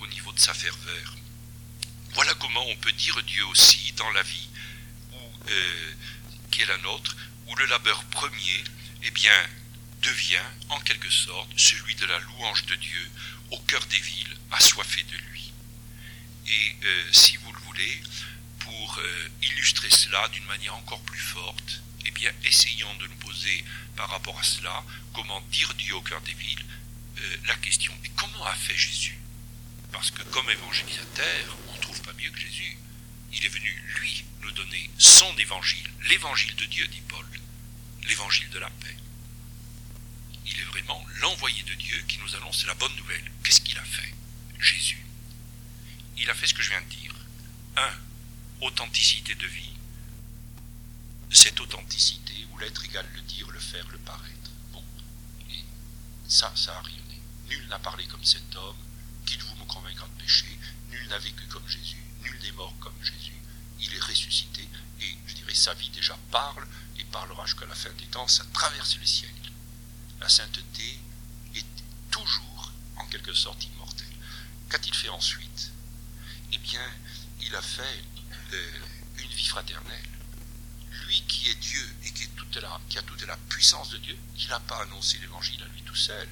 au 0.00 0.06
niveau 0.06 0.32
de 0.32 0.38
sa 0.38 0.54
ferveur. 0.54 1.16
Voilà 2.14 2.34
comment 2.34 2.66
on 2.68 2.76
peut 2.76 2.92
dire 2.92 3.22
Dieu 3.24 3.44
aussi 3.46 3.92
dans 3.92 4.10
la 4.10 4.22
vie 4.22 4.48
euh, 5.48 5.92
qui 6.50 6.62
est 6.62 6.66
la 6.66 6.78
nôtre, 6.78 7.16
où 7.46 7.54
le 7.56 7.66
labeur 7.66 8.02
premier 8.04 8.64
eh 9.02 9.10
bien, 9.10 9.32
devient 10.02 10.36
en 10.70 10.80
quelque 10.80 11.10
sorte 11.10 11.50
celui 11.56 11.94
de 11.94 12.06
la 12.06 12.18
louange 12.20 12.64
de 12.66 12.74
Dieu 12.76 13.10
au 13.50 13.58
cœur 13.60 13.84
des 13.86 14.00
villes, 14.00 14.36
assoiffées 14.50 15.04
de 15.04 15.16
lui. 15.30 15.47
Et 16.48 16.76
euh, 16.82 17.12
si 17.12 17.36
vous 17.36 17.52
le 17.52 17.60
voulez, 17.60 18.02
pour 18.60 18.98
euh, 18.98 19.28
illustrer 19.42 19.90
cela 19.90 20.26
d'une 20.28 20.44
manière 20.44 20.74
encore 20.76 21.02
plus 21.02 21.18
forte, 21.18 21.82
eh 22.06 22.10
bien, 22.10 22.32
essayons 22.44 22.94
de 22.96 23.06
nous 23.06 23.16
poser 23.16 23.64
par 23.96 24.08
rapport 24.08 24.38
à 24.38 24.42
cela, 24.42 24.82
comment 25.12 25.40
dire 25.52 25.74
Dieu 25.74 25.94
au 25.94 26.00
cœur 26.00 26.20
des 26.22 26.32
villes, 26.32 26.64
euh, 27.18 27.36
la 27.46 27.54
question, 27.56 27.92
mais 28.02 28.10
comment 28.16 28.44
a 28.46 28.54
fait 28.54 28.76
Jésus? 28.76 29.18
Parce 29.92 30.10
que 30.10 30.22
comme 30.24 30.48
évangélisateur, 30.48 31.56
on 31.68 31.76
ne 31.76 31.80
trouve 31.82 32.00
pas 32.02 32.12
mieux 32.14 32.30
que 32.30 32.40
Jésus. 32.40 32.78
Il 33.32 33.44
est 33.44 33.48
venu, 33.48 33.82
lui, 34.00 34.24
nous 34.42 34.50
donner 34.52 34.90
son 34.96 35.36
évangile, 35.36 35.90
l'évangile 36.08 36.54
de 36.56 36.64
Dieu, 36.64 36.86
dit 36.86 37.02
Paul, 37.08 37.26
l'évangile 38.04 38.48
de 38.50 38.58
la 38.58 38.70
paix. 38.70 38.96
Il 40.46 40.58
est 40.58 40.64
vraiment 40.64 41.04
l'envoyé 41.20 41.62
de 41.64 41.74
Dieu 41.74 42.02
qui 42.08 42.18
nous 42.18 42.36
annonce 42.36 42.64
la 42.64 42.74
bonne 42.74 42.96
nouvelle. 42.96 43.30
Qu'est-ce 43.44 43.60
qu'il 43.60 43.78
a 43.78 43.84
fait? 43.84 44.14
Jésus 44.58 45.07
il 46.18 46.30
a 46.30 46.34
fait 46.34 46.46
ce 46.46 46.54
que 46.54 46.62
je 46.62 46.70
viens 46.70 46.82
de 46.82 46.88
dire. 46.88 47.14
Un, 47.76 48.66
authenticité 48.66 49.34
de 49.34 49.46
vie. 49.46 49.72
Cette 51.30 51.60
authenticité, 51.60 52.46
où 52.50 52.58
l'être 52.58 52.84
égale 52.84 53.08
le 53.14 53.20
dire, 53.22 53.48
le 53.50 53.60
faire, 53.60 53.86
le 53.88 53.98
paraître. 53.98 54.50
Bon, 54.72 54.82
et 55.50 55.64
ça, 56.26 56.52
ça 56.56 56.76
a 56.76 56.80
rayonné. 56.82 57.20
Nul 57.48 57.66
n'a 57.68 57.78
parlé 57.78 58.06
comme 58.06 58.24
cet 58.24 58.54
homme, 58.56 58.76
qu'il 59.26 59.42
vous 59.42 59.54
me 59.56 59.64
convaincra 59.64 60.06
de 60.06 60.22
péché, 60.22 60.46
nul 60.90 61.08
n'a 61.08 61.18
vécu 61.18 61.46
comme 61.46 61.68
Jésus, 61.68 62.02
nul 62.22 62.38
n'est 62.42 62.52
mort 62.52 62.74
comme 62.80 63.02
Jésus. 63.02 63.36
Il 63.80 63.94
est 63.94 64.00
ressuscité 64.00 64.68
et 65.00 65.16
je 65.26 65.34
dirais 65.34 65.54
sa 65.54 65.74
vie 65.74 65.90
déjà 65.90 66.18
parle 66.30 66.66
et 66.98 67.04
parlera 67.04 67.46
jusqu'à 67.46 67.66
la 67.66 67.74
fin 67.74 67.92
des 67.92 68.06
temps, 68.06 68.26
ça 68.26 68.44
traverse 68.52 68.98
les 68.98 69.06
siècles. 69.06 69.52
La 70.20 70.28
sainteté 70.28 70.98
est 71.54 71.64
toujours 72.10 72.72
en 72.96 73.06
quelque 73.06 73.34
sorte 73.34 73.64
immortelle. 73.64 74.06
Qu'a-t-il 74.68 74.94
fait 74.94 75.08
ensuite? 75.10 75.70
Eh 76.52 76.58
bien, 76.58 76.90
il 77.40 77.54
a 77.54 77.62
fait 77.62 78.04
une 79.18 79.30
vie 79.30 79.46
fraternelle. 79.46 80.08
Lui 81.06 81.22
qui 81.22 81.48
est 81.50 81.54
Dieu 81.54 81.96
et 82.04 82.10
qui, 82.10 82.28
qui 82.88 82.98
a 82.98 83.02
toute 83.02 83.22
la 83.22 83.36
puissance 83.48 83.90
de 83.90 83.98
Dieu, 83.98 84.18
il 84.38 84.48
n'a 84.48 84.60
pas 84.60 84.82
annoncé 84.82 85.18
l'évangile 85.18 85.62
à 85.62 85.66
lui 85.68 85.82
tout 85.82 85.94
seul. 85.94 86.28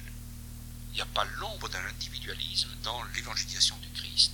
Il 0.91 0.95
n'y 0.95 1.01
a 1.01 1.05
pas 1.05 1.25
l'ombre 1.39 1.69
d'un 1.69 1.85
individualisme 1.85 2.69
dans 2.83 3.03
l'évangélisation 3.15 3.77
du 3.77 3.89
Christ. 3.89 4.33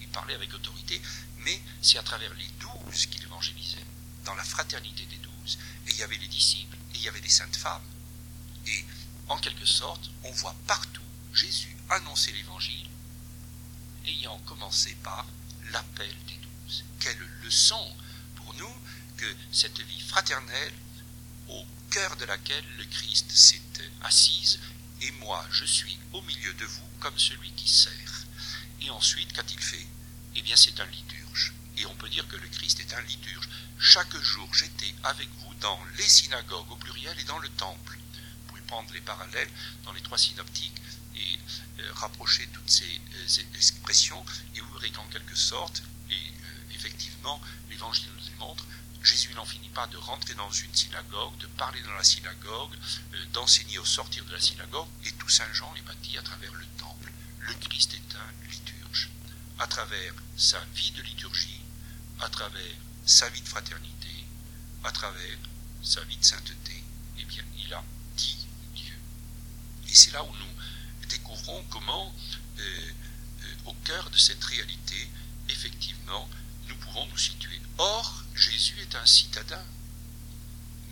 Il 0.00 0.08
parlait 0.08 0.34
avec 0.34 0.52
autorité, 0.54 1.00
mais 1.38 1.60
c'est 1.82 1.98
à 1.98 2.02
travers 2.02 2.32
les 2.34 2.48
douze 2.60 3.06
qu'il 3.06 3.22
évangélisait, 3.22 3.84
dans 4.24 4.34
la 4.34 4.44
fraternité 4.44 5.06
des 5.06 5.16
douze. 5.16 5.58
Et 5.86 5.90
il 5.90 5.96
y 5.96 6.02
avait 6.02 6.18
les 6.18 6.28
disciples, 6.28 6.76
et 6.94 6.96
il 6.96 7.02
y 7.02 7.08
avait 7.08 7.20
les 7.20 7.28
saintes 7.28 7.56
femmes. 7.56 7.82
Et 8.66 8.84
en 9.28 9.38
quelque 9.38 9.66
sorte, 9.66 10.10
on 10.24 10.32
voit 10.32 10.56
partout 10.66 11.02
Jésus 11.32 11.76
annoncer 11.88 12.32
l'évangile, 12.32 12.88
ayant 14.06 14.38
commencé 14.46 14.94
par 15.02 15.26
l'appel 15.72 16.14
des 16.26 16.38
douze. 16.38 16.84
Quelle 16.98 17.28
leçon 17.42 17.96
pour 18.36 18.54
nous 18.54 18.74
que 19.16 19.36
cette 19.52 19.80
vie 19.80 20.00
fraternelle, 20.00 20.72
au 21.48 21.64
cœur 21.90 22.16
de 22.16 22.24
laquelle 22.24 22.64
le 22.78 22.84
Christ 22.84 23.30
s'est 23.30 23.60
assise, 24.02 24.58
et 25.02 25.10
moi 25.12 25.44
je 25.50 25.64
suis 25.64 25.98
au 26.12 26.22
milieu 26.22 26.52
de 26.54 26.64
vous 26.64 26.88
comme 27.00 27.18
celui 27.18 27.50
qui 27.52 27.68
sert. 27.68 28.24
Et 28.82 28.90
ensuite, 28.90 29.32
qu'a-t-il 29.32 29.60
fait 29.60 29.86
Eh 30.36 30.42
bien 30.42 30.56
c'est 30.56 30.80
un 30.80 30.86
liturge. 30.86 31.52
Et 31.76 31.86
on 31.86 31.94
peut 31.94 32.08
dire 32.08 32.26
que 32.28 32.36
le 32.36 32.48
Christ 32.48 32.80
est 32.80 32.94
un 32.94 33.00
liturge. 33.02 33.48
Chaque 33.78 34.14
jour 34.16 34.52
j'étais 34.54 34.94
avec 35.04 35.28
vous 35.40 35.54
dans 35.54 35.78
les 35.96 36.08
synagogues 36.08 36.70
au 36.70 36.76
pluriel 36.76 37.18
et 37.18 37.24
dans 37.24 37.38
le 37.38 37.48
temple. 37.50 37.98
Vous 37.98 38.48
pouvez 38.48 38.62
prendre 38.62 38.92
les 38.92 39.00
parallèles 39.00 39.50
dans 39.84 39.92
les 39.92 40.02
trois 40.02 40.18
synoptiques 40.18 40.80
et 41.14 41.38
euh, 41.80 41.92
rapprocher 41.94 42.46
toutes 42.52 42.70
ces, 42.70 42.84
euh, 42.84 43.56
expressions, 43.56 44.24
et 44.54 44.60
vous 44.60 44.72
verrez 44.74 44.90
qu'en 44.90 45.06
quelque 45.06 45.34
sorte, 45.34 45.82
et 46.10 46.14
euh, 46.14 46.74
effectivement, 46.74 47.40
l'Évangile 47.68 48.08
nous 48.16 48.30
le 48.30 48.36
montre, 48.38 48.64
Jésus 49.02 49.32
n'en 49.34 49.46
finit 49.46 49.70
pas 49.70 49.86
de 49.86 49.96
rentrer 49.96 50.34
dans 50.34 50.50
une 50.50 50.74
synagogue, 50.74 51.36
de 51.38 51.46
parler 51.46 51.80
dans 51.82 51.94
la 51.94 52.04
synagogue, 52.04 52.74
d'enseigner 53.32 53.78
au 53.78 53.84
sortir 53.84 54.24
de 54.26 54.32
la 54.32 54.40
synagogue, 54.40 54.88
et 55.04 55.12
tout 55.12 55.28
Saint 55.28 55.50
Jean 55.54 55.74
est 55.76 55.82
bâti 55.82 56.18
à 56.18 56.22
travers 56.22 56.52
le 56.52 56.66
temple. 56.78 57.10
Le 57.40 57.54
Christ 57.54 57.94
est 57.94 58.16
un 58.16 58.50
liturge. 58.50 59.08
À 59.58 59.66
travers 59.66 60.12
sa 60.36 60.62
vie 60.74 60.90
de 60.90 61.02
liturgie, 61.02 61.62
à 62.20 62.28
travers 62.28 62.76
sa 63.06 63.28
vie 63.30 63.40
de 63.40 63.48
fraternité, 63.48 64.26
à 64.84 64.92
travers 64.92 65.38
sa 65.82 66.04
vie 66.04 66.16
de 66.16 66.24
sainteté, 66.24 66.84
eh 67.18 67.24
bien, 67.24 67.42
il 67.58 67.72
a 67.72 67.82
dit 68.16 68.46
Dieu. 68.74 68.94
Et 69.88 69.94
c'est 69.94 70.12
là 70.12 70.22
où 70.22 70.32
nous 70.32 70.59
découvrons 71.10 71.64
comment, 71.70 72.14
euh, 72.58 72.62
euh, 72.62 73.54
au 73.66 73.74
cœur 73.84 74.08
de 74.10 74.16
cette 74.16 74.42
réalité, 74.44 75.10
effectivement, 75.48 76.28
nous 76.68 76.76
pouvons 76.76 77.06
nous 77.06 77.18
situer. 77.18 77.60
Or, 77.78 78.24
Jésus 78.34 78.78
est 78.80 78.94
un 78.94 79.06
citadin. 79.06 79.64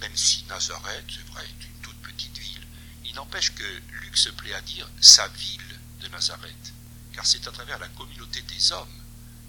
Même 0.00 0.16
si 0.16 0.44
Nazareth, 0.44 1.06
c'est 1.08 1.26
vrai, 1.32 1.44
est 1.44 1.64
une 1.64 1.80
toute 1.82 2.00
petite 2.02 2.36
ville, 2.38 2.66
il 3.04 3.14
n'empêche 3.14 3.52
que 3.54 3.82
Luc 4.02 4.16
se 4.16 4.28
plaît 4.30 4.54
à 4.54 4.60
dire 4.60 4.88
sa 5.00 5.26
ville 5.28 5.80
de 6.00 6.08
Nazareth, 6.08 6.72
car 7.12 7.26
c'est 7.26 7.46
à 7.48 7.50
travers 7.50 7.78
la 7.78 7.88
communauté 7.88 8.42
des 8.42 8.72
hommes, 8.72 9.02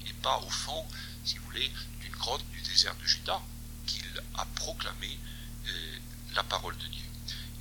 et 0.08 0.14
pas 0.14 0.38
au 0.40 0.50
fond, 0.50 0.86
si 1.24 1.38
vous 1.38 1.46
voulez, 1.46 1.72
d'une 2.02 2.16
grotte 2.16 2.44
du 2.50 2.62
désert 2.62 2.96
de 2.96 3.06
Juda, 3.06 3.40
qu'il 3.86 4.24
a 4.36 4.46
proclamé 4.56 5.20
euh, 5.68 6.00
la 6.34 6.44
parole 6.44 6.78
de 6.78 6.88
Dieu. 6.88 7.06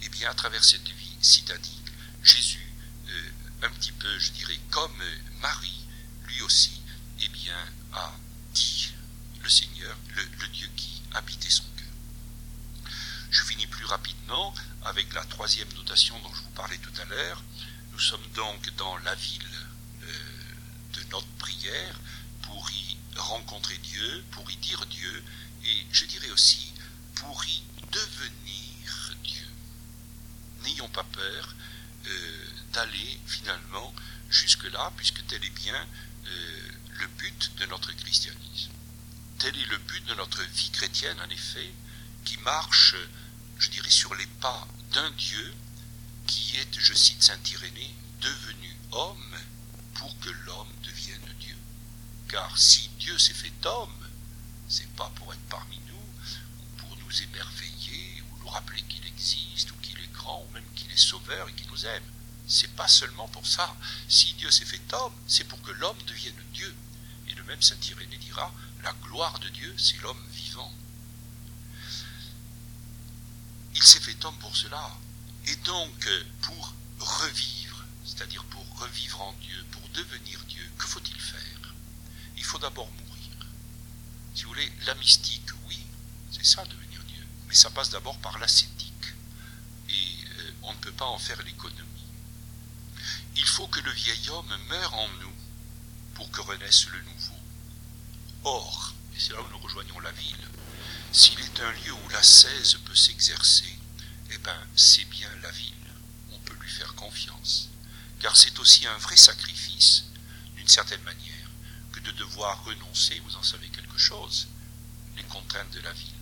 Eh 0.03 0.09
bien, 0.09 0.31
à 0.31 0.35
travers 0.35 0.65
cette 0.65 0.89
vie 0.89 1.17
citadine, 1.21 1.91
Jésus 2.23 2.68
un 3.63 3.71
petit 3.71 3.93
peu, 3.93 4.19
je 4.19 4.33
dirais, 4.33 4.59
comme 4.71 5.03
Marie, 5.41 5.87
lui 6.27 6.43
aussi, 6.43 6.81
eh 7.21 7.29
bien, 7.29 7.57
a 7.93 8.13
dit 8.55 8.93
le 9.43 9.49
Seigneur, 9.49 9.97
le, 10.15 10.49
Dieu 10.49 10.69
qui 10.77 11.03
habitait 11.15 11.51
son 11.51 11.65
cœur. 11.77 12.93
Je 13.31 13.43
finis 13.43 13.67
plus 13.67 13.85
rapidement 13.85 14.55
avec 14.85 15.13
la 15.15 15.25
troisième 15.25 15.73
notation 15.75 16.19
dont 16.21 16.33
je 16.35 16.43
vous 16.43 16.51
parlais 16.51 16.79
tout 16.79 17.01
à 17.01 17.05
l'heure. 17.07 17.43
Nous 17.93 17.99
sommes 17.99 18.27
donc 18.35 18.71
dans 18.77 18.97
la 18.99 19.15
ville 19.15 19.67
euh, 20.03 20.13
de 20.95 21.03
notre 21.11 21.27
prière 21.39 22.01
pour 22.43 22.71
y 22.71 22.97
rencontrer 23.17 23.77
Dieu, 23.79 24.25
pour 24.31 24.51
y 24.51 24.57
dire 24.57 24.85
Dieu, 24.87 25.25
et 25.65 25.87
je 25.93 26.05
dirais 26.07 26.31
aussi 26.31 26.73
pour 27.15 27.45
y 27.45 27.63
devenir 27.93 29.17
Dieu. 29.23 29.47
N'ayons 30.65 30.89
pas 30.89 31.05
peur 31.05 31.55
euh, 32.07 32.48
d'aller 32.79 33.20
finalement 33.26 33.93
jusque-là, 34.31 34.93
puisque 34.97 35.26
tel 35.26 35.45
est 35.45 35.51
bien 35.51 35.87
euh, 36.26 36.68
le 37.01 37.07
but 37.09 37.51
de 37.57 37.66
notre 37.66 37.93
christianisme. 37.93 38.70
Tel 39.39 39.57
est 39.57 39.66
le 39.66 39.79
but 39.79 40.05
de 40.05 40.14
notre 40.14 40.43
vie 40.43 40.70
chrétienne, 40.70 41.18
en 41.20 41.29
effet, 41.29 41.72
qui 42.24 42.37
marche, 42.39 42.95
je 43.59 43.70
dirais, 43.70 43.91
sur 43.91 44.14
les 44.14 44.26
pas 44.41 44.68
d'un 44.93 45.11
Dieu 45.11 45.55
qui 46.29 46.57
est, 46.59 46.79
je 46.79 46.95
cite 46.95 47.22
Saint 47.22 47.41
Irénée, 47.51 47.95
devenu 48.20 48.76
homme 48.93 49.37
pour 49.95 50.16
que 50.20 50.31
l'homme 50.47 50.72
devienne 50.85 51.35
Dieu. 51.41 51.57
Car 52.29 52.57
si 52.57 52.89
Dieu 53.01 53.18
s'est 53.18 53.35
fait 53.35 53.66
homme, 53.66 54.09
c'est 54.68 54.91
pas 54.95 55.11
pour 55.16 55.33
être 55.33 55.49
parmi 55.49 55.81
nous, 55.89 55.95
ou 56.61 56.76
pour 56.76 56.97
nous 56.97 57.22
émerveiller, 57.22 58.22
ou 58.22 58.39
nous 58.45 58.49
rappeler 58.49 58.83
qu'il 58.83 59.05
existe, 59.07 59.72
ou 59.72 59.74
qu'il 59.83 59.99
est 59.99 60.12
grand, 60.12 60.47
ou 60.49 60.53
même 60.53 60.70
qu'il 60.76 60.93
est 60.93 60.97
sauveur 60.97 61.49
et 61.49 61.53
qu'il 61.55 61.68
nous 61.68 61.87
aime. 61.87 62.05
C'est 62.49 62.75
pas 62.75 62.89
seulement 62.89 63.29
pour 63.29 63.47
ça. 63.47 63.77
Si 64.09 64.33
Dieu 64.35 64.51
s'est 64.51 64.65
fait 64.65 64.81
homme, 64.95 65.13
c'est 65.27 65.45
pour 65.45 65.61
que 65.61 65.71
l'homme 65.73 66.03
devienne 66.07 66.43
Dieu. 66.55 66.75
Et 67.29 67.35
le 67.35 67.45
même 67.45 67.61
Saint 67.61 67.77
Irénée 67.91 68.17
dira, 68.17 68.53
la 68.83 68.95
gloire 69.03 69.39
de 69.41 69.51
Dieu, 69.51 69.75
c'est 69.77 70.01
l'homme 70.01 70.27
vivant. 70.33 70.73
Il 73.75 73.83
s'est 73.83 74.01
fait 74.01 74.25
homme 74.25 74.39
pour 74.39 74.57
cela. 74.57 74.97
Et 75.47 75.57
donc, 75.57 76.09
pour 76.41 76.75
revivre, 76.99 77.85
c'est-à-dire 78.05 78.43
pour 78.45 78.65
revivre 78.81 79.21
en 79.21 79.35
Dieu, 79.35 79.65
pour 79.71 79.87
devenir 79.91 80.43
Dieu, 80.45 80.67
que 80.79 80.87
faut-il 80.87 81.21
faire? 81.21 81.75
Il 82.39 82.45
faut 82.45 82.59
d'abord 82.59 82.91
mourir. 82.91 83.47
Si 84.35 84.45
vous 84.45 84.49
voulez, 84.49 84.73
la 84.87 84.95
mystique, 84.95 85.49
oui, 85.67 85.79
c'est 86.33 86.47
ça 86.47 86.65
devenir 86.65 87.03
Dieu. 87.05 87.27
Mais 87.47 87.55
ça 87.55 87.69
passe 87.69 87.91
d'abord 87.91 88.19
par 88.21 88.39
l'ascétique. 88.39 88.95
Et 89.91 90.17
euh, 90.39 90.53
on 90.63 90.73
ne 90.73 90.79
peut 90.79 90.93
pas 90.93 91.07
en 91.07 91.19
faire 91.19 91.43
l'économie 91.43 91.98
il 93.39 93.47
faut 93.47 93.68
que 93.68 93.80
le 93.80 93.93
vieil 93.93 94.30
homme 94.30 94.59
meure 94.68 94.95
en 94.95 95.09
nous 95.20 95.34
pour 96.14 96.28
que 96.32 96.41
renaisse 96.41 96.86
le 96.89 97.01
nouveau. 97.03 97.39
Or, 98.43 98.95
et 99.14 99.20
c'est 99.20 99.32
là 99.32 99.41
où 99.41 99.49
nous 99.49 99.59
rejoignons 99.59 100.01
la 100.01 100.11
ville, 100.11 100.49
s'il 101.12 101.39
est 101.41 101.61
un 101.61 101.70
lieu 101.70 101.93
où 101.93 102.09
la 102.09 102.22
cèse 102.22 102.78
peut 102.84 102.97
s'exercer, 102.97 103.78
eh 104.30 104.39
bien, 104.39 104.66
c'est 104.74 105.05
bien 105.05 105.30
la 105.41 105.53
ville. 105.53 105.72
On 106.32 106.39
peut 106.41 106.57
lui 106.61 106.68
faire 106.68 106.95
confiance. 106.97 107.68
Car 108.18 108.36
c'est 108.36 108.59
aussi 108.59 108.86
un 108.89 108.99
vrai 108.99 109.16
sacrifice, 109.16 110.05
d'une 110.57 110.68
certaine 110.68 111.03
manière, 111.03 111.49
que 111.93 112.01
de 112.01 112.11
devoir 112.11 112.64
renoncer, 112.64 113.20
vous 113.20 113.36
en 113.36 113.43
savez 113.45 113.68
quelque 113.68 113.99
chose, 113.99 114.49
les 115.16 115.22
contraintes 115.24 115.70
de 115.70 115.80
la 115.80 115.93
ville, 115.93 116.12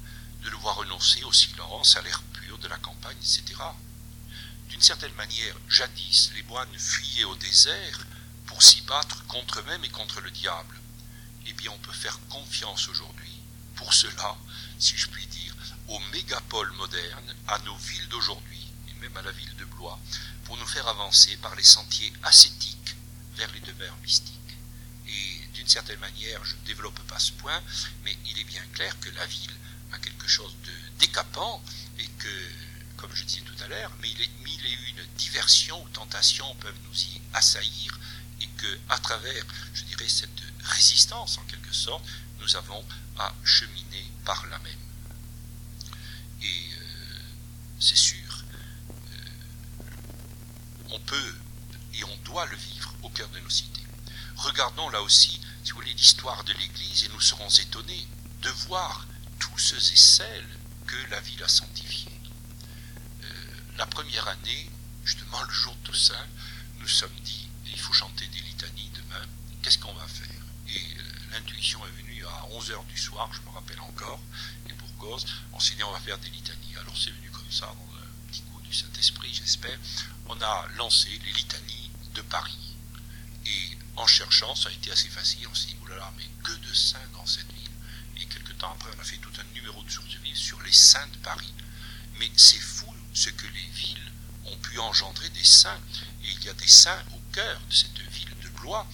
de 0.42 0.50
devoir 0.50 0.76
renoncer 0.76 1.24
au 1.24 1.32
silence, 1.32 1.96
à 1.96 2.02
l'air 2.02 2.22
pur 2.34 2.58
de 2.58 2.68
la 2.68 2.76
campagne, 2.76 3.16
etc. 3.16 3.54
D'une 4.68 4.82
certaine 4.82 5.14
manière, 5.14 5.56
jadis, 5.68 6.30
les 6.34 6.42
moines 6.44 6.78
fuyaient 6.78 7.24
au 7.24 7.36
désert 7.36 8.06
pour 8.46 8.62
s'y 8.62 8.80
battre 8.82 9.24
contre 9.26 9.60
eux-mêmes 9.60 9.84
et 9.84 9.90
contre 9.90 10.20
le 10.20 10.30
diable. 10.30 10.76
Eh 11.46 11.52
bien, 11.52 11.70
on 11.70 11.78
peut 11.78 11.92
faire 11.92 12.18
confiance 12.28 12.88
aujourd'hui, 12.88 13.32
pour 13.76 13.94
cela, 13.94 14.36
si 14.78 14.96
je 14.96 15.08
puis 15.08 15.26
dire, 15.26 15.54
aux 15.88 16.00
mégapoles 16.12 16.72
modernes, 16.72 17.34
à 17.48 17.58
nos 17.60 17.76
villes 17.76 18.08
d'aujourd'hui, 18.08 18.66
et 18.88 19.00
même 19.00 19.16
à 19.16 19.22
la 19.22 19.32
ville 19.32 19.54
de 19.56 19.64
Blois, 19.64 19.98
pour 20.44 20.56
nous 20.56 20.66
faire 20.66 20.88
avancer 20.88 21.36
par 21.36 21.54
les 21.54 21.64
sentiers 21.64 22.12
ascétiques 22.22 22.96
vers 23.36 23.50
les 23.52 23.60
demeures 23.60 23.96
mystiques. 24.02 24.32
Et 25.08 25.40
d'une 25.54 25.68
certaine 25.68 26.00
manière, 26.00 26.44
je 26.44 26.56
ne 26.56 26.66
développe 26.66 26.98
pas 27.06 27.18
ce 27.18 27.32
point, 27.32 27.62
mais 28.04 28.16
il 28.26 28.38
est 28.38 28.44
bien 28.44 28.64
clair 28.72 28.98
que 29.00 29.10
la 29.10 29.26
ville 29.26 29.54
a 29.92 29.98
quelque 29.98 30.28
chose 30.28 30.54
de 30.64 30.72
décapant 30.98 31.62
et 31.98 32.08
que 32.18 32.50
comme 32.96 33.14
je 33.14 33.24
disais 33.24 33.42
tout 33.42 33.62
à 33.62 33.68
l'heure, 33.68 33.92
mais 34.00 34.10
il 34.10 34.30
mille 34.42 34.66
et 34.66 34.78
une 34.90 35.04
diversions 35.16 35.82
ou 35.82 35.88
tentations 35.88 36.54
peuvent 36.56 36.78
nous 36.88 36.98
y 36.98 37.20
assaillir 37.34 37.98
et 38.40 38.46
que, 38.56 38.78
à 38.88 38.98
travers, 38.98 39.44
je 39.74 39.82
dirais, 39.84 40.08
cette 40.08 40.42
résistance 40.62 41.38
en 41.38 41.42
quelque 41.44 41.72
sorte, 41.72 42.04
nous 42.40 42.56
avons 42.56 42.84
à 43.18 43.34
cheminer 43.44 44.10
par 44.24 44.46
la 44.46 44.58
même. 44.58 44.78
Et 46.42 46.46
euh, 46.46 47.20
c'est 47.80 47.96
sûr, 47.96 48.44
euh, 48.90 49.84
on 50.90 51.00
peut 51.00 51.34
et 51.94 52.04
on 52.04 52.16
doit 52.24 52.46
le 52.46 52.56
vivre 52.56 52.94
au 53.02 53.08
cœur 53.08 53.28
de 53.30 53.40
nos 53.40 53.50
cités. 53.50 53.84
Regardons 54.36 54.88
là 54.90 55.00
aussi 55.02 55.40
si 55.66 55.72
vous 55.72 55.78
voulez, 55.80 55.94
l'histoire 55.94 56.44
de 56.44 56.52
l'Église 56.52 57.02
et 57.06 57.08
nous 57.08 57.20
serons 57.20 57.48
étonnés 57.48 58.06
de 58.42 58.50
voir 58.68 59.04
tous 59.40 59.58
ceux 59.58 59.92
et 59.92 59.96
celles 59.96 60.48
que 60.86 61.10
la 61.10 61.18
ville 61.18 61.42
a 61.42 61.48
sanctifiés. 61.48 62.15
La 63.78 63.86
première 63.86 64.26
année, 64.28 64.70
justement 65.04 65.42
le 65.42 65.52
jour 65.52 65.74
de 65.76 65.86
Toussaint, 65.88 66.26
nous 66.78 66.88
sommes 66.88 67.14
dit, 67.22 67.48
il 67.66 67.78
faut 67.78 67.92
chanter 67.92 68.26
des 68.28 68.40
litanies 68.40 68.90
demain, 68.94 69.26
qu'est-ce 69.62 69.78
qu'on 69.78 69.92
va 69.94 70.06
faire? 70.06 70.26
Et 70.68 70.82
l'intuition 71.32 71.84
est 71.86 72.02
venue 72.02 72.24
à 72.24 72.46
11h 72.52 72.86
du 72.86 72.98
soir, 72.98 73.30
je 73.32 73.40
me 73.42 73.54
rappelle 73.54 73.80
encore, 73.80 74.20
et 74.68 74.72
pour 74.72 74.96
cause, 74.96 75.26
on 75.52 75.60
s'est 75.60 75.74
dit 75.74 75.84
on 75.84 75.92
va 75.92 76.00
faire 76.00 76.18
des 76.18 76.30
litanies. 76.30 76.76
Alors 76.80 76.96
c'est 76.96 77.10
venu 77.10 77.30
comme 77.30 77.50
ça, 77.50 77.66
dans 77.66 77.96
un 77.96 78.30
petit 78.30 78.42
coup 78.42 78.60
du 78.62 78.72
Saint-Esprit, 78.72 79.32
j'espère. 79.34 79.78
On 80.28 80.40
a 80.40 80.68
lancé 80.76 81.08
les 81.24 81.32
litanies 81.32 81.90
de 82.14 82.22
Paris. 82.22 82.74
Et 83.44 83.78
en 83.96 84.06
cherchant, 84.06 84.54
ça 84.54 84.70
a 84.70 84.72
été 84.72 84.90
assez 84.90 85.08
facile, 85.08 85.46
on 85.48 85.54
s'est 85.54 85.68
dit, 85.68 85.76
oulala, 85.82 86.12
mais 86.16 86.28
que 86.42 86.52
de 86.52 86.74
saints 86.74 86.98
dans 87.12 87.26
cette 87.26 87.50
ville. 87.52 87.70
Et 88.16 88.26
quelques 88.26 88.56
temps 88.58 88.72
après, 88.72 88.90
on 88.96 89.00
a 89.00 89.04
fait 89.04 89.18
tout 89.18 89.32
un 89.38 89.54
numéro 89.54 89.82
de 89.82 89.90
source 89.90 90.08
de 90.08 90.18
ville 90.18 90.36
sur 90.36 90.60
les 90.62 90.72
saints 90.72 91.06
de 91.08 91.16
Paris. 91.18 91.52
Mais 92.18 92.30
c'est 92.36 92.58
fou 92.58 92.92
ce 93.16 93.30
que 93.30 93.46
les 93.46 93.68
villes 93.68 94.12
ont 94.44 94.56
pu 94.58 94.78
engendrer 94.78 95.28
des 95.30 95.44
saints. 95.44 95.80
Et 96.22 96.28
il 96.28 96.44
y 96.44 96.48
a 96.50 96.54
des 96.54 96.68
saints 96.68 97.02
au 97.14 97.20
cœur 97.32 97.60
de 97.68 97.74
cette 97.74 97.98
ville 97.98 98.34
de 98.42 98.48
Blois, 98.60 98.86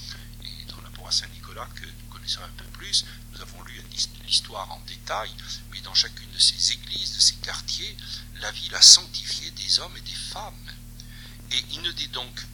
et 0.45 0.65
dans 0.71 0.81
la 0.81 0.91
à 1.07 1.11
Saint-Nicolas 1.11 1.69
que 1.75 1.85
nous 1.85 2.13
connaissons 2.13 2.43
un 2.43 2.57
peu 2.57 2.65
plus, 2.79 3.05
nous 3.33 3.41
avons 3.41 3.61
lu 3.63 3.83
l'histoire 4.25 4.71
en 4.71 4.81
détail, 4.87 5.31
mais 5.73 5.81
dans 5.81 5.95
chacune 5.95 6.31
de 6.31 6.39
ces 6.39 6.73
églises, 6.73 7.15
de 7.15 7.21
ces 7.21 7.35
quartiers, 7.37 7.97
la 8.41 8.53
ville 8.53 8.75
a 8.75 8.81
sanctifié 8.81 9.51
des 9.51 9.81
hommes 9.81 9.97
et 9.97 10.01
des 10.03 10.15
femmes. 10.15 10.73
Et 11.51 11.65
il 11.73 11.83
ne, 11.83 11.91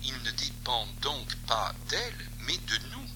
il 0.05 0.23
ne 0.23 0.31
dépend 0.31 0.89
donc 1.03 1.35
pas 1.47 1.75
d'elle, 1.89 2.31
mais 2.41 2.57
de 2.57 2.79
nous, 2.93 3.07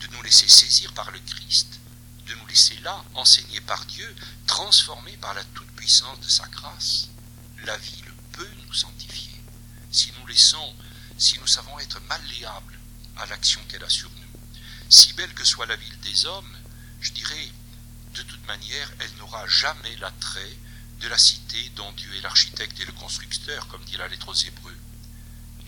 de 0.00 0.06
nous 0.08 0.22
laisser 0.22 0.48
saisir 0.48 0.92
par 0.94 1.12
le 1.12 1.20
Christ, 1.20 1.78
de 2.26 2.34
nous 2.34 2.46
laisser 2.48 2.76
là, 2.78 3.04
enseigner 3.14 3.60
par 3.60 3.84
Dieu, 3.86 4.16
transformés 4.48 5.16
par 5.18 5.32
la 5.34 5.44
toute-puissance 5.44 6.20
de 6.20 6.28
sa 6.28 6.48
grâce. 6.48 7.08
La 7.64 7.76
ville 7.76 8.12
peut 8.32 8.50
nous 8.66 8.72
sanctifier, 8.72 9.40
si 9.92 10.12
nous 10.18 10.26
laissons, 10.26 10.74
si 11.16 11.38
nous 11.38 11.46
savons 11.46 11.78
être 11.78 12.00
malléables 12.08 12.76
à 13.18 13.26
l'action 13.26 13.60
qu'elle 13.68 13.84
a 13.84 13.88
sur 13.88 14.10
nous. 14.10 14.40
Si 14.90 15.12
belle 15.12 15.32
que 15.32 15.44
soit 15.44 15.66
la 15.66 15.76
ville 15.76 16.00
des 16.00 16.26
hommes, 16.26 16.56
je 17.00 17.12
dirais, 17.12 17.52
de 18.14 18.22
toute 18.22 18.44
manière, 18.48 18.90
elle 18.98 19.14
n'aura 19.18 19.46
jamais 19.46 19.94
l'attrait 19.96 20.56
de 21.00 21.06
la 21.06 21.16
cité 21.16 21.68
dont 21.76 21.92
Dieu 21.92 22.12
est 22.16 22.20
l'architecte 22.22 22.80
et 22.80 22.84
le 22.84 22.92
constructeur, 22.92 23.68
comme 23.68 23.84
dit 23.84 23.96
la 23.96 24.08
lettre 24.08 24.28
aux 24.28 24.34
Hébreux. 24.34 24.78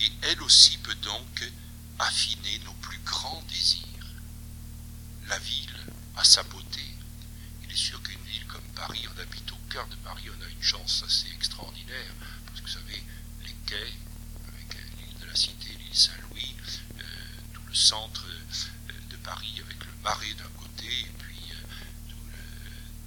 Et 0.00 0.10
elle 0.22 0.42
aussi 0.42 0.76
peut 0.78 0.96
donc 0.96 1.52
affiner 2.00 2.58
nos 2.64 2.74
plus 2.74 2.98
grands 3.04 3.42
désirs. 3.48 3.84
La 5.28 5.38
ville 5.38 5.86
a 6.16 6.24
sa 6.24 6.42
beauté. 6.42 6.84
Il 7.62 7.70
est 7.70 7.76
sûr 7.76 8.02
qu'une 8.02 8.22
ville 8.24 8.46
comme 8.46 8.66
Paris, 8.74 9.06
on 9.14 9.20
habite 9.20 9.52
de 9.82 9.96
Paris, 10.04 10.24
on 10.30 10.42
a 10.42 10.48
une 10.48 10.62
chance 10.62 11.02
assez 11.04 11.28
extraordinaire, 11.34 12.14
parce 12.46 12.60
que 12.60 12.66
vous 12.66 12.72
savez, 12.72 13.02
les 13.44 13.54
quais, 13.66 13.92
avec 14.48 14.74
l'île 14.98 15.18
de 15.20 15.26
la 15.26 15.34
Cité, 15.34 15.68
l'île 15.68 15.96
Saint-Louis, 15.96 16.54
euh, 16.98 17.02
tout 17.52 17.62
le 17.66 17.74
centre 17.74 18.24
Paris 19.24 19.54
avec 19.64 19.82
le 19.84 19.92
marais 20.02 20.34
d'un 20.34 20.50
côté 20.58 20.86
et 20.86 21.12
puis 21.18 21.40
euh, 21.50 21.66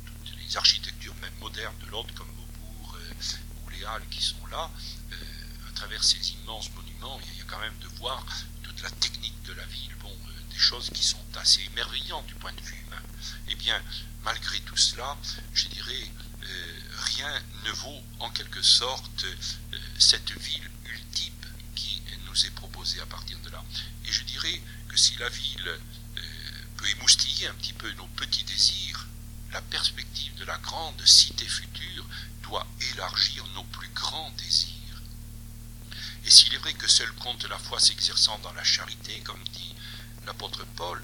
toutes 0.06 0.36
les 0.40 0.58
architectures 0.58 1.14
même 1.22 1.36
modernes 1.40 1.78
de 1.80 1.86
l'autre 1.92 2.14
comme 2.16 2.28
Beaubourg 2.28 2.98
euh, 2.98 3.66
ou 3.66 3.70
les 3.70 3.86
Halles 3.86 4.08
qui 4.10 4.22
sont 4.22 4.46
là, 4.48 4.70
euh, 5.12 5.70
à 5.70 5.72
travers 5.74 6.04
ces 6.04 6.32
immenses 6.34 6.72
monuments, 6.72 7.20
il 7.32 7.38
y 7.38 7.42
a 7.42 7.46
quand 7.46 7.60
même 7.60 7.78
de 7.80 7.88
voir 8.00 8.26
toute 8.64 8.82
la 8.82 8.90
technique 8.90 9.40
de 9.44 9.54
la 9.54 9.66
ville, 9.66 9.96
bon, 10.02 10.12
des 10.50 10.58
choses 10.58 10.90
qui 10.90 11.04
sont 11.04 11.24
assez 11.36 11.62
émerveillantes 11.66 12.26
du 12.26 12.36
point 12.36 12.54
de 12.54 12.62
vue 12.62 12.76
humain. 12.88 13.04
Eh 13.50 13.56
bien, 13.56 13.80
malgré 14.24 14.60
tout 14.62 14.78
cela, 14.78 15.16
je 15.54 15.68
dirais, 15.68 16.12
rien 16.98 17.44
ne 17.66 17.72
vaut 17.72 18.04
en 18.20 18.30
quelque 18.30 18.62
sorte 18.62 19.26
cette 20.00 20.32
ville 20.40 20.70
ultime 20.86 21.34
qui 21.76 22.02
nous 22.26 22.46
est 22.46 22.52
proposée 22.52 23.00
à 23.02 23.06
partir 23.06 23.38
de 23.40 23.50
là. 23.50 23.64
Et 24.06 24.12
je 24.12 24.24
dirais 24.24 24.62
que 24.90 24.98
si 24.98 25.16
la 25.16 25.30
ville 25.30 25.80
peut 26.78 26.90
émoustiller 26.90 27.48
un 27.48 27.54
petit 27.56 27.74
peu 27.74 27.92
nos 27.94 28.08
petits 28.08 28.44
désirs, 28.44 29.08
la 29.52 29.62
perspective 29.62 30.36
de 30.36 30.46
la 30.46 30.58
grande 30.60 31.04
cité 31.06 31.46
future 31.46 32.06
doit 32.44 32.68
élargir 32.94 33.46
nos 33.56 33.64
plus 33.64 33.90
grands 33.90 34.32
désirs. 34.38 34.74
Et 36.26 36.30
s'il 36.30 36.54
est 36.54 36.58
vrai 36.58 36.74
que 36.74 36.88
seul 36.88 37.12
compte 37.14 37.46
la 37.46 37.58
foi 37.58 37.80
s'exerçant 37.80 38.38
dans 38.40 38.54
la 38.54 38.64
charité, 38.64 39.20
comme 39.22 39.44
dit 39.54 39.74
l'apôtre 40.26 40.66
Paul, 40.76 41.02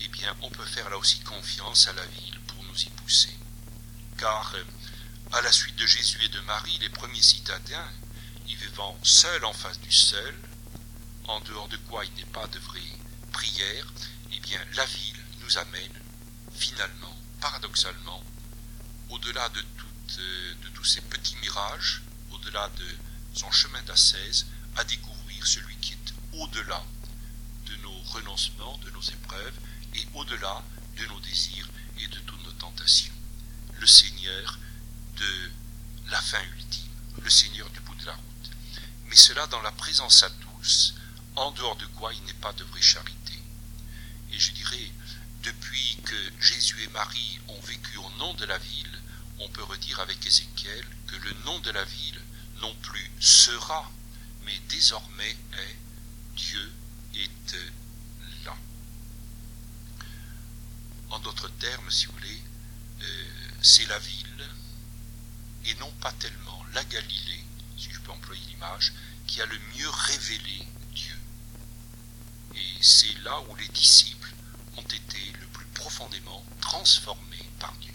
eh 0.00 0.08
bien 0.08 0.36
on 0.42 0.50
peut 0.50 0.64
faire 0.64 0.90
là 0.90 0.98
aussi 0.98 1.20
confiance 1.20 1.88
à 1.88 1.94
la 1.94 2.06
ville 2.06 2.38
pour 2.46 2.62
nous 2.64 2.78
y 2.78 2.90
pousser. 2.90 3.35
Car 4.18 4.54
à 5.32 5.42
la 5.42 5.52
suite 5.52 5.76
de 5.76 5.86
Jésus 5.86 6.22
et 6.24 6.28
de 6.28 6.40
Marie, 6.40 6.78
les 6.78 6.88
premiers 6.88 7.22
citadins, 7.22 7.90
y 8.48 8.54
vivant 8.54 8.96
seuls 9.02 9.44
en 9.44 9.52
face 9.52 9.78
du 9.80 9.92
seul, 9.92 10.34
en 11.28 11.40
dehors 11.40 11.68
de 11.68 11.76
quoi 11.76 12.04
il 12.04 12.12
n'est 12.14 12.32
pas 12.32 12.46
de 12.46 12.58
vraie 12.60 12.80
prière, 13.32 13.92
eh 14.32 14.40
bien 14.40 14.60
la 14.74 14.86
ville 14.86 15.24
nous 15.40 15.58
amène 15.58 15.92
finalement, 16.54 17.14
paradoxalement, 17.40 18.22
au-delà 19.10 19.48
de, 19.50 19.60
euh, 20.18 20.54
de 20.62 20.68
tous 20.70 20.84
ces 20.84 21.02
petits 21.02 21.36
mirages, 21.36 22.02
au-delà 22.32 22.70
de 22.78 22.86
son 23.34 23.50
chemin 23.50 23.82
d'ascèse, 23.82 24.46
à 24.76 24.84
découvrir 24.84 25.46
celui 25.46 25.76
qui 25.76 25.92
est 25.92 26.14
au-delà 26.32 26.82
de 27.66 27.76
nos 27.76 27.98
renoncements, 28.12 28.78
de 28.78 28.90
nos 28.90 29.02
épreuves, 29.02 29.54
et 29.94 30.06
au-delà 30.14 30.62
de 30.96 31.06
nos 31.06 31.20
désirs 31.20 31.68
et 31.98 32.06
de 32.06 32.18
toutes 32.20 32.44
nos 32.44 32.52
tentations. 32.52 33.15
Le 33.78 33.86
Seigneur 33.86 34.58
de 35.16 35.50
la 36.08 36.20
fin 36.20 36.42
ultime, 36.56 36.90
le 37.22 37.30
Seigneur 37.30 37.68
du 37.70 37.80
bout 37.80 37.94
de 37.96 38.06
la 38.06 38.14
route. 38.14 38.50
Mais 39.08 39.16
cela 39.16 39.46
dans 39.46 39.62
la 39.62 39.72
présence 39.72 40.22
à 40.22 40.30
tous, 40.30 40.94
en 41.36 41.50
dehors 41.52 41.76
de 41.76 41.86
quoi 41.86 42.12
il 42.14 42.22
n'est 42.24 42.34
pas 42.34 42.52
de 42.54 42.64
vraie 42.64 42.82
charité. 42.82 43.38
Et 44.32 44.38
je 44.38 44.52
dirais, 44.52 44.90
depuis 45.42 45.98
que 46.04 46.32
Jésus 46.40 46.82
et 46.82 46.88
Marie 46.88 47.40
ont 47.48 47.60
vécu 47.60 47.96
au 47.98 48.10
nom 48.18 48.34
de 48.34 48.44
la 48.44 48.58
ville, 48.58 49.02
on 49.38 49.48
peut 49.50 49.62
redire 49.62 50.00
avec 50.00 50.24
Ézéchiel 50.26 50.84
que 51.06 51.16
le 51.16 51.32
nom 51.44 51.58
de 51.60 51.70
la 51.70 51.84
ville 51.84 52.20
non 52.60 52.74
plus 52.82 53.10
sera, 53.20 53.90
mais 54.44 54.58
désormais 54.68 55.36
est 55.52 55.76
Dieu 56.36 56.72
est 57.14 57.56
là. 58.44 58.56
En 61.10 61.18
d'autres 61.20 61.48
termes, 61.58 61.90
si 61.90 62.06
vous 62.06 62.12
voulez, 62.12 62.42
euh, 63.02 63.24
c'est 63.68 63.86
la 63.86 63.98
ville, 63.98 64.48
et 65.64 65.74
non 65.74 65.90
pas 66.00 66.12
tellement 66.12 66.64
la 66.72 66.84
Galilée, 66.84 67.44
si 67.76 67.90
je 67.90 67.98
peux 67.98 68.12
employer 68.12 68.46
l'image, 68.46 68.92
qui 69.26 69.42
a 69.42 69.46
le 69.46 69.58
mieux 69.74 69.90
révélé 69.90 70.68
Dieu. 70.94 71.18
Et 72.54 72.80
c'est 72.80 73.18
là 73.24 73.40
où 73.40 73.56
les 73.56 73.66
disciples 73.68 74.32
ont 74.76 74.82
été 74.82 75.32
le 75.40 75.46
plus 75.48 75.66
profondément 75.74 76.44
transformés 76.60 77.50
par 77.58 77.72
Dieu. 77.78 77.92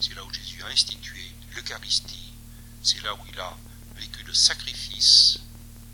C'est 0.00 0.14
là 0.14 0.24
où 0.24 0.34
Jésus 0.34 0.60
a 0.64 0.66
institué 0.66 1.30
l'Eucharistie, 1.54 2.32
c'est 2.82 3.00
là 3.04 3.14
où 3.14 3.20
il 3.32 3.38
a 3.38 3.56
vécu 3.94 4.24
le 4.24 4.34
sacrifice 4.34 5.38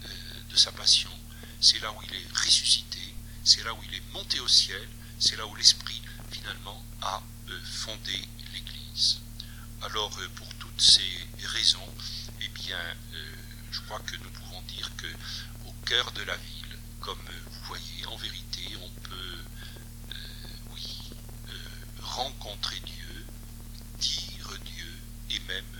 euh, 0.06 0.08
de 0.50 0.56
sa 0.56 0.72
passion, 0.72 1.12
c'est 1.60 1.80
là 1.80 1.92
où 1.92 2.02
il 2.04 2.14
est 2.14 2.32
ressuscité, 2.32 3.14
c'est 3.44 3.62
là 3.64 3.74
où 3.74 3.82
il 3.84 3.94
est 3.94 4.12
monté 4.14 4.40
au 4.40 4.48
ciel, 4.48 4.88
c'est 5.18 5.36
là 5.36 5.46
où 5.46 5.54
l'Esprit 5.56 6.00
finalement 6.30 6.82
a 7.02 7.22
euh, 7.50 7.60
fondé 7.64 8.26
l'Église. 8.54 8.79
Alors 9.82 10.14
euh, 10.18 10.28
pour 10.34 10.48
toutes 10.56 10.80
ces 10.80 11.00
raisons, 11.54 11.88
eh 12.42 12.48
bien, 12.48 12.76
euh, 13.14 13.34
je 13.70 13.80
crois 13.80 13.98
que 14.00 14.14
nous 14.16 14.28
pouvons 14.28 14.60
dire 14.62 14.90
que 14.96 15.06
au 15.66 15.72
cœur 15.86 16.12
de 16.12 16.22
la 16.22 16.36
ville, 16.36 16.78
comme 17.00 17.18
vous 17.46 17.64
voyez, 17.66 18.04
en 18.06 18.16
vérité, 18.16 18.62
on 18.82 19.00
peut, 19.08 19.38
euh, 20.10 21.62
rencontrer 22.02 22.78
Dieu, 22.80 23.24
dire 23.98 24.58
Dieu 24.66 24.92
et 25.30 25.38
même 25.48 25.79